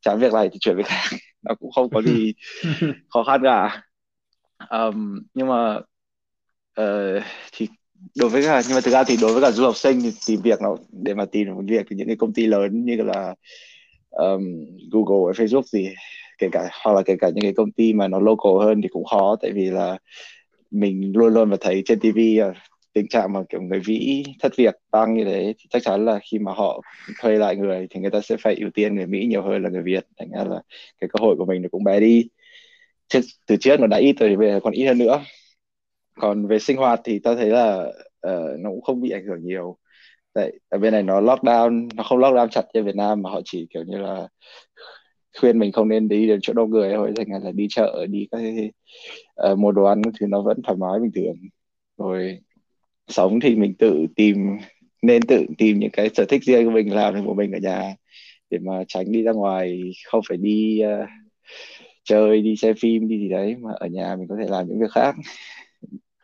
chán 0.00 0.18
việc 0.18 0.32
này 0.32 0.48
thì 0.52 0.58
chuyển 0.60 0.76
việc 0.76 0.86
khác. 0.86 1.16
Nó 1.42 1.54
cũng 1.54 1.70
không 1.72 1.90
có 1.90 2.02
gì 2.02 2.34
khó 3.08 3.24
khăn 3.24 3.40
cả. 3.44 3.82
Um, 4.70 5.18
nhưng 5.34 5.48
mà 5.48 5.76
uh, 6.80 7.22
thì 7.52 7.68
đối 8.16 8.30
với 8.30 8.42
cả 8.42 8.62
nhưng 8.68 8.74
mà 8.74 8.80
thực 8.80 8.90
ra 8.90 9.04
thì 9.04 9.16
đối 9.20 9.32
với 9.32 9.42
cả 9.42 9.50
du 9.50 9.64
học 9.64 9.76
sinh 9.76 10.00
thì 10.02 10.12
tìm 10.26 10.40
việc 10.42 10.62
nó 10.62 10.76
để 10.92 11.14
mà 11.14 11.24
tìm 11.24 11.54
một 11.54 11.64
việc 11.66 11.86
thì 11.90 11.96
những 11.96 12.06
cái 12.06 12.16
công 12.16 12.32
ty 12.32 12.46
lớn 12.46 12.84
như 12.84 12.96
là 12.96 13.34
um, 14.10 14.42
Google 14.90 15.32
hay 15.36 15.46
Facebook 15.46 15.62
thì 15.72 15.88
kể 16.42 16.48
cả 16.52 16.68
hoặc 16.84 16.92
là 16.92 17.02
kể 17.06 17.16
cả 17.20 17.28
những 17.28 17.42
cái 17.42 17.52
công 17.56 17.72
ty 17.72 17.92
mà 17.92 18.08
nó 18.08 18.18
local 18.18 18.66
hơn 18.66 18.82
thì 18.82 18.88
cũng 18.88 19.04
khó 19.04 19.36
tại 19.42 19.50
vì 19.52 19.70
là 19.70 19.98
mình 20.70 21.12
luôn 21.14 21.34
luôn 21.34 21.50
mà 21.50 21.56
thấy 21.60 21.82
trên 21.86 22.00
TV 22.00 22.18
à, 22.40 22.52
tình 22.92 23.08
trạng 23.08 23.32
mà 23.32 23.40
kiểu 23.48 23.62
người 23.62 23.80
Mỹ 23.88 24.24
thất 24.40 24.56
việc 24.56 24.74
tăng 24.90 25.14
như 25.14 25.24
thế 25.24 25.54
thì 25.58 25.66
chắc 25.70 25.82
chắn 25.82 26.04
là 26.04 26.18
khi 26.30 26.38
mà 26.38 26.52
họ 26.52 26.80
thuê 27.20 27.36
lại 27.36 27.56
người 27.56 27.86
thì 27.90 28.00
người 28.00 28.10
ta 28.10 28.20
sẽ 28.20 28.36
phải 28.40 28.54
ưu 28.54 28.70
tiên 28.74 28.94
người 28.94 29.06
Mỹ 29.06 29.26
nhiều 29.26 29.42
hơn 29.42 29.62
là 29.62 29.70
người 29.70 29.82
Việt. 29.82 30.06
Thành 30.18 30.30
ra 30.30 30.44
là 30.44 30.62
cái 31.00 31.08
cơ 31.12 31.24
hội 31.24 31.36
của 31.38 31.44
mình 31.44 31.62
nó 31.62 31.68
cũng 31.72 31.84
bé 31.84 32.00
đi. 32.00 32.28
Trước, 33.08 33.20
từ 33.46 33.56
trước 33.60 33.80
nó 33.80 33.86
đã 33.86 33.96
ít 33.96 34.16
rồi 34.20 34.30
thì 34.30 34.36
bây 34.36 34.50
giờ 34.50 34.60
còn 34.62 34.72
ít 34.72 34.86
hơn 34.86 34.98
nữa. 34.98 35.24
Còn 36.14 36.46
về 36.46 36.58
sinh 36.58 36.76
hoạt 36.76 37.00
thì 37.04 37.18
ta 37.18 37.34
thấy 37.34 37.50
là 37.50 37.86
uh, 38.26 38.60
nó 38.60 38.70
cũng 38.70 38.82
không 38.82 39.00
bị 39.00 39.10
ảnh 39.10 39.26
hưởng 39.26 39.44
nhiều. 39.44 39.76
Tại 40.34 40.52
ở 40.68 40.78
bên 40.78 40.92
này 40.92 41.02
nó 41.02 41.20
lockdown 41.20 41.88
nó 41.94 42.02
không 42.02 42.18
lockdown 42.18 42.48
chặt 42.48 42.62
như 42.74 42.82
Việt 42.82 42.96
Nam 42.96 43.22
mà 43.22 43.30
họ 43.30 43.40
chỉ 43.44 43.66
kiểu 43.70 43.82
như 43.86 43.98
là 43.98 44.28
khuyên 45.38 45.58
mình 45.58 45.72
không 45.72 45.88
nên 45.88 46.08
đi 46.08 46.26
đến 46.26 46.38
chỗ 46.42 46.52
đông 46.52 46.70
người 46.70 46.92
thôi 46.94 47.12
thành 47.16 47.44
là 47.44 47.52
đi 47.52 47.66
chợ 47.70 48.06
đi 48.10 48.28
các 48.30 48.40
uh, 49.52 49.58
mua 49.58 49.72
đồ 49.72 49.84
ăn 49.84 50.02
thì 50.20 50.26
nó 50.26 50.42
vẫn 50.42 50.62
thoải 50.62 50.76
mái 50.76 51.00
bình 51.00 51.10
thường. 51.14 51.34
Rồi 51.98 52.38
sống 53.08 53.40
thì 53.40 53.54
mình 53.54 53.74
tự 53.74 54.06
tìm 54.16 54.56
nên 55.02 55.22
tự 55.22 55.46
tìm 55.58 55.78
những 55.78 55.90
cái 55.90 56.10
sở 56.14 56.24
thích 56.24 56.44
riêng 56.44 56.64
của 56.64 56.70
mình 56.70 56.94
làm 56.94 57.26
của 57.26 57.34
mình 57.34 57.52
ở 57.52 57.58
nhà 57.58 57.94
để 58.50 58.58
mà 58.58 58.84
tránh 58.88 59.12
đi 59.12 59.22
ra 59.22 59.32
ngoài 59.32 59.92
không 60.06 60.20
phải 60.28 60.38
đi 60.38 60.82
uh, 60.84 61.08
chơi 62.04 62.42
đi 62.42 62.56
xem 62.56 62.74
phim 62.80 63.08
đi 63.08 63.18
gì 63.18 63.28
đấy 63.28 63.56
mà 63.60 63.70
ở 63.74 63.86
nhà 63.86 64.16
mình 64.16 64.28
có 64.28 64.36
thể 64.40 64.46
làm 64.48 64.68
những 64.68 64.80
việc 64.80 64.90
khác. 64.90 65.14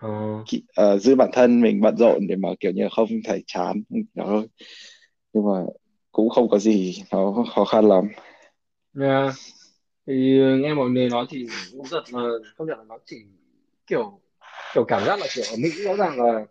Uh, 0.07 1.01
giữ 1.01 1.15
bản 1.15 1.31
thân 1.33 1.61
mình 1.61 1.81
bận 1.81 1.97
rộn 1.97 2.27
để 2.27 2.37
mà 2.37 2.49
kiểu 2.61 2.73
như 2.73 2.89
không 2.91 3.09
thể 3.25 3.41
chán 3.47 3.83
đó 4.15 4.25
thôi. 4.27 4.47
Nhưng 5.33 5.45
mà 5.45 5.65
cũng 6.13 6.29
không 6.29 6.49
có 6.49 6.59
gì 6.59 6.95
nó 7.13 7.45
khó 7.55 7.65
khăn 7.65 7.89
lắm 7.89 8.09
yeah. 8.95 9.33
thì 10.07 10.15
nghe 10.63 10.75
mọi 10.75 10.91
người 10.91 11.09
nói 11.11 11.27
thì 11.31 11.47
cũng 11.73 11.87
thật 11.91 12.03
là 12.13 12.21
không 12.57 12.67
nhận 12.67 12.79
là 12.79 12.85
nó 12.89 12.99
chỉ 13.07 13.17
kiểu 13.87 14.21
kiểu 14.75 14.85
cảm 14.89 15.05
giác 15.07 15.21
là 15.21 15.27
kiểu 15.35 15.45
ở 15.53 15.57
Mỹ 15.63 15.71
rõ 15.71 15.97
ràng 15.97 16.21
là 16.23 16.47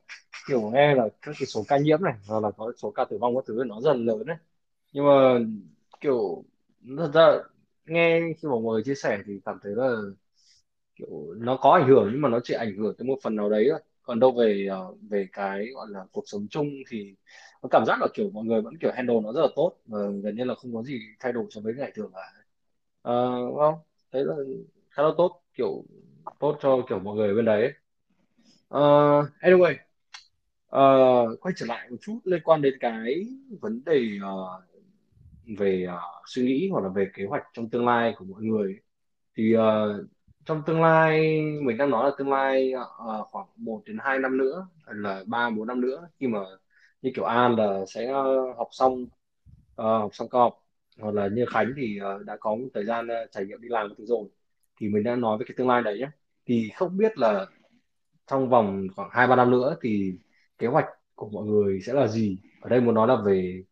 kiểu 0.50 0.71
nghe 0.71 0.95
là 0.95 1.10
các 1.23 1.36
cái 1.39 1.47
số 1.47 1.63
ca 1.69 1.78
nhiễm 1.80 2.02
này, 2.04 2.13
hoặc 2.28 2.39
là 2.43 2.52
có 2.58 2.73
số 2.78 2.91
ca 2.91 3.06
tử 3.06 3.19
vong 3.21 3.36
các 3.36 3.43
thứ 3.47 3.63
nó 3.67 3.82
dần 3.82 4.06
lớn 4.06 4.28
đấy 4.28 4.38
nhưng 4.93 5.06
mà 5.06 5.39
kiểu, 6.02 6.45
thật 6.97 7.12
ra 7.15 7.38
nghe 7.86 8.21
khi 8.21 8.50
mà 8.50 8.52
mọi 8.56 8.62
người 8.73 8.84
chia 8.86 8.95
sẻ 8.95 9.19
thì 9.28 9.41
cảm 9.45 9.60
thấy 9.63 9.73
là 9.76 9.95
kiểu 10.95 11.34
nó 11.38 11.58
có 11.62 11.71
ảnh 11.71 11.88
hưởng 11.88 12.10
nhưng 12.12 12.21
mà 12.21 12.30
nó 12.30 12.39
chỉ 12.43 12.54
ảnh 12.54 12.78
hưởng 12.78 12.95
tới 12.97 13.08
một 13.08 13.19
phần 13.23 13.36
nào 13.36 13.50
đấy 13.50 13.67
thôi 13.71 13.80
còn 14.07 14.19
đâu 14.19 14.31
về 14.31 14.67
ờ, 14.69 14.93
về 15.09 15.27
cái 15.33 15.67
gọi 15.73 15.87
là 15.89 16.05
cuộc 16.11 16.23
sống 16.25 16.47
chung 16.49 16.69
thì 16.89 17.15
có 17.61 17.69
cảm 17.71 17.83
giác 17.87 17.97
là 18.01 18.07
kiểu 18.13 18.29
mọi 18.33 18.45
người 18.45 18.61
vẫn 18.61 18.77
kiểu 18.77 18.91
handle 18.95 19.19
nó 19.23 19.33
rất 19.33 19.41
là 19.41 19.47
tốt 19.55 19.73
và 19.85 19.99
gần 20.23 20.35
như 20.35 20.43
là 20.43 20.55
không 20.55 20.73
có 20.75 20.83
gì 20.83 20.99
thay 21.19 21.33
đổi 21.33 21.45
so 21.49 21.61
với 21.61 21.73
ngày 21.77 21.91
thường 21.95 22.11
cả. 22.15 22.21
Ờ, 23.01 23.45
vâng, 23.51 23.57
à, 23.57 23.71
không 23.71 23.79
thấy 24.11 24.25
là 24.25 24.35
khá 24.89 25.03
là 25.03 25.09
tốt 25.17 25.41
kiểu 25.57 25.83
tốt 26.39 26.57
cho 26.61 26.81
kiểu 26.89 26.99
mọi 26.99 27.15
người 27.15 27.33
bên 27.35 27.45
đấy. 27.45 27.73
Uh, 28.75 29.25
anyway 29.41 29.75
uh, 30.75 31.39
quay 31.41 31.53
trở 31.57 31.65
lại 31.65 31.87
một 31.89 31.97
chút 32.01 32.19
liên 32.23 32.41
quan 32.43 32.61
đến 32.61 32.73
cái 32.79 33.27
vấn 33.61 33.83
đề 33.85 34.19
uh, 34.23 34.63
về 35.59 35.87
uh, 35.87 35.99
suy 36.25 36.45
nghĩ 36.45 36.69
hoặc 36.71 36.83
là 36.83 36.89
về 36.89 37.07
kế 37.13 37.25
hoạch 37.25 37.43
trong 37.53 37.69
tương 37.69 37.85
lai 37.85 38.15
của 38.17 38.25
mọi 38.25 38.41
người. 38.43 38.79
Thì 39.37 39.55
uh, 39.57 40.05
trong 40.47 40.63
tương 40.65 40.81
lai 40.81 41.41
mình 41.62 41.77
đang 41.77 41.89
nói 41.89 42.10
là 42.10 42.12
tương 42.17 42.29
lai 42.29 42.73
uh, 42.75 43.27
khoảng 43.27 43.47
1 43.55 43.81
đến 43.86 43.97
2 43.99 44.19
năm 44.19 44.38
nữa 44.38 44.67
hay 44.86 44.95
là 44.97 45.23
3 45.27 45.49
4 45.49 45.67
năm 45.67 45.81
nữa 45.81 46.10
khi 46.19 46.27
mà 46.27 46.39
như 47.01 47.12
kiểu 47.15 47.25
An 47.25 47.55
là 47.55 47.86
sẽ 47.88 48.13
uh, 48.13 48.57
học 48.57 48.67
xong 48.71 49.03
uh, 49.03 49.10
học 49.75 50.10
xong 50.13 50.29
cao 50.29 50.41
học. 50.41 50.63
Hoặc 50.99 51.13
là 51.13 51.27
như 51.27 51.45
Khánh 51.45 51.73
thì 51.77 51.99
uh, 52.15 52.25
đã 52.25 52.38
có 52.39 52.55
một 52.55 52.67
thời 52.73 52.86
gian 52.86 53.07
uh, 53.07 53.31
trải 53.31 53.45
nghiệm 53.45 53.62
đi 53.62 53.69
làm 53.69 53.93
thứ 53.97 54.05
rồi. 54.05 54.27
Thì 54.79 54.89
mình 54.89 55.03
đang 55.03 55.21
nói 55.21 55.38
về 55.38 55.45
cái 55.47 55.55
tương 55.57 55.67
lai 55.67 55.81
đấy 55.81 55.97
nhé 55.99 56.10
thì 56.45 56.69
không 56.75 56.97
biết 56.97 57.17
là 57.17 57.45
trong 58.27 58.49
vòng 58.49 58.88
khoảng 58.95 59.10
hai 59.12 59.27
ba 59.27 59.36
năm 59.36 59.51
nữa 59.51 59.75
thì 59.81 60.13
kế 60.57 60.67
hoạch 60.67 60.86
của 61.15 61.29
mọi 61.29 61.45
người 61.45 61.81
sẽ 61.81 61.93
là 61.93 62.07
gì? 62.07 62.38
Ở 62.62 62.69
đây 62.69 62.81
muốn 62.81 62.95
nói 62.95 63.07
là 63.07 63.15
về 63.25 63.63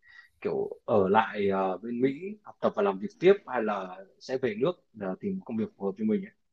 kiểu 0.41 0.69
ở 0.85 1.09
lại 1.09 1.49
uh, 1.75 1.83
bên 1.83 2.01
Mỹ 2.01 2.37
học 2.43 2.55
tập 2.61 2.73
và 2.75 2.83
làm 2.83 2.99
việc 2.99 3.09
tiếp 3.19 3.33
hay 3.47 3.63
là 3.63 3.97
sẽ 4.19 4.37
về 4.37 4.55
nước 4.59 4.83
để 4.93 5.07
tìm 5.19 5.39
công 5.45 5.57
việc 5.57 5.65
phù 5.77 5.85
hợp 5.85 5.91
cho 5.97 6.05
mình 6.05 6.25
ấy 6.25 6.44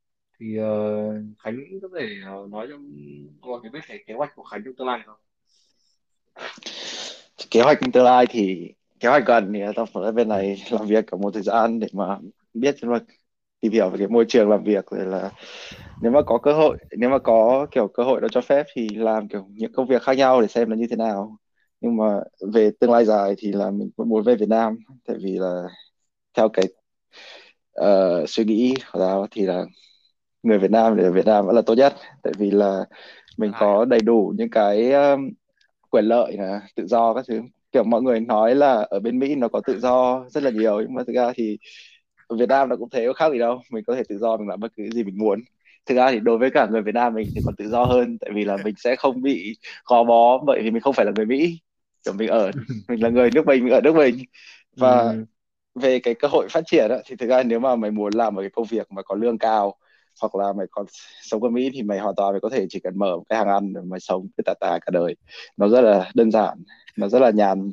thì 0.43 0.61
uh, 0.61 1.39
Khánh 1.39 1.57
có 1.83 1.89
thể 1.99 2.07
uh, 2.43 2.51
nói 2.51 2.67
cho 2.71 2.77
mọi 3.41 3.61
người 3.61 3.71
biết 3.71 3.81
cái 3.89 4.05
kế 4.07 4.15
hoạch 4.15 4.37
của 4.37 4.43
Khánh 4.43 4.63
trong 4.65 4.75
tương 4.75 4.87
lai 4.87 5.01
không? 5.07 5.17
Kế 7.51 7.63
hoạch 7.63 7.79
trong 7.81 7.93
tương 7.93 8.05
lai 8.05 8.27
thì 8.31 8.73
kế 9.01 9.09
hoạch 9.09 9.27
gần 9.27 9.53
thì 9.53 9.61
tao 9.77 9.87
phải 9.87 10.05
ở 10.05 10.13
bên 10.13 10.29
này 10.29 10.63
làm 10.71 10.87
việc 10.87 11.05
cả 11.07 11.17
một 11.17 11.35
thời 11.35 11.43
gian 11.43 11.81
để 11.81 11.87
mà 11.93 12.19
biết 12.55 12.75
cho 12.79 12.89
mà 12.89 12.99
tìm 13.61 13.73
hiểu 13.73 13.91
về 13.91 13.99
cái 13.99 14.09
môi 14.09 14.25
trường 14.29 14.51
làm 14.51 14.65
việc 14.65 14.87
rồi 14.91 15.07
là 15.07 15.31
nếu 16.03 16.13
mà 16.13 16.23
có 16.23 16.39
cơ 16.39 16.53
hội 16.53 16.79
nếu 16.99 17.11
mà 17.11 17.19
có 17.19 17.67
kiểu 17.71 17.89
cơ 17.89 18.03
hội 18.03 18.21
đó 18.21 18.29
cho 18.29 18.41
phép 18.41 18.67
thì 18.75 18.89
làm 18.89 19.29
kiểu 19.29 19.47
những 19.51 19.73
công 19.73 19.87
việc 19.87 20.03
khác 20.03 20.17
nhau 20.17 20.41
để 20.41 20.47
xem 20.49 20.71
là 20.71 20.77
như 20.77 20.87
thế 20.91 20.97
nào 20.97 21.37
nhưng 21.81 21.97
mà 21.97 22.21
về 22.55 22.71
tương 22.81 22.91
lai 22.91 23.05
dài 23.05 23.35
thì 23.39 23.53
là 23.53 23.71
mình 23.71 23.91
vẫn 23.97 24.09
muốn 24.09 24.23
về 24.23 24.35
Việt 24.35 24.49
Nam 24.49 24.77
tại 25.07 25.17
vì 25.23 25.33
là 25.39 25.63
theo 26.35 26.49
cái 26.49 26.65
uh, 27.81 28.29
suy 28.29 28.45
nghĩ 28.45 28.75
của 28.93 28.99
tao 28.99 29.27
thì 29.31 29.43
là 29.43 29.65
người 30.43 30.59
Việt 30.59 30.71
Nam 30.71 30.97
để 30.97 31.05
ở 31.05 31.13
Việt 31.13 31.27
Nam 31.27 31.47
vẫn 31.47 31.57
là 31.57 31.63
tốt 31.67 31.75
nhất. 31.75 31.95
Tại 32.23 32.33
vì 32.39 32.51
là 32.51 32.85
mình 33.37 33.53
có 33.61 33.85
đầy 33.85 34.01
đủ 34.01 34.35
những 34.37 34.51
cái 34.51 34.93
um, 34.93 35.31
quyền 35.91 36.05
lợi 36.05 36.37
là 36.39 36.61
tự 36.77 36.87
do 36.87 37.15
các 37.15 37.25
thứ. 37.29 37.41
Kiểu 37.73 37.85
mọi 37.85 38.03
người 38.03 38.21
nói 38.21 38.55
là 38.55 38.87
ở 38.91 39.01
bên 39.01 39.19
Mỹ 39.19 39.35
nó 39.35 39.49
có 39.49 39.61
tự 39.67 39.81
do 39.81 40.25
rất 40.29 40.43
là 40.43 40.51
nhiều 40.51 40.81
nhưng 40.81 40.95
mà 40.95 41.03
thực 41.07 41.13
ra 41.13 41.33
thì 41.37 41.59
ở 42.27 42.37
Việt 42.37 42.49
Nam 42.49 42.69
nó 42.69 42.77
cũng 42.77 42.91
thế 42.91 43.07
có 43.07 43.13
khác 43.13 43.33
gì 43.33 43.39
đâu. 43.39 43.61
Mình 43.71 43.85
có 43.87 43.97
thể 43.97 44.03
tự 44.09 44.19
do 44.19 44.37
mình 44.37 44.49
làm 44.49 44.61
bất 44.61 44.73
cứ 44.77 44.91
gì 44.91 45.05
mình 45.05 45.19
muốn. 45.19 45.41
Thực 45.87 45.95
ra 45.95 46.11
thì 46.11 46.21
đối 46.21 46.39
với 46.39 46.51
cả 46.51 46.67
người 46.71 46.83
Việt 46.83 46.95
Nam 46.95 47.15
mình 47.15 47.29
thì 47.35 47.41
còn 47.45 47.57
tự 47.57 47.69
do 47.69 47.85
hơn 47.85 48.19
tại 48.19 48.31
vì 48.35 48.45
là 48.45 48.57
mình 48.65 48.75
sẽ 48.79 48.97
không 48.97 49.23
bị 49.23 49.57
gò 49.85 50.05
bó 50.05 50.39
bởi 50.47 50.63
vì 50.63 50.71
mình 50.71 50.83
không 50.83 50.95
phải 50.95 51.07
là 51.07 51.13
người 51.17 51.27
Mỹ. 51.27 51.59
Kiểu 52.05 52.15
mình 52.15 52.29
ở 52.29 52.51
mình 52.89 53.03
là 53.03 53.09
người 53.09 53.31
nước 53.35 53.47
mình 53.47 53.65
mình 53.65 53.73
ở 53.73 53.81
nước 53.81 53.95
mình. 53.97 54.17
Và 54.77 55.01
ừ. 55.01 55.25
về 55.75 55.99
cái 55.99 56.15
cơ 56.15 56.29
hội 56.29 56.49
phát 56.51 56.63
triển 56.67 56.89
đó, 56.89 56.99
thì 57.07 57.17
thực 57.17 57.29
ra 57.29 57.43
nếu 57.43 57.59
mà 57.61 57.77
mày 57.77 57.91
muốn 57.91 58.15
làm 58.15 58.35
một 58.35 58.41
cái 58.41 58.51
công 58.51 58.67
việc 58.71 58.93
mà 58.93 59.03
có 59.03 59.15
lương 59.15 59.39
cao 59.39 59.75
hoặc 60.21 60.35
là 60.35 60.53
mày 60.53 60.67
còn 60.71 60.87
sống 61.23 61.43
ở 61.43 61.51
Mỹ 61.51 61.71
thì 61.73 61.83
mày 61.83 61.99
hoàn 61.99 62.15
toàn 62.17 62.33
mày 62.33 62.41
có 62.41 62.49
thể 62.51 62.67
chỉ 62.71 62.81
cần 62.81 62.99
mở 62.99 63.17
một 63.17 63.23
cái 63.29 63.39
hàng 63.39 63.49
ăn 63.49 63.73
để 63.75 63.81
mày 63.85 64.01
sống 64.01 64.27
cái 64.37 64.43
tà 64.47 64.55
tà 64.61 64.79
cả 64.87 64.91
đời. 64.93 65.15
Nó 65.57 65.69
rất 65.69 65.81
là 65.81 66.11
đơn 66.15 66.31
giản 66.31 66.59
nó 66.97 67.09
rất 67.09 67.19
là 67.23 67.31
nhàn. 67.31 67.71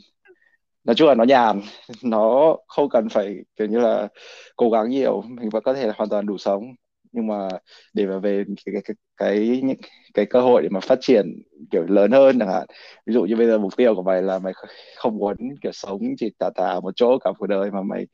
Nói 0.83 0.95
chung 0.95 1.07
là 1.07 1.15
nó 1.15 1.23
nhàn 1.23 1.61
nó 2.03 2.55
không 2.67 2.89
cần 2.89 3.09
phải 3.09 3.35
kiểu 3.55 3.67
như 3.67 3.79
là 3.79 4.07
cố 4.55 4.69
gắng 4.69 4.89
nhiều 4.89 5.21
mình 5.21 5.49
vẫn 5.49 5.63
có 5.63 5.73
thể 5.73 5.91
hoàn 5.97 6.09
toàn 6.09 6.25
đủ 6.25 6.37
sống. 6.37 6.63
Nhưng 7.11 7.27
mà 7.27 7.49
để 7.93 8.05
mà 8.05 8.19
về 8.19 8.43
cái 8.65 8.75
cái 8.85 8.95
cái 9.17 9.61
những 9.63 9.77
cái, 9.81 9.89
cái 10.13 10.25
cơ 10.25 10.41
hội 10.41 10.61
để 10.63 10.69
mà 10.69 10.79
phát 10.79 10.97
triển 11.01 11.41
kiểu 11.71 11.83
lớn 11.87 12.11
hơn 12.11 12.39
chẳng 12.39 12.47
hạn. 12.49 12.67
Ví 13.05 13.13
dụ 13.13 13.23
như 13.25 13.35
bây 13.35 13.47
giờ 13.47 13.57
mục 13.57 13.77
tiêu 13.77 13.95
của 13.95 14.03
mày 14.03 14.21
là 14.21 14.39
mày 14.39 14.53
không 14.97 15.17
muốn 15.17 15.37
kiểu 15.61 15.71
sống 15.71 16.01
chỉ 16.17 16.29
tà 16.39 16.49
tà 16.55 16.79
một 16.79 16.91
chỗ 16.95 17.17
cả 17.19 17.31
cuộc 17.39 17.47
đời 17.47 17.71
mà 17.71 17.81
mày 17.83 18.07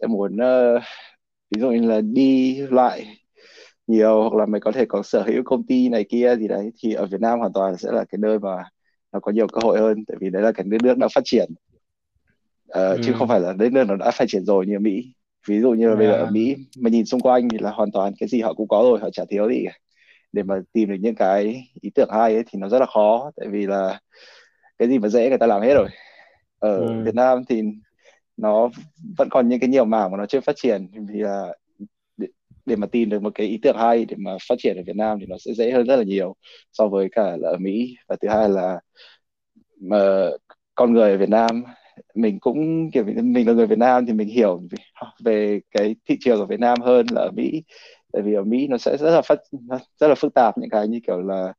sẽ 0.00 0.06
muốn 0.06 0.36
uh, 0.36 0.82
ví 1.50 1.60
dụ 1.60 1.70
như 1.70 1.88
là 1.90 2.00
đi 2.00 2.56
lại 2.70 3.06
nhiều 3.86 4.22
hoặc 4.22 4.34
là 4.34 4.46
mày 4.46 4.60
có 4.60 4.72
thể 4.72 4.84
có 4.88 5.02
sở 5.02 5.22
hữu 5.22 5.42
công 5.44 5.66
ty 5.66 5.88
này 5.88 6.04
kia 6.08 6.36
gì 6.36 6.48
đấy 6.48 6.70
thì 6.82 6.92
ở 6.92 7.06
Việt 7.06 7.20
Nam 7.20 7.38
hoàn 7.38 7.52
toàn 7.52 7.76
sẽ 7.76 7.92
là 7.92 8.04
cái 8.04 8.18
nơi 8.18 8.38
mà 8.38 8.64
nó 9.12 9.20
có 9.20 9.32
nhiều 9.32 9.46
cơ 9.48 9.60
hội 9.62 9.78
hơn 9.78 10.04
tại 10.06 10.16
vì 10.20 10.30
đấy 10.30 10.42
là 10.42 10.52
cái 10.52 10.66
nước 10.66 10.78
nước 10.82 10.98
đã 10.98 11.08
phát 11.14 11.20
triển. 11.24 11.50
Uh, 12.68 12.74
ừ. 12.74 13.00
chứ 13.04 13.12
không 13.18 13.28
phải 13.28 13.40
là 13.40 13.52
đất 13.52 13.72
nước 13.72 13.84
nó 13.88 13.96
đã 13.96 14.10
phát 14.10 14.24
triển 14.28 14.44
rồi 14.44 14.66
như 14.66 14.78
Mỹ. 14.78 15.12
Ví 15.48 15.60
dụ 15.60 15.70
như 15.70 15.88
là 15.88 15.96
bây 15.96 16.06
giờ 16.06 16.12
ở 16.12 16.30
Mỹ 16.30 16.56
mà 16.80 16.90
nhìn 16.90 17.06
xung 17.06 17.20
quanh 17.20 17.48
thì 17.48 17.58
là 17.58 17.70
hoàn 17.70 17.92
toàn 17.92 18.12
cái 18.18 18.28
gì 18.28 18.40
họ 18.40 18.54
cũng 18.54 18.68
có 18.68 18.82
rồi 18.82 18.98
họ 19.00 19.10
chả 19.10 19.24
thiếu 19.28 19.48
gì 19.48 19.64
để 20.32 20.42
mà 20.42 20.54
tìm 20.72 20.88
được 20.88 20.96
những 21.00 21.14
cái 21.14 21.68
ý 21.80 21.90
tưởng 21.94 22.08
hay 22.12 22.34
ấy, 22.34 22.44
thì 22.50 22.58
nó 22.58 22.68
rất 22.68 22.78
là 22.78 22.86
khó 22.86 23.30
tại 23.36 23.48
vì 23.48 23.66
là 23.66 24.00
cái 24.78 24.88
gì 24.88 24.98
mà 24.98 25.08
dễ 25.08 25.28
người 25.28 25.38
ta 25.38 25.46
làm 25.46 25.62
hết 25.62 25.74
rồi. 25.74 25.88
Ở 26.58 26.76
ừ. 26.76 27.02
Việt 27.04 27.14
Nam 27.14 27.44
thì 27.48 27.62
nó 28.36 28.70
vẫn 29.18 29.28
còn 29.30 29.48
những 29.48 29.60
cái 29.60 29.68
nhiều 29.68 29.84
mảng 29.84 30.10
mà 30.10 30.18
nó 30.18 30.26
chưa 30.26 30.40
phát 30.40 30.56
triển 30.56 30.88
thì 31.12 31.18
là 31.20 31.54
để, 32.66 32.76
mà 32.76 32.86
tìm 32.86 33.08
được 33.10 33.22
một 33.22 33.32
cái 33.34 33.46
ý 33.46 33.58
tưởng 33.62 33.76
hay 33.76 34.04
để 34.04 34.16
mà 34.18 34.30
phát 34.48 34.54
triển 34.58 34.76
ở 34.76 34.82
Việt 34.86 34.96
Nam 34.96 35.18
thì 35.20 35.26
nó 35.26 35.36
sẽ 35.38 35.52
dễ 35.54 35.70
hơn 35.70 35.86
rất 35.86 35.96
là 35.96 36.02
nhiều 36.02 36.34
so 36.72 36.88
với 36.88 37.08
cả 37.12 37.36
là 37.36 37.48
ở 37.48 37.56
Mỹ. 37.60 37.96
Và 38.08 38.16
thứ 38.22 38.28
hai 38.28 38.48
là 38.48 38.80
mà 39.80 40.30
con 40.74 40.92
người 40.92 41.10
ở 41.10 41.18
Việt 41.18 41.28
Nam 41.28 41.64
mình 42.14 42.40
cũng 42.40 42.90
kiểu 42.92 43.04
mình 43.04 43.46
là 43.46 43.52
người 43.52 43.66
Việt 43.66 43.78
Nam 43.78 44.06
thì 44.06 44.12
mình 44.12 44.28
hiểu 44.28 44.62
về 45.24 45.60
cái 45.70 45.96
thị 46.06 46.16
trường 46.20 46.40
ở 46.40 46.46
Việt 46.46 46.60
Nam 46.60 46.80
hơn 46.80 47.06
là 47.10 47.20
ở 47.20 47.30
Mỹ. 47.36 47.62
Tại 48.12 48.22
vì 48.22 48.34
ở 48.34 48.44
Mỹ 48.44 48.66
nó 48.66 48.78
sẽ 48.78 48.96
rất 48.96 49.10
là 49.10 49.22
phát 49.22 49.38
rất 50.00 50.08
là 50.08 50.14
phức 50.14 50.34
tạp 50.34 50.58
những 50.58 50.70
cái 50.70 50.88
như 50.88 51.00
kiểu 51.06 51.22
là 51.22 51.52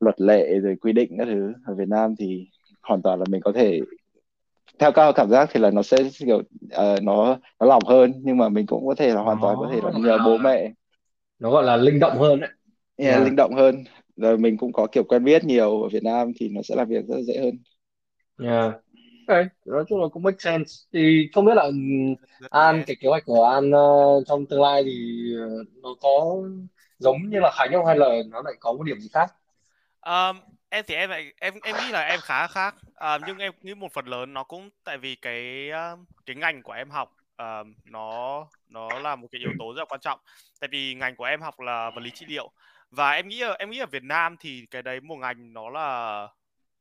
luật 0.00 0.20
lệ 0.20 0.58
rồi 0.62 0.76
quy 0.80 0.92
định 0.92 1.10
các 1.18 1.24
thứ. 1.24 1.52
Ở 1.66 1.74
Việt 1.74 1.88
Nam 1.88 2.14
thì 2.18 2.46
hoàn 2.82 3.02
toàn 3.02 3.18
là 3.18 3.24
mình 3.30 3.40
có 3.44 3.52
thể 3.52 3.80
theo 4.78 4.92
cao 4.92 5.12
cảm 5.12 5.30
giác 5.30 5.48
thì 5.52 5.60
là 5.60 5.70
nó 5.70 5.82
sẽ 5.82 5.96
kiểu 6.18 6.36
uh, 6.66 7.02
nó 7.02 7.38
nó 7.60 7.66
lỏng 7.66 7.82
hơn 7.86 8.12
nhưng 8.16 8.36
mà 8.36 8.48
mình 8.48 8.66
cũng 8.66 8.86
có 8.86 8.94
thể 8.94 9.14
là 9.14 9.20
hoàn 9.20 9.38
toàn 9.42 9.56
có 9.60 9.70
thể 9.72 9.80
là 9.82 9.90
nhờ 9.96 10.18
bố 10.24 10.36
mẹ. 10.38 10.72
Nó 11.38 11.50
gọi 11.50 11.64
là 11.64 11.76
linh 11.76 11.98
động 11.98 12.18
hơn 12.18 12.40
đấy. 12.40 12.50
Yeah, 12.96 13.14
yeah. 13.14 13.24
linh 13.24 13.36
động 13.36 13.54
hơn. 13.54 13.84
Rồi 14.16 14.38
mình 14.38 14.56
cũng 14.56 14.72
có 14.72 14.86
kiểu 14.92 15.04
quen 15.04 15.24
biết 15.24 15.44
nhiều 15.44 15.82
ở 15.82 15.88
Việt 15.88 16.02
Nam 16.02 16.32
thì 16.36 16.48
nó 16.48 16.62
sẽ 16.62 16.74
làm 16.76 16.88
việc 16.88 17.06
rất 17.08 17.16
là 17.16 17.22
dễ 17.22 17.38
hơn. 17.38 17.58
Yeah. 18.42 18.74
Okay. 19.28 19.44
nói 19.64 19.84
chung 19.88 20.02
là 20.02 20.08
cũng 20.08 20.22
make 20.22 20.36
sense. 20.38 20.70
Thì 20.92 21.28
không 21.34 21.44
biết 21.44 21.54
là 21.54 21.70
An 22.50 22.84
cái 22.86 22.96
kế 23.00 23.08
hoạch 23.08 23.24
của 23.24 23.44
An 23.44 23.70
uh, 23.70 24.24
trong 24.26 24.46
tương 24.46 24.62
lai 24.62 24.82
thì 24.84 25.24
uh, 25.60 25.68
nó 25.82 25.88
có 26.00 26.36
giống 26.98 27.30
như 27.30 27.40
là 27.40 27.50
Khánh 27.50 27.72
không 27.72 27.86
hay 27.86 27.96
là 27.96 28.08
nó 28.30 28.42
lại 28.42 28.54
có 28.60 28.72
một 28.72 28.82
điểm 28.82 29.00
gì 29.00 29.08
khác? 29.12 29.34
Um, 30.06 30.53
em 30.74 30.84
thì 30.88 30.94
em 30.94 31.10
lại 31.10 31.32
em 31.40 31.54
em 31.62 31.76
nghĩ 31.76 31.92
là 31.92 32.00
em 32.00 32.20
khá 32.20 32.46
khác. 32.46 32.74
Uh, 32.90 33.22
nhưng 33.26 33.38
em 33.38 33.52
nghĩ 33.62 33.74
một 33.74 33.92
phần 33.92 34.06
lớn 34.06 34.32
nó 34.32 34.44
cũng 34.44 34.70
tại 34.84 34.98
vì 34.98 35.14
cái 35.14 35.70
uh, 35.70 35.98
cái 36.26 36.36
ngành 36.36 36.62
của 36.62 36.72
em 36.72 36.90
học 36.90 37.16
uh, 37.42 37.66
nó 37.84 38.46
nó 38.68 38.98
là 38.98 39.16
một 39.16 39.28
cái 39.32 39.38
yếu 39.38 39.50
tố 39.58 39.74
rất 39.74 39.80
là 39.80 39.84
quan 39.88 40.00
trọng. 40.00 40.20
Tại 40.60 40.68
vì 40.68 40.94
ngành 40.94 41.16
của 41.16 41.24
em 41.24 41.40
học 41.40 41.60
là 41.60 41.90
vật 41.90 42.00
lý 42.00 42.10
trị 42.10 42.26
liệu. 42.28 42.50
Và 42.90 43.10
em 43.10 43.28
nghĩ 43.28 43.42
em 43.58 43.70
nghĩ 43.70 43.78
ở 43.78 43.86
Việt 43.86 44.02
Nam 44.02 44.36
thì 44.40 44.66
cái 44.70 44.82
đấy 44.82 45.00
một 45.00 45.16
ngành 45.16 45.52
nó 45.52 45.70
là 45.70 46.22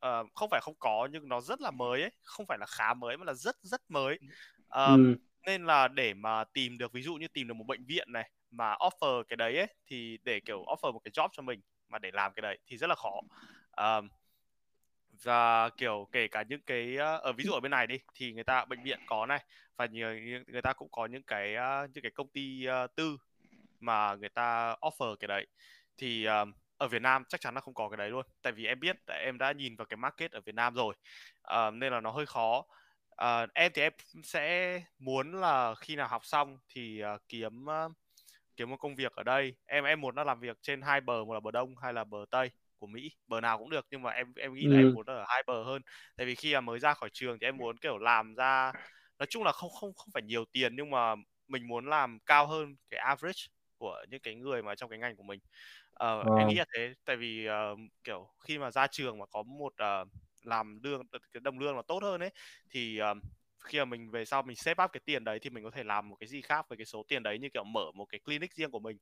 uh, 0.05 0.27
không 0.35 0.49
phải 0.51 0.61
không 0.63 0.75
có 0.79 1.07
nhưng 1.11 1.29
nó 1.29 1.41
rất 1.41 1.61
là 1.61 1.71
mới 1.71 2.01
ấy. 2.01 2.11
Không 2.23 2.45
phải 2.45 2.57
là 2.57 2.65
khá 2.65 2.93
mới 2.93 3.17
mà 3.17 3.25
là 3.25 3.33
rất 3.33 3.55
rất 3.61 3.81
mới. 3.89 4.19
Uh, 4.67 4.97
ừ. 4.97 5.15
nên 5.45 5.65
là 5.65 5.87
để 5.87 6.13
mà 6.13 6.43
tìm 6.43 6.77
được 6.77 6.93
ví 6.93 7.01
dụ 7.01 7.15
như 7.15 7.27
tìm 7.27 7.47
được 7.47 7.53
một 7.53 7.67
bệnh 7.67 7.85
viện 7.85 8.11
này 8.11 8.29
mà 8.51 8.75
offer 8.75 9.23
cái 9.23 9.37
đấy 9.37 9.57
ấy 9.57 9.67
thì 9.87 10.17
để 10.23 10.39
kiểu 10.39 10.63
offer 10.63 10.93
một 10.93 10.99
cái 11.03 11.11
job 11.11 11.29
cho 11.31 11.43
mình 11.43 11.61
mà 11.89 11.99
để 11.99 12.11
làm 12.13 12.33
cái 12.33 12.41
đấy 12.41 12.57
thì 12.67 12.77
rất 12.77 12.87
là 12.87 12.95
khó 12.95 13.21
um, 13.77 14.07
và 15.23 15.69
kiểu 15.69 16.07
kể 16.11 16.27
cả 16.27 16.43
những 16.49 16.61
cái 16.61 16.97
ở 16.97 17.17
ờ, 17.17 17.33
ví 17.33 17.43
dụ 17.43 17.51
ở 17.51 17.59
bên 17.59 17.71
này 17.71 17.87
đi 17.87 17.99
thì 18.15 18.33
người 18.33 18.43
ta 18.43 18.65
bệnh 18.65 18.83
viện 18.83 18.99
có 19.07 19.25
này 19.25 19.43
và 19.75 19.85
nhiều 19.85 20.19
người 20.47 20.61
ta 20.61 20.73
cũng 20.73 20.89
có 20.91 21.05
những 21.05 21.23
cái 21.23 21.55
những 21.93 22.01
cái 22.03 22.11
công 22.11 22.27
ty 22.27 22.65
uh, 22.83 22.95
tư 22.95 23.17
mà 23.79 24.15
người 24.15 24.29
ta 24.29 24.75
offer 24.81 25.15
cái 25.15 25.27
đấy. 25.27 25.47
Thì 25.97 26.25
um, 26.25 26.53
ở 26.77 26.87
Việt 26.87 27.01
Nam 27.01 27.23
chắc 27.29 27.41
chắn 27.41 27.55
là 27.55 27.61
không 27.61 27.73
có 27.73 27.89
cái 27.89 27.97
đấy 27.97 28.09
luôn 28.09 28.25
tại 28.41 28.53
vì 28.53 28.65
em 28.65 28.79
biết 28.79 28.97
tại 29.05 29.23
em 29.23 29.37
đã 29.37 29.51
nhìn 29.51 29.75
vào 29.75 29.85
cái 29.85 29.97
market 29.97 30.31
ở 30.31 30.41
Việt 30.41 30.55
Nam 30.55 30.73
rồi 30.73 30.95
uh, 31.53 31.73
nên 31.73 31.93
là 31.93 32.01
nó 32.01 32.11
hơi 32.11 32.25
khó. 32.25 32.65
Uh, 33.13 33.49
em 33.53 33.71
thì 33.75 33.81
em 33.81 33.93
sẽ 34.23 34.81
muốn 34.99 35.41
là 35.41 35.75
khi 35.75 35.95
nào 35.95 36.07
học 36.07 36.25
xong 36.25 36.57
thì 36.69 37.03
uh, 37.15 37.21
kiếm 37.29 37.65
uh, 37.65 37.91
kiếm 38.55 38.69
một 38.69 38.77
công 38.77 38.95
việc 38.95 39.11
ở 39.15 39.23
đây. 39.23 39.55
Em 39.65 39.83
em 39.83 40.01
muốn 40.01 40.15
nó 40.15 40.23
làm 40.23 40.39
việc 40.39 40.57
trên 40.61 40.81
hai 40.81 41.01
bờ 41.01 41.25
một 41.25 41.33
là 41.33 41.39
bờ 41.39 41.51
đông 41.51 41.75
hay 41.77 41.93
là 41.93 42.03
bờ 42.03 42.25
tây 42.31 42.51
của 42.83 42.87
Mỹ 42.87 43.11
bờ 43.27 43.41
nào 43.41 43.57
cũng 43.57 43.69
được 43.69 43.87
nhưng 43.91 44.01
mà 44.01 44.11
em 44.11 44.33
em 44.35 44.53
nghĩ 44.53 44.67
là 44.67 44.77
em 44.77 44.93
muốn 44.93 45.05
ở 45.05 45.25
hai 45.27 45.43
bờ 45.47 45.63
hơn. 45.63 45.81
Tại 46.17 46.25
vì 46.27 46.35
khi 46.35 46.53
mà 46.53 46.61
mới 46.61 46.79
ra 46.79 46.93
khỏi 46.93 47.09
trường 47.13 47.39
thì 47.41 47.47
em 47.47 47.57
muốn 47.57 47.77
kiểu 47.77 47.97
làm 47.97 48.35
ra 48.35 48.73
nói 49.19 49.27
chung 49.29 49.43
là 49.43 49.51
không 49.51 49.69
không 49.71 49.93
không 49.93 50.09
phải 50.13 50.23
nhiều 50.23 50.45
tiền 50.51 50.75
nhưng 50.75 50.89
mà 50.91 51.15
mình 51.47 51.67
muốn 51.67 51.85
làm 51.89 52.19
cao 52.25 52.47
hơn 52.47 52.75
cái 52.89 52.99
average 52.99 53.41
của 53.77 54.05
những 54.09 54.21
cái 54.21 54.35
người 54.35 54.63
mà 54.63 54.75
trong 54.75 54.89
cái 54.89 54.99
ngành 54.99 55.15
của 55.15 55.23
mình. 55.23 55.39
Ờ, 55.93 56.25
em 56.35 56.47
nghĩ 56.47 56.55
là 56.55 56.65
thế, 56.75 56.93
tại 57.05 57.15
vì, 57.17 57.45
ờ, 57.45 57.75
kiểu, 58.03 58.27
khi 58.47 58.57
mà 58.57 58.71
ra 58.71 58.87
trường 58.87 59.19
mà 59.19 59.25
có 59.25 59.43
một, 59.43 59.73
ờ, 59.77 60.05
làm 60.43 60.79
lương 60.83 61.01
cái 61.33 61.41
đồng 61.41 61.59
lương 61.59 61.75
nó 61.75 61.81
tốt 61.81 62.03
hơn 62.03 62.21
ấy, 62.21 62.29
thì, 62.69 62.97
ờ, 62.97 63.13
khi 63.65 63.79
mà 63.79 63.85
mình 63.85 64.11
về 64.11 64.25
sau 64.25 64.41
mình 64.43 64.55
save 64.55 64.83
up 64.83 64.91
cái 64.93 65.01
tiền 65.05 65.23
đấy 65.23 65.39
thì 65.41 65.49
mình 65.49 65.63
có 65.63 65.71
thể 65.71 65.83
làm 65.83 66.09
một 66.09 66.15
cái 66.19 66.27
gì 66.27 66.41
khác 66.41 66.65
với 66.69 66.77
cái 66.77 66.85
số 66.85 67.03
tiền 67.07 67.23
đấy, 67.23 67.39
như 67.39 67.49
kiểu 67.53 67.63
mở 67.63 67.91
một 67.95 68.05
cái 68.05 68.19
clinic 68.19 68.53
riêng 68.53 68.71
của 68.71 68.79
mình. 68.79 68.97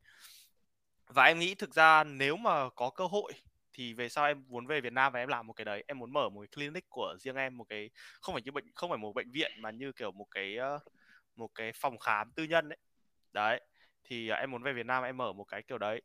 Và 1.07 1.23
em 1.25 1.39
nghĩ 1.39 1.55
thực 1.55 1.73
ra 1.73 2.03
nếu 2.03 2.37
mà 2.37 2.69
có 2.69 2.89
cơ 2.89 3.05
hội 3.05 3.33
thì 3.73 3.93
về 3.93 4.09
sau 4.09 4.25
em 4.25 4.43
muốn 4.47 4.67
về 4.67 4.81
Việt 4.81 4.93
Nam 4.93 5.13
và 5.13 5.19
em 5.19 5.29
làm 5.29 5.47
một 5.47 5.53
cái 5.53 5.65
đấy 5.65 5.83
em 5.87 5.99
muốn 5.99 6.13
mở 6.13 6.29
một 6.29 6.41
cái 6.41 6.47
clinic 6.47 6.89
của 6.89 7.15
riêng 7.19 7.35
em 7.35 7.57
một 7.57 7.65
cái 7.69 7.89
không 8.21 8.35
phải 8.35 8.41
như 8.41 8.51
bệnh 8.51 8.65
không 8.75 8.89
phải 8.89 8.97
một 8.97 9.13
bệnh 9.15 9.31
viện 9.31 9.51
mà 9.57 9.71
như 9.71 9.91
kiểu 9.91 10.11
một 10.11 10.27
cái 10.31 10.57
một 11.35 11.49
cái 11.55 11.71
phòng 11.75 11.97
khám 11.99 12.31
tư 12.31 12.43
nhân 12.43 12.69
đấy 12.69 12.77
đấy 13.33 13.61
thì 14.11 14.27
ờ, 14.27 14.37
em 14.37 14.51
muốn 14.51 14.63
về 14.63 14.73
Việt 14.73 14.85
Nam 14.85 15.03
em 15.03 15.17
mở 15.17 15.33
một 15.33 15.43
cái 15.43 15.63
kiểu 15.63 15.77
đấy. 15.77 16.01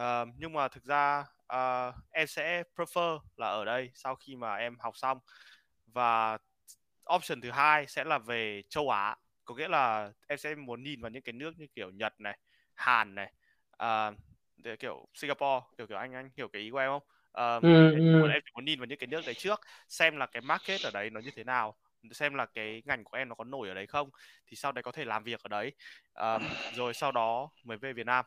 Uh, 0.00 0.28
nhưng 0.38 0.52
mà 0.52 0.68
thực 0.68 0.84
ra 0.84 1.24
uh, 1.54 1.94
em 2.10 2.26
sẽ 2.26 2.62
prefer 2.76 3.18
là 3.36 3.46
ở 3.46 3.64
đây 3.64 3.90
sau 3.94 4.14
khi 4.14 4.36
mà 4.36 4.56
em 4.56 4.76
học 4.78 4.96
xong. 4.96 5.18
Và 5.86 6.38
option 7.14 7.40
thứ 7.40 7.50
hai 7.50 7.86
sẽ 7.86 8.04
là 8.04 8.18
về 8.18 8.62
châu 8.68 8.90
Á 8.90 9.16
có 9.44 9.54
nghĩa 9.54 9.68
là 9.68 10.12
em 10.28 10.38
sẽ 10.38 10.54
muốn 10.54 10.82
nhìn 10.82 11.00
vào 11.00 11.10
những 11.10 11.22
cái 11.22 11.32
nước 11.32 11.58
như 11.58 11.66
kiểu 11.74 11.90
Nhật 11.90 12.20
này 12.20 12.38
Hàn 12.74 13.14
này 13.14 13.32
uh, 13.82 14.14
để 14.62 14.76
kiểu 14.76 15.08
Singapore 15.14 15.66
kiểu 15.78 15.86
kiểu 15.86 15.98
anh 15.98 16.12
anh 16.12 16.30
hiểu 16.36 16.48
cái 16.48 16.62
ý 16.62 16.70
của 16.70 16.78
em 16.78 16.90
không? 16.90 17.02
Uh, 17.58 17.62
ừ, 17.62 17.92
ừ. 17.92 18.28
em 18.28 18.42
muốn 18.54 18.64
nhìn 18.64 18.78
vào 18.78 18.86
những 18.86 18.98
cái 18.98 19.06
nước 19.06 19.22
đấy 19.26 19.34
trước 19.34 19.60
xem 19.88 20.16
là 20.16 20.26
cái 20.26 20.40
market 20.40 20.80
ở 20.84 20.90
đấy 20.94 21.10
nó 21.10 21.20
như 21.20 21.30
thế 21.36 21.44
nào 21.44 21.74
xem 22.10 22.34
là 22.34 22.46
cái 22.46 22.82
ngành 22.84 23.04
của 23.04 23.16
em 23.16 23.28
nó 23.28 23.34
có 23.34 23.44
nổi 23.44 23.68
ở 23.68 23.74
đấy 23.74 23.86
không 23.86 24.10
thì 24.46 24.56
sau 24.56 24.72
đấy 24.72 24.82
có 24.82 24.92
thể 24.92 25.04
làm 25.04 25.24
việc 25.24 25.42
ở 25.42 25.48
đấy. 25.48 25.72
Um, 26.14 26.42
rồi 26.74 26.94
sau 26.94 27.12
đó 27.12 27.50
mới 27.64 27.76
về 27.76 27.92
Việt 27.92 28.06
Nam. 28.06 28.24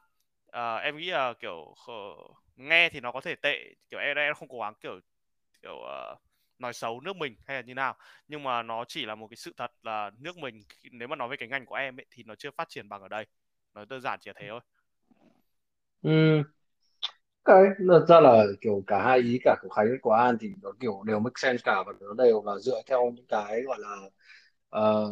Uh, 0.47 0.81
em 0.83 0.97
nghĩ 0.97 1.05
là 1.05 1.33
kiểu 1.33 1.75
uh, 1.91 2.35
nghe 2.55 2.89
thì 2.89 2.99
nó 2.99 3.11
có 3.11 3.21
thể 3.21 3.35
tệ 3.35 3.73
kiểu 3.89 3.99
em 3.99 4.17
em 4.17 4.33
không 4.33 4.47
cố 4.47 4.59
gắng 4.59 4.73
kiểu 4.81 4.99
kiểu 5.61 5.75
uh, 5.75 6.19
nói 6.59 6.73
xấu 6.73 7.01
nước 7.01 7.15
mình 7.15 7.35
hay 7.47 7.57
là 7.57 7.61
như 7.61 7.73
nào 7.73 7.95
nhưng 8.27 8.43
mà 8.43 8.63
nó 8.63 8.85
chỉ 8.87 9.05
là 9.05 9.15
một 9.15 9.27
cái 9.27 9.37
sự 9.37 9.53
thật 9.57 9.71
là 9.81 10.11
nước 10.19 10.37
mình 10.37 10.63
nếu 10.91 11.07
mà 11.07 11.15
nói 11.15 11.27
về 11.29 11.37
cái 11.37 11.49
ngành 11.49 11.65
của 11.65 11.75
em 11.75 11.99
ấy 11.99 12.05
thì 12.11 12.23
nó 12.23 12.35
chưa 12.35 12.51
phát 12.51 12.69
triển 12.69 12.89
bằng 12.89 13.01
ở 13.01 13.07
đây. 13.07 13.25
Nó 13.73 13.85
đơn 13.85 14.01
giản 14.01 14.19
chỉ 14.21 14.29
là 14.29 14.33
thế 14.39 14.47
thôi 14.49 14.59
ừ. 16.05 16.43
cái 17.45 17.63
thật 17.89 18.05
ra 18.09 18.19
là 18.19 18.43
kiểu 18.61 18.83
cả 18.87 19.03
hai 19.03 19.19
ý 19.19 19.39
cả 19.43 19.55
của 19.61 19.69
Khánh 19.69 19.87
của 20.01 20.11
An 20.11 20.37
thì 20.41 20.49
nó 20.63 20.71
kiểu 20.79 21.03
đều 21.05 21.19
make 21.19 21.33
sense 21.37 21.61
cả 21.65 21.83
và 21.87 21.93
nó 22.01 22.13
đều 22.23 22.43
là 22.45 22.59
dựa 22.59 22.81
theo 22.87 23.11
những 23.15 23.25
cái 23.27 23.61
gọi 23.61 23.77
là 23.79 23.95
uh, 24.79 25.09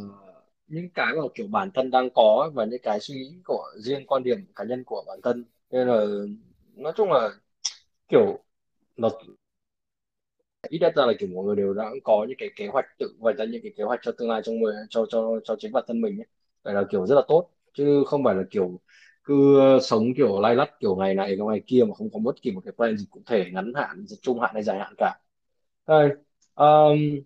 những 0.67 0.89
cái 0.93 1.13
mà 1.15 1.21
kiểu 1.35 1.47
bản 1.47 1.71
thân 1.73 1.91
đang 1.91 2.09
có 2.15 2.51
và 2.55 2.65
những 2.65 2.81
cái 2.83 2.99
suy 2.99 3.15
nghĩ 3.15 3.41
của 3.45 3.65
riêng 3.77 4.05
quan 4.07 4.23
điểm 4.23 4.37
cá 4.55 4.63
nhân 4.63 4.83
của 4.85 5.03
bản 5.07 5.19
thân 5.23 5.45
nên 5.71 5.87
là 5.87 6.05
nói 6.75 6.93
chung 6.95 7.11
là 7.11 7.29
kiểu 8.09 8.39
nó 8.97 9.09
ít 10.69 10.79
nhất 10.81 10.93
ra 10.95 11.05
là 11.05 11.13
kiểu 11.19 11.29
mọi 11.29 11.45
người 11.45 11.55
đều 11.55 11.73
đã 11.73 11.91
có 12.03 12.25
những 12.29 12.37
cái 12.37 12.49
kế 12.55 12.67
hoạch 12.67 12.85
tự 12.99 13.15
vạch 13.19 13.37
ra 13.37 13.45
những 13.45 13.61
cái 13.63 13.71
kế 13.77 13.83
hoạch 13.83 13.99
cho 14.03 14.11
tương 14.17 14.29
lai 14.29 14.41
trong 14.45 14.59
người 14.59 14.75
cho 14.89 15.05
cho 15.09 15.39
cho 15.43 15.55
chính 15.59 15.71
bản 15.71 15.83
thân 15.87 16.01
mình 16.01 16.19
ấy. 16.19 16.27
Vậy 16.63 16.73
là 16.73 16.83
kiểu 16.91 17.05
rất 17.07 17.15
là 17.15 17.21
tốt 17.27 17.49
chứ 17.73 18.03
không 18.07 18.23
phải 18.23 18.35
là 18.35 18.43
kiểu 18.51 18.79
cứ 19.23 19.59
ờ, 19.59 19.79
sống 19.79 20.13
kiểu 20.17 20.41
lay 20.41 20.55
lắt 20.55 20.79
kiểu 20.79 20.95
ngày 20.95 21.15
này 21.15 21.37
ngày 21.37 21.61
kia 21.67 21.83
mà 21.87 21.95
không 21.95 22.09
có 22.13 22.19
bất 22.19 22.41
kỳ 22.41 22.51
một 22.51 22.61
cái 22.65 22.71
plan 22.77 22.97
gì 22.97 23.05
cụ 23.11 23.21
thể 23.25 23.45
ngắn 23.51 23.73
hạn 23.75 24.05
trung 24.21 24.39
hạn 24.39 24.51
hay 24.53 24.63
dài 24.63 24.79
hạn 24.79 24.93
cả 24.97 25.19
Đây, 25.87 26.09
um, 26.55 27.21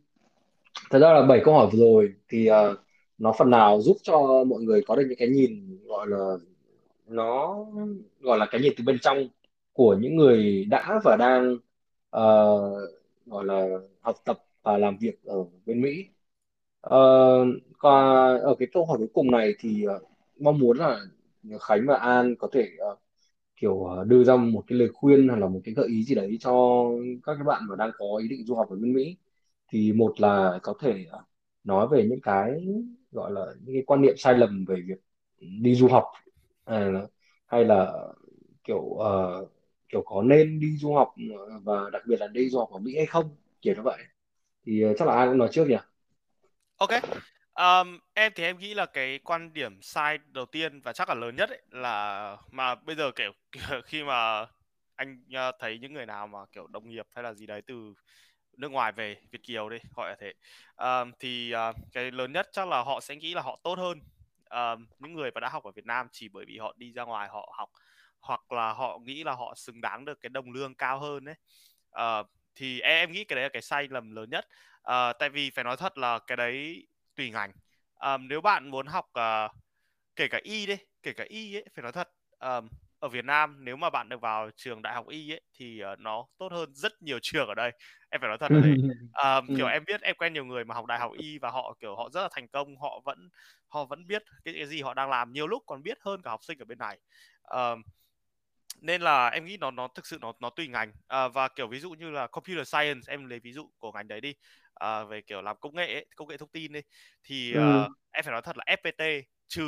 thật 0.89 0.99
ra 0.99 1.13
là 1.13 1.25
bảy 1.25 1.41
câu 1.45 1.53
hỏi 1.53 1.67
vừa 1.73 1.79
rồi 1.79 2.13
thì 2.29 2.49
uh, 2.51 2.55
nó 3.17 3.33
phần 3.37 3.49
nào 3.49 3.81
giúp 3.81 3.97
cho 4.03 4.43
mọi 4.47 4.61
người 4.61 4.81
có 4.87 4.95
được 4.95 5.05
những 5.09 5.17
cái 5.19 5.27
nhìn 5.27 5.79
gọi 5.85 6.07
là 6.07 6.35
nó 7.07 7.65
gọi 8.21 8.37
là 8.37 8.45
cái 8.51 8.61
nhìn 8.61 8.73
từ 8.77 8.83
bên 8.83 8.99
trong 9.01 9.27
của 9.73 9.95
những 10.01 10.15
người 10.15 10.65
đã 10.65 10.99
và 11.03 11.15
đang 11.19 11.53
uh, 12.17 12.89
gọi 13.25 13.45
là 13.45 13.67
học 14.01 14.15
tập 14.25 14.43
và 14.63 14.77
làm 14.77 14.97
việc 14.97 15.23
ở 15.25 15.45
bên 15.65 15.81
Mỹ. 15.81 16.05
Uh, 16.87 17.47
còn 17.77 18.39
ở 18.41 18.55
cái 18.59 18.67
câu 18.73 18.85
hỏi 18.85 18.97
cuối 18.97 19.07
cùng 19.13 19.31
này 19.31 19.53
thì 19.59 19.85
uh, 19.87 20.01
mong 20.39 20.59
muốn 20.59 20.77
là 20.77 20.99
Khánh 21.61 21.85
và 21.87 21.95
An 21.95 22.35
có 22.39 22.47
thể 22.51 22.69
uh, 22.91 22.99
kiểu 23.55 23.73
uh, 23.73 24.07
đưa 24.07 24.23
ra 24.23 24.35
một 24.35 24.63
cái 24.67 24.79
lời 24.79 24.89
khuyên 24.93 25.27
hoặc 25.27 25.39
là 25.39 25.47
một 25.47 25.61
cái 25.63 25.73
gợi 25.73 25.87
ý 25.87 26.03
gì 26.03 26.15
đấy 26.15 26.37
cho 26.39 26.85
các 27.23 27.33
cái 27.35 27.43
bạn 27.43 27.61
mà 27.69 27.75
đang 27.75 27.91
có 27.97 28.05
ý 28.21 28.27
định 28.27 28.45
du 28.45 28.55
học 28.55 28.69
ở 28.69 28.75
bên 28.75 28.93
Mỹ. 28.93 29.17
Thì 29.69 29.93
một 29.93 30.19
là 30.19 30.59
có 30.63 30.73
thể 30.81 31.05
uh, 31.17 31.21
nói 31.63 31.87
về 31.87 32.07
những 32.09 32.21
cái 32.21 32.67
gọi 33.11 33.31
là 33.31 33.45
những 33.61 33.75
cái 33.75 33.83
quan 33.87 34.01
niệm 34.01 34.15
sai 34.17 34.33
lầm 34.33 34.65
về 34.65 34.75
việc 34.87 34.99
đi 35.61 35.75
du 35.75 35.87
học. 35.87 36.05
Hay 36.65 36.91
là, 36.91 37.07
hay 37.45 37.65
là 37.65 37.93
kiểu 38.63 38.79
uh, 38.79 39.51
kiểu 39.89 40.01
có 40.05 40.21
nên 40.21 40.59
đi 40.59 40.77
du 40.77 40.93
học 40.93 41.15
và 41.63 41.89
đặc 41.89 42.01
biệt 42.07 42.19
là 42.19 42.27
đi 42.27 42.49
du 42.49 42.59
học 42.59 42.69
ở 42.71 42.79
Mỹ 42.79 42.95
hay 42.95 43.05
không 43.05 43.35
kiểu 43.61 43.75
như 43.75 43.81
vậy. 43.81 44.03
Thì 44.65 44.85
uh, 44.85 44.95
chắc 44.99 45.07
là 45.07 45.13
ai 45.13 45.27
cũng 45.27 45.37
nói 45.37 45.49
trước 45.51 45.67
nhỉ? 45.67 45.77
Ok 46.77 46.89
um, 47.57 47.99
em 48.13 48.31
thì 48.35 48.43
em 48.43 48.57
nghĩ 48.59 48.73
là 48.73 48.85
cái 48.85 49.19
quan 49.23 49.53
điểm 49.53 49.81
sai 49.81 50.17
đầu 50.31 50.45
tiên 50.45 50.81
và 50.81 50.93
chắc 50.93 51.09
là 51.09 51.15
lớn 51.15 51.35
nhất 51.35 51.49
ấy, 51.49 51.61
là 51.71 52.37
mà 52.51 52.75
bây 52.75 52.95
giờ 52.95 53.11
kiểu, 53.11 53.31
kiểu 53.51 53.81
khi 53.85 54.03
mà 54.03 54.45
anh 54.95 55.23
ờ, 55.33 55.51
thấy 55.59 55.79
những 55.79 55.93
người 55.93 56.05
nào 56.05 56.27
mà 56.27 56.39
kiểu 56.51 56.67
đồng 56.67 56.89
nghiệp 56.89 57.07
hay 57.15 57.23
là 57.23 57.33
gì 57.33 57.45
đấy 57.45 57.61
từ 57.67 57.93
nước 58.57 58.71
ngoài 58.71 58.91
về 58.91 59.17
Việt 59.31 59.43
kiều 59.43 59.69
đi 59.69 59.77
gọi 59.95 60.09
là 60.09 60.15
thế. 60.19 60.33
Um, 60.77 61.11
thì 61.19 61.53
uh, 61.69 61.75
cái 61.93 62.11
lớn 62.11 62.31
nhất 62.31 62.49
chắc 62.51 62.67
là 62.67 62.83
họ 62.83 62.99
sẽ 63.01 63.15
nghĩ 63.15 63.33
là 63.33 63.41
họ 63.41 63.59
tốt 63.63 63.77
hơn 63.79 63.99
um, 64.49 64.87
những 64.99 65.13
người 65.13 65.31
mà 65.31 65.39
đã 65.39 65.49
học 65.49 65.63
ở 65.63 65.71
Việt 65.71 65.85
Nam 65.85 66.07
chỉ 66.11 66.29
bởi 66.29 66.45
vì 66.45 66.57
họ 66.57 66.73
đi 66.77 66.91
ra 66.91 67.03
ngoài 67.03 67.29
họ 67.29 67.53
học 67.57 67.69
hoặc 68.19 68.51
là 68.51 68.73
họ 68.73 68.99
nghĩ 68.99 69.23
là 69.23 69.33
họ 69.33 69.53
xứng 69.55 69.81
đáng 69.81 70.05
được 70.05 70.21
cái 70.21 70.29
đồng 70.29 70.51
lương 70.51 70.75
cao 70.75 70.99
hơn 70.99 71.25
đấy 71.25 71.35
uh, 71.39 71.91
ờ, 71.91 72.23
thì 72.55 72.79
em, 72.79 72.97
em 72.97 73.11
nghĩ 73.11 73.23
cái 73.23 73.35
đấy 73.35 73.43
là 73.43 73.49
cái 73.49 73.61
sai 73.61 73.87
lầm 73.89 74.11
lớn 74.11 74.29
nhất. 74.29 74.47
Uh, 74.79 75.15
tại 75.19 75.29
vì 75.29 75.49
phải 75.49 75.63
nói 75.63 75.77
thật 75.77 75.97
là 75.97 76.19
cái 76.27 76.37
đấy 76.37 76.87
tùy 77.17 77.29
ngành. 77.29 77.51
Um, 77.99 78.27
nếu 78.27 78.41
bạn 78.41 78.71
muốn 78.71 78.87
học 78.87 79.05
uh, 79.05 79.51
kể 80.15 80.27
cả 80.27 80.39
y 80.43 80.65
đi 80.65 80.77
kể 81.03 81.13
cả 81.13 81.25
y 81.27 81.55
ấy 81.55 81.65
phải 81.75 81.83
nói 81.83 81.91
thật 81.91 82.09
um, 82.39 82.69
ở 82.99 83.09
Việt 83.09 83.25
Nam 83.25 83.65
nếu 83.65 83.75
mà 83.75 83.89
bạn 83.89 84.09
được 84.09 84.21
vào 84.21 84.49
trường 84.55 84.81
đại 84.81 84.93
học 84.93 85.07
y 85.07 85.31
ấy 85.31 85.41
thì 85.53 85.81
uh, 85.93 85.99
nó 85.99 86.25
tốt 86.37 86.51
hơn 86.51 86.73
rất 86.75 87.01
nhiều 87.01 87.19
trường 87.21 87.47
ở 87.47 87.55
đây. 87.55 87.71
Em 88.09 88.21
phải 88.21 88.27
nói 88.27 88.37
thật 88.37 88.51
là 88.51 88.61
thế. 88.63 88.71
Um, 89.23 89.57
kiểu 89.57 89.67
em 89.67 89.83
biết 89.87 90.01
em 90.01 90.15
quen 90.15 90.33
nhiều 90.33 90.45
người 90.45 90.65
mà 90.65 90.75
học 90.75 90.85
đại 90.85 90.99
học 90.99 91.11
y 91.17 91.37
và 91.37 91.49
họ 91.49 91.77
kiểu 91.79 91.95
họ 91.95 92.09
rất 92.09 92.21
là 92.21 92.29
thành 92.31 92.47
công 92.47 92.77
họ 92.77 93.01
vẫn 93.05 93.29
họ 93.67 93.85
vẫn 93.85 94.07
biết 94.07 94.23
cái, 94.45 94.53
cái 94.53 94.65
gì 94.65 94.81
họ 94.81 94.93
đang 94.93 95.09
làm 95.09 95.33
nhiều 95.33 95.47
lúc 95.47 95.63
còn 95.65 95.83
biết 95.83 95.97
hơn 96.01 96.21
cả 96.21 96.31
học 96.31 96.43
sinh 96.43 96.59
ở 96.59 96.65
bên 96.65 96.77
này. 96.77 96.99
Um, 97.43 97.81
nên 98.81 99.01
là 99.01 99.27
em 99.27 99.45
nghĩ 99.45 99.57
nó 99.57 99.71
nó 99.71 99.87
thực 99.95 100.07
sự 100.07 100.17
nó 100.21 100.33
nó 100.39 100.49
tùy 100.49 100.67
ngành. 100.67 100.91
À, 101.07 101.27
và 101.27 101.47
kiểu 101.47 101.67
ví 101.67 101.79
dụ 101.79 101.91
như 101.91 102.09
là 102.09 102.27
computer 102.27 102.67
science 102.67 103.01
em 103.07 103.25
lấy 103.25 103.39
ví 103.39 103.53
dụ 103.53 103.69
của 103.77 103.91
ngành 103.91 104.07
đấy 104.07 104.21
đi 104.21 104.33
à, 104.79 105.03
về 105.03 105.21
kiểu 105.21 105.41
làm 105.41 105.55
công 105.59 105.75
nghệ 105.75 105.93
ấy, 105.93 106.05
công 106.15 106.27
nghệ 106.27 106.37
thông 106.37 106.49
tin 106.49 106.71
đi 106.73 106.81
thì 107.23 107.53
ừ. 107.53 107.83
uh, 107.85 107.91
em 108.11 108.23
phải 108.23 108.31
nói 108.31 108.41
thật 108.41 108.57
là 108.57 108.63
FPT 108.67 109.21
trừ 109.47 109.63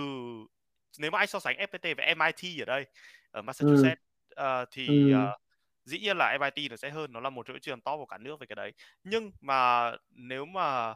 nếu 1.00 1.12
mà 1.12 1.20
anh 1.20 1.28
so 1.28 1.40
sánh 1.40 1.58
FPT 1.58 1.96
với 1.96 2.06
MIT 2.06 2.62
ở 2.62 2.66
đây 2.66 2.86
ở 3.32 3.42
Massachusetts 3.42 4.02
ừ. 4.30 4.62
uh, 4.62 4.68
thì 4.72 4.88
ừ. 4.88 5.24
uh, 5.24 5.42
dĩ 5.86 6.00
nhiên 6.00 6.18
là 6.18 6.38
MIT 6.40 6.72
nó 6.72 6.78
sẽ 6.78 6.90
hơn 6.90 7.12
nó 7.12 7.20
là 7.20 7.30
một 7.30 7.46
chỗ 7.48 7.54
trường 7.62 7.82
top 7.82 7.98
của 7.98 8.06
cả 8.06 8.18
nước 8.18 8.40
về 8.40 8.46
cái 8.48 8.56
đấy 8.56 8.74
nhưng 9.04 9.32
mà 9.42 9.92
nếu 10.10 10.46
mà 10.46 10.90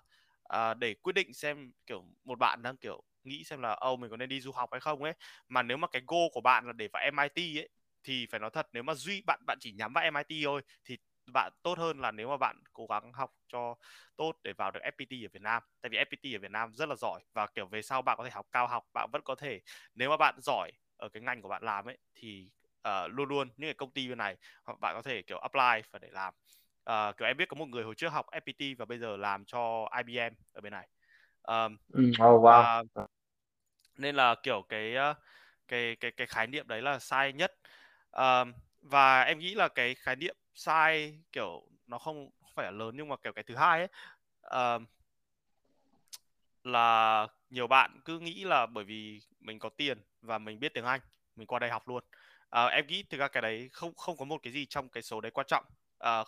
uh, 0.54 0.78
để 0.78 0.94
quyết 0.94 1.14
định 1.14 1.34
xem 1.34 1.72
kiểu 1.86 2.04
một 2.24 2.40
bạn 2.40 2.62
đang 2.62 2.78
kiểu 2.78 3.04
nghĩ 3.24 3.44
xem 3.44 3.62
là 3.62 3.74
âu 3.74 3.96
mình 3.98 4.10
có 4.10 4.18
nên 4.18 4.30
đi 4.30 4.42
du 4.42 4.52
học 4.52 4.70
hay 4.72 4.82
không 4.82 5.04
ấy 5.04 5.14
mà 5.48 5.64
nếu 5.64 5.78
mà 5.78 5.88
cái 5.88 6.02
goal 6.08 6.28
của 6.32 6.42
bạn 6.42 6.68
là 6.68 6.74
để 6.74 6.88
vào 6.94 7.04
MIT 7.04 7.62
ấy 7.62 7.70
thì 8.04 8.28
phải 8.32 8.40
nói 8.40 8.50
thật 8.54 8.68
nếu 8.74 8.84
mà 8.84 8.94
duy 8.94 9.22
bạn 9.22 9.40
bạn 9.48 9.58
chỉ 9.62 9.72
nhắm 9.72 9.94
vào 9.94 10.04
MIT 10.04 10.44
thôi 10.44 10.62
thì 10.86 10.98
bạn 11.26 11.52
tốt 11.64 11.78
hơn 11.78 12.00
là 12.00 12.12
nếu 12.12 12.30
mà 12.30 12.38
bạn 12.38 12.64
cố 12.74 12.86
gắng 12.90 13.14
học 13.14 13.34
cho 13.48 13.76
tốt 14.16 14.36
để 14.44 14.54
vào 14.54 14.72
được 14.72 14.80
FPT 14.84 15.26
ở 15.26 15.30
Việt 15.34 15.42
Nam. 15.42 15.64
Tại 15.82 15.90
vì 15.90 15.98
FPT 15.98 16.38
ở 16.38 16.40
Việt 16.40 16.52
Nam 16.52 16.74
rất 16.74 16.90
là 16.90 16.96
giỏi 16.96 17.22
và 17.34 17.48
kiểu 17.48 17.66
về 17.66 17.82
sau 17.82 18.02
bạn 18.02 18.18
có 18.18 18.24
thể 18.24 18.30
học 18.30 18.46
cao 18.52 18.68
học 18.68 18.84
bạn 18.94 19.10
vẫn 19.12 19.22
có 19.26 19.36
thể 19.36 19.62
nếu 19.96 20.10
mà 20.10 20.18
bạn 20.18 20.36
giỏi 20.42 20.72
ở 20.98 21.10
cái 21.10 21.22
ngành 21.22 21.42
của 21.42 21.50
bạn 21.50 21.64
làm 21.64 21.86
ấy 21.86 21.98
thì 22.16 22.50
uh, 22.88 23.12
luôn 23.12 23.30
luôn 23.30 23.50
những 23.58 23.68
cái 23.68 23.74
công 23.74 23.92
ty 23.92 24.08
bên 24.10 24.18
này 24.18 24.36
bạn 24.80 24.96
có 24.96 25.02
thể 25.02 25.22
kiểu 25.22 25.38
apply 25.38 25.90
và 25.92 26.00
để 26.00 26.10
làm. 26.12 26.34
Uh, 26.90 27.18
kiểu 27.18 27.28
em 27.28 27.38
biết 27.38 27.50
có 27.50 27.56
một 27.56 27.70
người 27.70 27.84
hồi 27.84 27.96
trước 27.96 28.10
học 28.10 28.26
FPT 28.32 28.76
và 28.78 28.86
bây 28.86 28.98
giờ 28.98 29.18
làm 29.18 29.46
cho 29.46 29.90
IBM 29.98 30.34
ở 30.54 30.62
bên 30.62 30.74
này. 30.74 30.88
Um, 31.44 31.78
oh, 32.22 32.42
wow. 32.44 32.84
uh, 32.84 33.10
nên 33.98 34.16
là 34.16 34.36
kiểu 34.44 34.62
cái 34.70 34.96
cái 35.68 35.96
cái 35.96 36.12
cái 36.12 36.28
khái 36.28 36.48
niệm 36.48 36.68
đấy 36.68 36.82
là 36.82 37.00
sai 37.00 37.34
nhất. 37.34 37.54
Uh, 38.18 38.48
và 38.82 39.22
em 39.22 39.40
nghĩ 39.40 39.56
là 39.56 39.68
cái 39.68 39.96
khái 39.96 40.16
niệm 40.16 40.36
sai 40.54 41.20
kiểu 41.32 41.64
nó 41.88 41.98
không 41.98 42.30
phải 42.56 42.66
là 42.66 42.72
lớn 42.72 42.96
nhưng 42.98 43.10
mà 43.10 43.16
kiểu 43.24 43.34
cái 43.34 43.44
thứ 43.44 43.56
hai 43.56 43.88
ấy 43.88 43.90
uh, 44.78 44.82
là 46.64 47.28
nhiều 47.50 47.68
bạn 47.68 48.00
cứ 48.06 48.20
nghĩ 48.20 48.44
là 48.44 48.66
bởi 48.66 48.84
vì 48.84 49.20
mình 49.40 49.60
có 49.60 49.70
tiền 49.70 50.02
và 50.22 50.38
mình 50.38 50.60
biết 50.60 50.74
tiếng 50.74 50.86
Anh 50.86 51.00
mình 51.36 51.48
qua 51.48 51.60
đây 51.60 51.70
học 51.70 51.88
luôn. 51.88 52.04
Uh, 52.66 52.72
em 52.72 52.88
nghĩ 52.88 53.04
thực 53.04 53.18
ra 53.18 53.28
cái 53.28 53.42
đấy 53.42 53.70
không 53.74 53.96
không 53.96 54.18
có 54.18 54.26
một 54.26 54.40
cái 54.44 54.54
gì 54.54 54.66
trong 54.66 54.90
cái 54.90 55.04
số 55.04 55.22
đấy 55.22 55.32
quan 55.32 55.48
trọng. 55.48 55.66
Uh, 56.04 56.28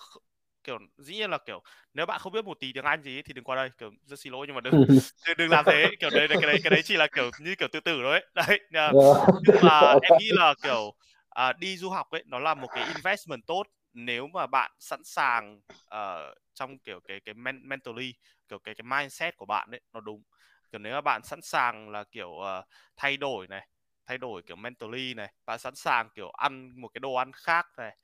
kiểu 0.64 0.78
dĩ 0.98 1.14
nhiên 1.14 1.30
là 1.30 1.38
kiểu 1.38 1.62
nếu 1.94 2.06
bạn 2.06 2.20
không 2.20 2.34
biết 2.34 2.46
một 2.46 2.60
tí 2.60 2.74
tiếng 2.74 2.84
Anh 2.84 3.04
gì 3.04 3.22
thì 3.22 3.34
đừng 3.34 3.44
qua 3.44 3.56
đây 3.56 3.70
kiểu 3.78 3.92
rất 4.06 4.20
xin 4.20 4.34
lỗi 4.34 4.46
nhưng 4.48 4.56
mà 4.56 4.62
đừng 4.62 4.74
đừng, 5.28 5.38
đừng 5.38 5.50
làm 5.50 5.66
thế 5.68 5.90
kiểu 6.00 6.10
đấy 6.10 6.28
cái 6.30 6.42
đấy 6.42 6.60
cái 6.64 6.70
đấy 6.70 6.82
chỉ 6.84 6.98
là 6.98 7.08
kiểu 7.08 7.32
như 7.40 7.56
kiểu 7.56 7.68
tự 7.72 7.80
tử 7.80 8.00
thôi 8.04 8.22
đấy, 8.34 8.60
đấy 8.72 8.92
uh, 8.96 9.28
nhưng 9.48 9.56
mà 9.62 9.80
em 10.02 10.20
nghĩ 10.20 10.30
là 10.32 10.54
kiểu 10.64 10.94
à, 11.30 11.54
đi 11.54 11.78
du 11.78 11.90
học 11.90 12.12
ấy 12.12 12.24
nó 12.26 12.40
là 12.40 12.54
một 12.54 12.68
cái 12.76 12.88
investment 12.88 13.48
tốt 13.48 13.64
nếu 13.96 14.28
mà 14.28 14.48
bạn 14.48 14.72
sẵn 14.80 15.04
sàng 15.04 15.62
uh, 15.72 16.38
trong 16.54 16.80
kiểu 16.80 17.00
cái 17.08 17.20
cái 17.26 17.34
men- 17.34 17.68
mentally 17.68 18.14
kiểu 18.48 18.60
cái 18.60 18.76
cái 18.76 18.84
mindset 18.84 19.38
của 19.38 19.46
bạn 19.46 19.72
ấy 19.72 19.82
nó 19.94 20.00
đúng. 20.00 20.24
Kiểu 20.72 20.80
nếu 20.80 20.94
mà 20.94 21.02
bạn 21.02 21.22
sẵn 21.24 21.42
sàng 21.42 21.90
là 21.90 22.04
kiểu 22.04 22.30
uh, 22.30 22.66
thay 22.98 23.18
đổi 23.18 23.48
này 23.48 23.68
thay 24.06 24.18
đổi 24.18 24.42
kiểu 24.44 24.56
mentally 24.56 25.14
này 25.14 25.34
bạn 25.46 25.60
sẵn 25.60 25.76
sàng 25.76 26.10
kiểu 26.16 26.30
ăn 26.30 26.82
một 26.82 26.88
cái 26.88 27.00
đồ 27.00 27.14
ăn 27.14 27.32
khác 27.34 27.68
này 27.78 27.98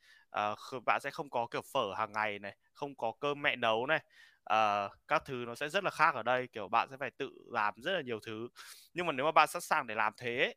uh, 0.51 0.83
bạn 0.85 0.99
sẽ 1.03 1.11
không 1.11 1.29
có 1.29 1.47
kiểu 1.51 1.61
phở 1.73 1.93
hàng 1.97 2.11
ngày 2.11 2.39
này 2.39 2.57
không 2.73 2.95
có 2.95 3.11
cơm 3.19 3.41
mẹ 3.41 3.55
nấu 3.55 3.85
này 3.85 3.99
uh, 4.53 4.91
các 5.07 5.25
thứ 5.25 5.43
nó 5.47 5.55
sẽ 5.55 5.69
rất 5.69 5.83
là 5.83 5.89
khác 5.89 6.15
ở 6.15 6.23
đây. 6.23 6.47
Kiểu 6.47 6.67
bạn 6.67 6.87
sẽ 6.91 6.97
phải 6.99 7.11
tự 7.11 7.31
làm 7.51 7.73
rất 7.77 7.91
là 7.91 8.01
nhiều 8.01 8.19
thứ. 8.19 8.49
Nhưng 8.93 9.05
mà 9.05 9.11
nếu 9.11 9.25
mà 9.25 9.31
bạn 9.31 9.47
sẵn 9.47 9.61
sàng 9.61 9.87
để 9.87 9.95
làm 9.95 10.13
thế 10.17 10.53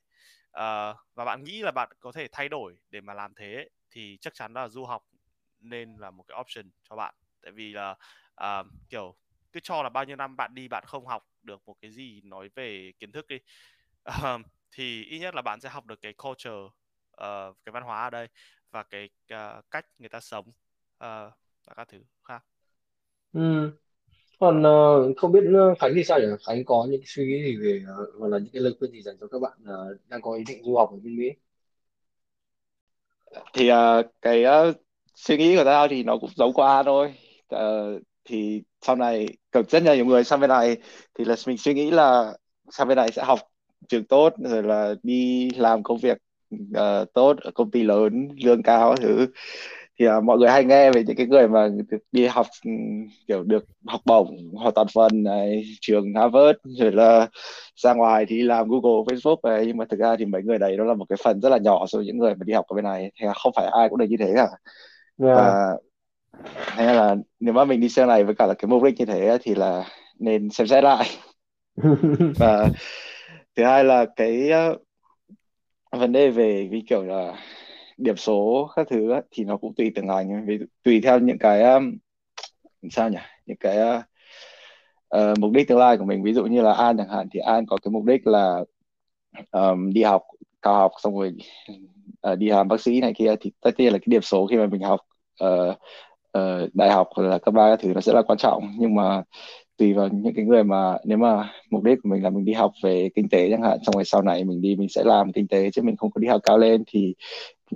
uh, 0.49 0.97
và 1.15 1.25
bạn 1.25 1.45
nghĩ 1.45 1.63
là 1.63 1.71
bạn 1.71 1.89
có 2.01 2.13
thể 2.13 2.29
thay 2.33 2.49
đổi 2.49 2.77
để 2.91 3.01
mà 3.01 3.15
làm 3.15 3.35
thế 3.35 3.69
thì 3.91 4.19
chắc 4.21 4.35
chắn 4.35 4.53
là 4.53 4.69
du 4.69 4.85
học 4.85 5.03
nên 5.65 5.97
là 5.99 6.11
một 6.11 6.25
cái 6.29 6.41
option 6.41 6.71
cho 6.89 6.97
bạn. 6.97 7.15
Tại 7.43 7.53
vì 7.53 7.73
là 7.73 7.97
uh, 8.45 8.67
kiểu 8.89 9.15
cứ 9.53 9.61
cho 9.63 9.83
là 9.83 9.89
bao 9.89 10.05
nhiêu 10.05 10.17
năm 10.17 10.37
bạn 10.37 10.55
đi 10.55 10.69
bạn 10.69 10.85
không 10.87 11.07
học 11.07 11.27
được 11.43 11.63
một 11.67 11.75
cái 11.81 11.91
gì 11.91 12.21
nói 12.25 12.51
về 12.55 12.93
kiến 12.99 13.13
thức 13.13 13.27
đi. 13.29 13.39
Uh, 14.09 14.41
thì 14.77 15.05
ít 15.05 15.19
nhất 15.19 15.35
là 15.35 15.43
bạn 15.43 15.61
sẽ 15.61 15.69
học 15.69 15.87
được 15.87 16.01
cái 16.03 16.13
culture 16.13 16.51
uh, 16.51 17.57
cái 17.65 17.73
văn 17.73 17.83
hóa 17.83 18.03
ở 18.03 18.11
đây 18.11 18.29
và 18.71 18.83
cái 18.83 19.09
uh, 19.35 19.71
cách 19.71 19.87
người 19.99 20.09
ta 20.09 20.21
sống 20.21 20.49
uh, 20.49 21.33
và 21.67 21.75
các 21.77 21.89
thứ 21.89 21.99
khác. 22.23 22.45
Ừ. 23.33 23.71
còn 24.39 24.63
uh, 24.63 25.17
không 25.17 25.33
biết 25.33 25.41
Khánh 25.79 25.93
thì 25.95 26.05
sao 26.05 26.21
nhỉ? 26.21 26.27
Khánh 26.47 26.65
có 26.65 26.87
những 26.91 27.03
suy 27.07 27.27
nghĩ 27.27 27.45
gì 27.45 27.57
về 27.57 27.83
uh, 28.03 28.21
hoặc 28.21 28.29
là 28.29 28.39
những 28.39 28.53
cái 28.53 28.63
lời 28.63 28.75
khuyên 28.79 28.93
gì 28.93 29.03
dành 29.03 29.17
cho 29.21 29.27
các 29.27 29.39
bạn 29.39 29.59
uh, 29.63 30.09
đang 30.09 30.23
có 30.23 30.35
ý 30.35 30.45
định 30.49 30.65
du 30.65 30.77
học 30.77 30.91
ở 30.91 30.97
bên 30.97 31.17
Mỹ? 31.17 31.31
Thì 33.53 33.71
uh, 33.73 34.07
cái 34.23 34.45
uh, 34.69 34.77
suy 35.15 35.37
nghĩ 35.37 35.57
của 35.57 35.65
tao 35.65 35.89
thì 35.89 36.03
nó 36.03 36.19
cũng 36.19 36.31
giống 36.37 36.53
qua 36.53 36.83
thôi. 36.83 37.15
Uh, 37.55 38.03
thì 38.25 38.63
sau 38.87 38.97
này 38.97 39.29
cực 39.53 39.71
rất 39.71 39.83
là 39.83 39.95
nhiều 39.95 40.05
người 40.05 40.25
sang 40.25 40.41
bên 40.41 40.51
này 40.51 40.77
thì 41.19 41.25
là 41.25 41.35
mình 41.47 41.59
suy 41.59 41.75
nghĩ 41.75 41.91
là 41.91 42.33
sang 42.71 42.89
bên 42.89 42.97
này 42.97 43.11
sẽ 43.13 43.23
học 43.25 43.39
trường 43.89 44.05
tốt 44.05 44.33
rồi 44.39 44.63
là 44.63 44.95
đi 45.03 45.51
làm 45.57 45.83
công 45.83 45.99
việc 45.99 46.19
uh, 46.55 47.13
tốt 47.15 47.37
ở 47.41 47.51
công 47.55 47.71
ty 47.71 47.83
lớn 47.83 48.29
lương 48.45 48.63
cao 48.63 48.97
thứ. 48.97 49.27
Thì 49.99 50.09
uh, 50.09 50.25
mọi 50.25 50.39
người 50.39 50.51
hay 50.51 50.65
nghe 50.65 50.91
về 50.91 51.05
những 51.07 51.17
cái 51.17 51.27
người 51.27 51.49
mà 51.49 51.69
được 51.91 51.99
đi 52.13 52.27
học 52.27 52.47
ừ, 52.65 52.71
kiểu 53.29 53.43
được 53.43 53.65
học 53.87 54.01
bổng 54.05 54.37
hoặc 54.55 54.75
toàn 54.75 54.87
phần 54.95 55.23
này 55.23 55.65
trường 55.81 56.15
Harvard 56.15 56.59
rồi 56.65 56.93
là 56.93 57.29
ra 57.77 57.95
ngoài 57.95 58.25
thì 58.29 58.43
làm 58.43 58.69
Google 58.69 59.05
Facebook 59.15 59.37
này. 59.43 59.67
Nhưng 59.67 59.77
mà 59.77 59.85
thực 59.85 60.01
ra 60.01 60.17
thì 60.17 60.25
mấy 60.25 60.43
người 60.43 60.59
đấy 60.59 60.77
nó 60.77 60.85
là 60.85 60.95
một 60.95 61.05
cái 61.09 61.17
phần 61.25 61.41
rất 61.41 61.49
là 61.49 61.59
nhỏ 61.59 61.87
so 61.87 61.99
với 61.99 62.07
những 62.07 62.19
người 62.19 62.35
mà 62.35 62.45
đi 62.45 62.53
học 62.53 62.65
ở 62.69 62.75
bên 62.75 62.85
này. 62.85 63.11
Thì 63.21 63.27
không 63.35 63.53
phải 63.57 63.67
ai 63.67 63.89
cũng 63.89 63.99
được 63.99 64.07
như 64.09 64.17
thế 64.19 64.33
cả 64.37 64.49
yeah. 65.19 65.37
và 65.37 65.77
hay 66.57 66.95
là 66.95 67.17
nếu 67.41 67.55
mà 67.55 67.65
mình 67.65 67.81
đi 67.81 67.89
xe 67.89 68.07
này 68.07 68.25
với 68.25 68.35
cả 68.35 68.47
là 68.47 68.55
cái 68.55 68.69
mục 68.69 68.83
đích 68.83 68.95
như 68.99 69.05
thế 69.05 69.39
thì 69.43 69.55
là 69.55 69.85
nên 70.19 70.51
xem 70.51 70.67
xét 70.67 70.85
lại. 70.85 71.07
Và 72.39 72.69
thứ 73.57 73.65
hai 73.65 73.85
là 73.85 74.07
cái 74.17 74.51
uh, 74.73 74.81
vấn 75.91 76.13
đề 76.13 76.31
về 76.31 76.69
vì 76.71 76.83
kiểu 76.89 77.03
là 77.03 77.35
điểm 77.97 78.17
số 78.17 78.71
các 78.77 78.87
thứ 78.91 79.11
á, 79.11 79.21
thì 79.31 79.45
nó 79.45 79.57
cũng 79.57 79.75
tùy 79.75 79.93
từng 79.95 80.07
ngành. 80.07 80.47
Vì 80.47 80.59
tùy 80.83 81.01
theo 81.01 81.19
những 81.19 81.39
cái 81.39 81.63
um, 81.63 81.97
sao 82.91 83.09
nhỉ? 83.09 83.19
Những 83.47 83.57
cái 83.57 83.79
uh, 85.17 85.39
mục 85.39 85.53
đích 85.53 85.69
tương 85.69 85.79
lai 85.79 85.97
của 85.97 86.05
mình. 86.05 86.23
Ví 86.23 86.33
dụ 86.33 86.45
như 86.47 86.63
là 86.63 86.73
An 86.73 86.97
chẳng 86.99 87.09
hạn 87.09 87.29
thì 87.33 87.41
An 87.41 87.67
có 87.67 87.77
cái 87.83 87.91
mục 87.91 88.05
đích 88.05 88.27
là 88.27 88.65
um, 89.51 89.91
đi 89.93 90.03
học 90.03 90.23
cao 90.63 90.75
học 90.75 90.93
xong 91.03 91.19
rồi 91.19 91.37
uh, 92.33 92.39
đi 92.39 92.49
làm 92.49 92.69
bác 92.69 92.81
sĩ 92.81 93.01
này 93.01 93.13
kia 93.17 93.35
thì 93.41 93.53
tất 93.61 93.71
nhiên 93.79 93.93
là 93.93 93.99
cái 93.99 94.07
điểm 94.07 94.23
số 94.23 94.47
khi 94.47 94.57
mà 94.57 94.67
mình 94.67 94.83
học 94.83 95.01
uh, 95.45 95.77
uh, 96.39 96.75
đại 96.75 96.91
học 96.91 97.09
hoặc 97.17 97.23
là 97.23 97.39
cấp 97.39 97.55
ba 97.55 97.71
các 97.71 97.81
thứ 97.83 97.93
nó 97.95 98.01
sẽ 98.01 98.13
là 98.13 98.23
quan 98.23 98.39
trọng. 98.39 98.73
Nhưng 98.79 98.95
mà 98.95 99.23
tùy 99.77 99.93
vào 99.93 100.09
những 100.09 100.35
cái 100.35 100.45
người 100.45 100.65
mà 100.65 100.97
nếu 101.05 101.19
mà 101.19 101.51
mục 101.71 101.83
đích 101.83 101.99
của 102.03 102.09
mình 102.09 102.23
là 102.23 102.31
mình 102.31 102.45
đi 102.45 102.53
học 102.53 102.73
về 102.83 103.09
kinh 103.15 103.29
tế 103.29 103.51
chẳng 103.51 103.63
hạn 103.63 103.79
xong 103.87 103.95
rồi 103.95 104.05
sau 104.05 104.23
này 104.23 104.45
mình 104.45 104.61
đi 104.61 104.77
mình 104.77 104.89
sẽ 104.89 105.05
làm 105.05 105.33
kinh 105.33 105.49
tế 105.49 105.71
chứ 105.71 105.83
mình 105.83 105.97
không 105.97 106.11
có 106.11 106.19
đi 106.19 106.29
học 106.29 106.41
cao 106.45 106.59
lên 106.59 106.85
thì 106.87 107.15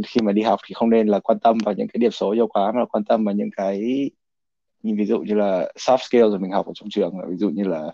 khi 0.07 0.20
mà 0.20 0.32
đi 0.32 0.42
học 0.42 0.61
thì 0.66 0.74
không 0.74 0.90
nên 0.90 1.09
là 1.09 1.18
quan 1.18 1.38
tâm 1.38 1.59
vào 1.64 1.74
những 1.74 1.88
cái 1.88 1.99
điểm 1.99 2.11
số 2.11 2.32
nhiều 2.34 2.46
quá 2.46 2.72
mà 2.72 2.84
quan 2.84 3.05
tâm 3.05 3.24
vào 3.24 3.34
những 3.34 3.51
cái 3.57 4.11
như 4.82 4.94
ví 4.99 5.07
dụ 5.07 5.18
như 5.18 5.34
là 5.34 5.72
soft 5.76 5.99
skills 5.99 6.30
rồi 6.30 6.38
mình 6.38 6.51
học 6.51 6.66
ở 6.66 6.72
trong 6.74 6.88
trường 6.90 7.14
ví 7.28 7.36
dụ 7.36 7.51
như 7.51 7.64
là 7.64 7.92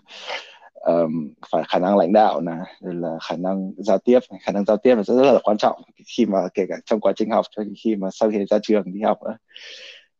um, 0.85 1.33
phải 1.51 1.63
khả 1.67 1.79
năng 1.79 1.97
lãnh 1.97 2.13
đạo 2.13 2.41
này 2.41 2.59
rồi 2.81 2.95
là 2.95 3.17
khả 3.29 3.35
năng 3.35 3.71
giao 3.77 3.97
tiếp 3.97 4.19
khả 4.41 4.51
năng 4.51 4.65
giao 4.65 4.77
tiếp 4.77 4.95
là 4.95 5.03
rất, 5.03 5.15
rất 5.15 5.31
là 5.31 5.39
quan 5.43 5.57
trọng. 5.57 5.81
Khi 6.17 6.25
mà 6.25 6.39
kể 6.53 6.65
cả 6.69 6.75
trong 6.85 6.99
quá 6.99 7.13
trình 7.15 7.29
học 7.29 7.45
cho 7.55 7.63
khi 7.83 7.95
mà 7.95 8.09
sau 8.11 8.31
khi 8.31 8.45
ra 8.49 8.57
trường 8.61 8.93
đi 8.93 9.01
học 9.01 9.19
nữa. 9.23 9.37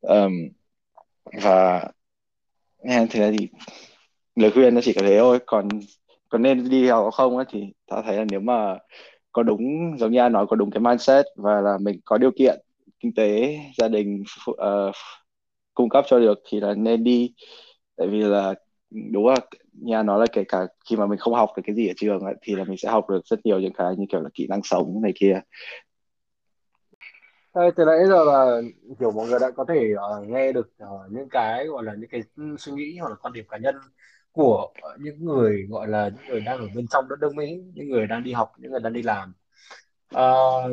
Um, 0.01 0.31
và 1.43 1.89
nghe 2.83 3.07
thế 3.09 3.33
thì 3.37 3.47
lời 4.35 4.51
khuyên 4.51 4.75
nó 4.75 4.81
chỉ 4.81 4.93
có 4.93 5.01
thế 5.01 5.19
thôi. 5.19 5.39
Còn 5.45 5.67
còn 6.29 6.41
nên 6.41 6.69
đi 6.69 6.87
học 6.87 7.13
không 7.13 7.37
ấy, 7.37 7.45
thì 7.49 7.73
ta 7.87 8.01
thấy 8.01 8.17
là 8.17 8.25
nếu 8.31 8.39
mà 8.39 8.77
có 9.31 9.43
đúng 9.43 9.61
giống 9.99 10.11
như 10.11 10.19
anh 10.19 10.33
nói 10.33 10.45
có 10.49 10.55
đúng 10.55 10.71
cái 10.71 10.79
mindset 10.79 11.25
và 11.35 11.61
là 11.61 11.77
mình 11.81 11.99
có 12.05 12.17
điều 12.17 12.31
kiện 12.31 12.59
kinh 12.99 13.13
tế 13.13 13.59
gia 13.77 13.87
đình 13.87 14.23
uh, 14.51 14.95
cung 15.73 15.89
cấp 15.89 16.05
cho 16.07 16.19
được 16.19 16.39
thì 16.49 16.59
là 16.59 16.73
nên 16.73 17.03
đi. 17.03 17.33
Tại 17.97 18.07
vì 18.07 18.19
là 18.21 18.53
đúng 19.11 19.27
là 19.27 19.35
nhà 19.81 20.03
nói 20.03 20.19
là 20.19 20.25
kể 20.31 20.43
cả 20.47 20.67
khi 20.89 20.95
mà 20.95 21.05
mình 21.05 21.19
không 21.19 21.33
học 21.33 21.49
được 21.57 21.63
cái 21.65 21.75
gì 21.75 21.87
ở 21.87 21.93
trường 21.97 22.19
ấy, 22.19 22.35
thì 22.41 22.55
là 22.55 22.63
mình 22.63 22.77
sẽ 22.77 22.89
học 22.89 23.09
được 23.09 23.25
rất 23.25 23.45
nhiều 23.45 23.59
những 23.59 23.73
cái 23.73 23.95
như 23.97 24.05
kiểu 24.09 24.21
là 24.21 24.29
kỹ 24.33 24.47
năng 24.49 24.63
sống 24.63 25.01
này 25.01 25.11
kia 25.15 25.41
Thế 27.55 27.61
từ 27.75 27.85
nãy 27.85 27.97
giờ 28.07 28.23
là 28.23 28.61
kiểu 28.99 29.11
mọi 29.11 29.27
người 29.27 29.39
đã 29.41 29.51
có 29.51 29.65
thể 29.67 29.93
uh, 29.93 30.27
nghe 30.27 30.51
được 30.51 30.69
uh, 30.83 31.11
những 31.11 31.29
cái 31.29 31.65
gọi 31.65 31.83
là 31.83 31.93
những 31.93 32.09
cái 32.09 32.21
suy 32.57 32.71
nghĩ 32.71 32.97
hoặc 32.97 33.09
là 33.09 33.15
quan 33.15 33.33
điểm 33.33 33.45
cá 33.49 33.57
nhân 33.57 33.75
của 34.31 34.73
những 34.99 35.25
người 35.25 35.67
gọi 35.69 35.87
là 35.87 36.09
những 36.09 36.27
người 36.29 36.39
đang 36.39 36.57
ở 36.57 36.67
bên 36.75 36.87
trong 36.87 37.07
đất 37.09 37.15
nước 37.21 37.35
Mỹ, 37.35 37.63
những 37.73 37.89
người 37.89 38.07
đang 38.07 38.23
đi 38.23 38.31
học, 38.33 38.51
những 38.57 38.71
người 38.71 38.79
đang 38.79 38.93
đi 38.93 39.01
làm. 39.01 39.33
Uh, 40.15 40.71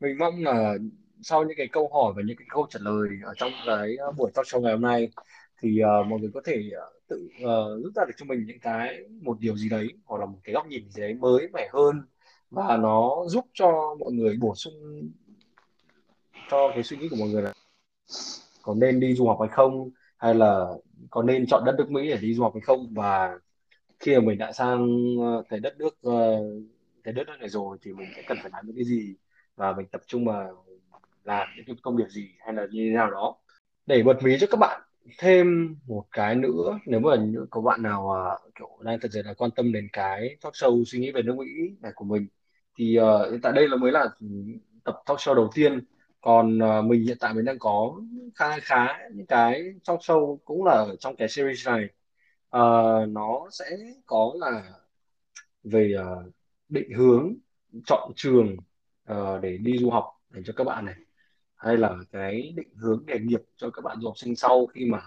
mình 0.00 0.18
mong 0.18 0.44
là 0.44 0.74
sau 1.22 1.44
những 1.44 1.56
cái 1.56 1.68
câu 1.72 1.90
hỏi 1.92 2.12
và 2.16 2.22
những 2.26 2.36
cái 2.36 2.46
câu 2.50 2.66
trả 2.70 2.80
lời 2.82 3.08
ở 3.24 3.34
trong 3.36 3.52
cái 3.66 3.96
buổi 4.16 4.30
talk 4.34 4.46
show 4.46 4.60
ngày 4.60 4.72
hôm 4.72 4.82
nay 4.82 5.08
thì 5.62 5.80
uh, 5.82 6.06
mọi 6.06 6.20
người 6.20 6.30
có 6.34 6.40
thể 6.44 6.70
uh, 6.88 6.93
tự 7.08 7.28
uh, 7.36 7.84
rút 7.84 7.94
ra 7.94 8.04
được 8.04 8.14
cho 8.16 8.26
mình 8.26 8.44
những 8.46 8.60
cái 8.60 8.98
một 9.22 9.40
điều 9.40 9.56
gì 9.56 9.68
đấy 9.68 9.88
hoặc 10.04 10.18
là 10.18 10.26
một 10.26 10.38
cái 10.44 10.54
góc 10.54 10.66
nhìn 10.66 10.90
gì 10.90 11.02
đấy 11.02 11.14
mới 11.14 11.48
mẻ 11.52 11.68
hơn 11.72 12.02
và 12.50 12.76
nó 12.76 13.24
giúp 13.26 13.46
cho 13.52 13.96
mọi 14.00 14.12
người 14.12 14.36
bổ 14.40 14.54
sung 14.54 15.10
cho 16.50 16.70
cái 16.74 16.82
suy 16.82 16.96
nghĩ 16.96 17.08
của 17.08 17.16
mọi 17.16 17.28
người 17.28 17.42
là 17.42 17.52
có 18.62 18.74
nên 18.74 19.00
đi 19.00 19.14
du 19.14 19.26
học 19.26 19.38
hay 19.40 19.48
không 19.52 19.90
hay 20.16 20.34
là 20.34 20.66
có 21.10 21.22
nên 21.22 21.46
chọn 21.46 21.64
đất 21.64 21.74
nước 21.78 21.90
Mỹ 21.90 22.08
để 22.08 22.16
đi 22.16 22.34
du 22.34 22.42
học 22.42 22.52
hay 22.54 22.60
không. 22.60 22.94
Và 22.94 23.38
khi 24.00 24.14
mà 24.14 24.20
mình 24.20 24.38
đã 24.38 24.52
sang 24.52 24.88
ờ, 25.20 25.42
cái 25.48 25.60
đất 25.60 25.76
nước 25.78 25.98
ờ, 26.02 26.42
cái 27.04 27.14
đất 27.14 27.26
nước 27.26 27.36
này 27.40 27.48
rồi 27.48 27.78
thì 27.82 27.92
mình 27.92 28.08
sẽ 28.16 28.22
cần 28.26 28.38
phải 28.42 28.50
làm 28.52 28.66
những 28.66 28.76
cái 28.76 28.84
gì 28.84 29.14
và 29.56 29.72
mình 29.72 29.86
tập 29.86 30.02
trung 30.06 30.24
vào 30.24 30.64
làm 31.24 31.48
những 31.56 31.64
cái 31.66 31.76
công 31.82 31.96
việc 31.96 32.08
gì 32.08 32.28
hay 32.38 32.54
là 32.54 32.66
như 32.70 32.86
thế 32.88 32.94
nào 32.94 33.10
đó. 33.10 33.36
Để 33.86 34.02
bật 34.02 34.22
mí 34.22 34.36
cho 34.40 34.46
các 34.50 34.56
bạn 34.60 34.80
thêm 35.18 35.76
một 35.86 36.04
cái 36.10 36.34
nữa 36.34 36.78
nếu 36.86 37.00
mà 37.00 37.16
có 37.50 37.60
bạn 37.60 37.82
nào 37.82 38.08
uh, 38.08 38.54
kiểu 38.54 38.68
đang 38.80 39.00
thật 39.00 39.08
sự 39.12 39.22
là 39.22 39.34
quan 39.34 39.50
tâm 39.50 39.72
đến 39.72 39.88
cái 39.92 40.36
talk 40.42 40.52
show 40.54 40.84
suy 40.84 40.98
nghĩ 40.98 41.10
về 41.10 41.22
nước 41.22 41.36
Mỹ 41.36 41.46
này 41.80 41.92
của 41.94 42.04
mình 42.04 42.26
thì 42.78 42.98
uh, 43.00 43.30
hiện 43.30 43.40
tại 43.42 43.52
đây 43.52 43.68
là 43.68 43.76
mới 43.76 43.92
là 43.92 44.08
tập 44.84 45.02
talk 45.06 45.18
show 45.18 45.34
đầu 45.34 45.50
tiên. 45.54 45.80
Còn 46.20 46.58
uh, 46.58 46.84
mình 46.84 47.04
hiện 47.04 47.16
tại 47.20 47.34
mình 47.34 47.44
đang 47.44 47.58
có 47.58 48.00
khá 48.34 48.58
khá 48.60 48.86
những 49.14 49.26
cái 49.26 49.62
talk 49.86 50.00
show 50.00 50.36
cũng 50.44 50.64
là 50.64 50.72
ở 50.72 50.96
trong 51.00 51.16
cái 51.16 51.28
series 51.28 51.68
này. 51.68 51.84
Uh, 52.56 53.08
nó 53.08 53.48
sẽ 53.50 53.64
có 54.06 54.32
là 54.40 54.72
về 55.64 55.94
uh, 56.00 56.32
định 56.68 56.92
hướng 56.92 57.34
chọn 57.86 58.12
trường 58.16 58.56
uh, 59.12 59.42
để 59.42 59.58
đi 59.58 59.78
du 59.78 59.90
học 59.90 60.04
để 60.30 60.42
cho 60.46 60.52
các 60.56 60.64
bạn 60.64 60.84
này 60.86 61.03
hay 61.64 61.76
là 61.76 61.96
cái 62.12 62.52
định 62.56 62.68
hướng 62.76 63.04
nghề 63.06 63.18
nghiệp 63.18 63.42
cho 63.56 63.70
các 63.70 63.84
bạn 63.84 64.00
du 64.00 64.08
học 64.08 64.18
sinh 64.18 64.36
sau 64.36 64.66
khi 64.66 64.84
mà 64.84 64.98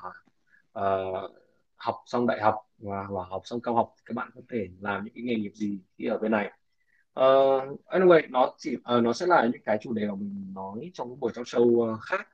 uh, 0.79 1.31
học 1.75 1.95
xong 2.05 2.27
đại 2.27 2.41
học 2.41 2.55
và, 2.77 3.07
và 3.09 3.23
học 3.29 3.41
xong 3.45 3.61
cao 3.61 3.75
học 3.75 3.93
các 4.05 4.13
bạn 4.15 4.29
có 4.35 4.41
thể 4.49 4.67
làm 4.79 5.05
những 5.05 5.13
cái 5.13 5.23
nghề 5.23 5.35
nghiệp 5.35 5.51
gì 5.53 5.79
khi 5.97 6.05
ở 6.05 6.17
bên 6.17 6.31
này? 6.31 6.51
Uh, 7.19 7.79
anyway 7.85 8.21
nó 8.29 8.53
chỉ 8.57 8.75
uh, 8.75 9.03
nó 9.03 9.13
sẽ 9.13 9.25
là 9.25 9.49
những 9.53 9.61
cái 9.65 9.77
chủ 9.81 9.93
đề 9.93 10.07
mà 10.07 10.15
mình 10.15 10.53
nói 10.55 10.91
trong 10.93 11.19
buổi 11.19 11.31
talk 11.35 11.45
show 11.45 11.93
uh, 11.93 11.99
khác. 12.01 12.27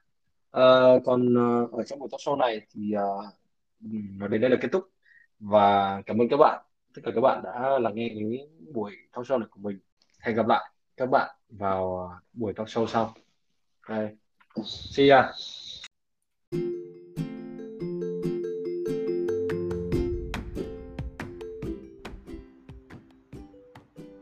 Uh, 0.57 1.03
còn 1.05 1.34
uh, 1.63 1.71
ở 1.71 1.84
trong 1.84 1.99
buổi 1.99 2.09
talk 2.11 2.19
show 2.19 2.38
này 2.38 2.61
thì 2.71 2.93
uh, 2.95 4.30
đến 4.30 4.41
đây 4.41 4.49
là 4.49 4.57
kết 4.61 4.69
thúc. 4.71 4.89
Và 5.39 6.01
cảm 6.05 6.21
ơn 6.21 6.28
các 6.30 6.38
bạn. 6.38 6.65
Tất 6.95 7.01
cả 7.05 7.11
các 7.15 7.21
bạn 7.21 7.43
đã 7.43 7.80
lắng 7.80 7.95
nghe 7.95 8.09
cái 8.09 8.47
buổi 8.74 8.91
talk 9.13 9.26
show 9.26 9.39
này 9.39 9.47
của 9.51 9.59
mình. 9.61 9.80
Hẹn 10.19 10.36
gặp 10.36 10.47
lại 10.47 10.71
các 10.97 11.09
bạn 11.09 11.36
vào 11.49 12.11
buổi 12.34 12.53
talk 12.53 12.67
show 12.67 12.86
sau. 12.86 13.13
哎 13.86 14.16
c 14.66 15.08
呀 15.08 15.32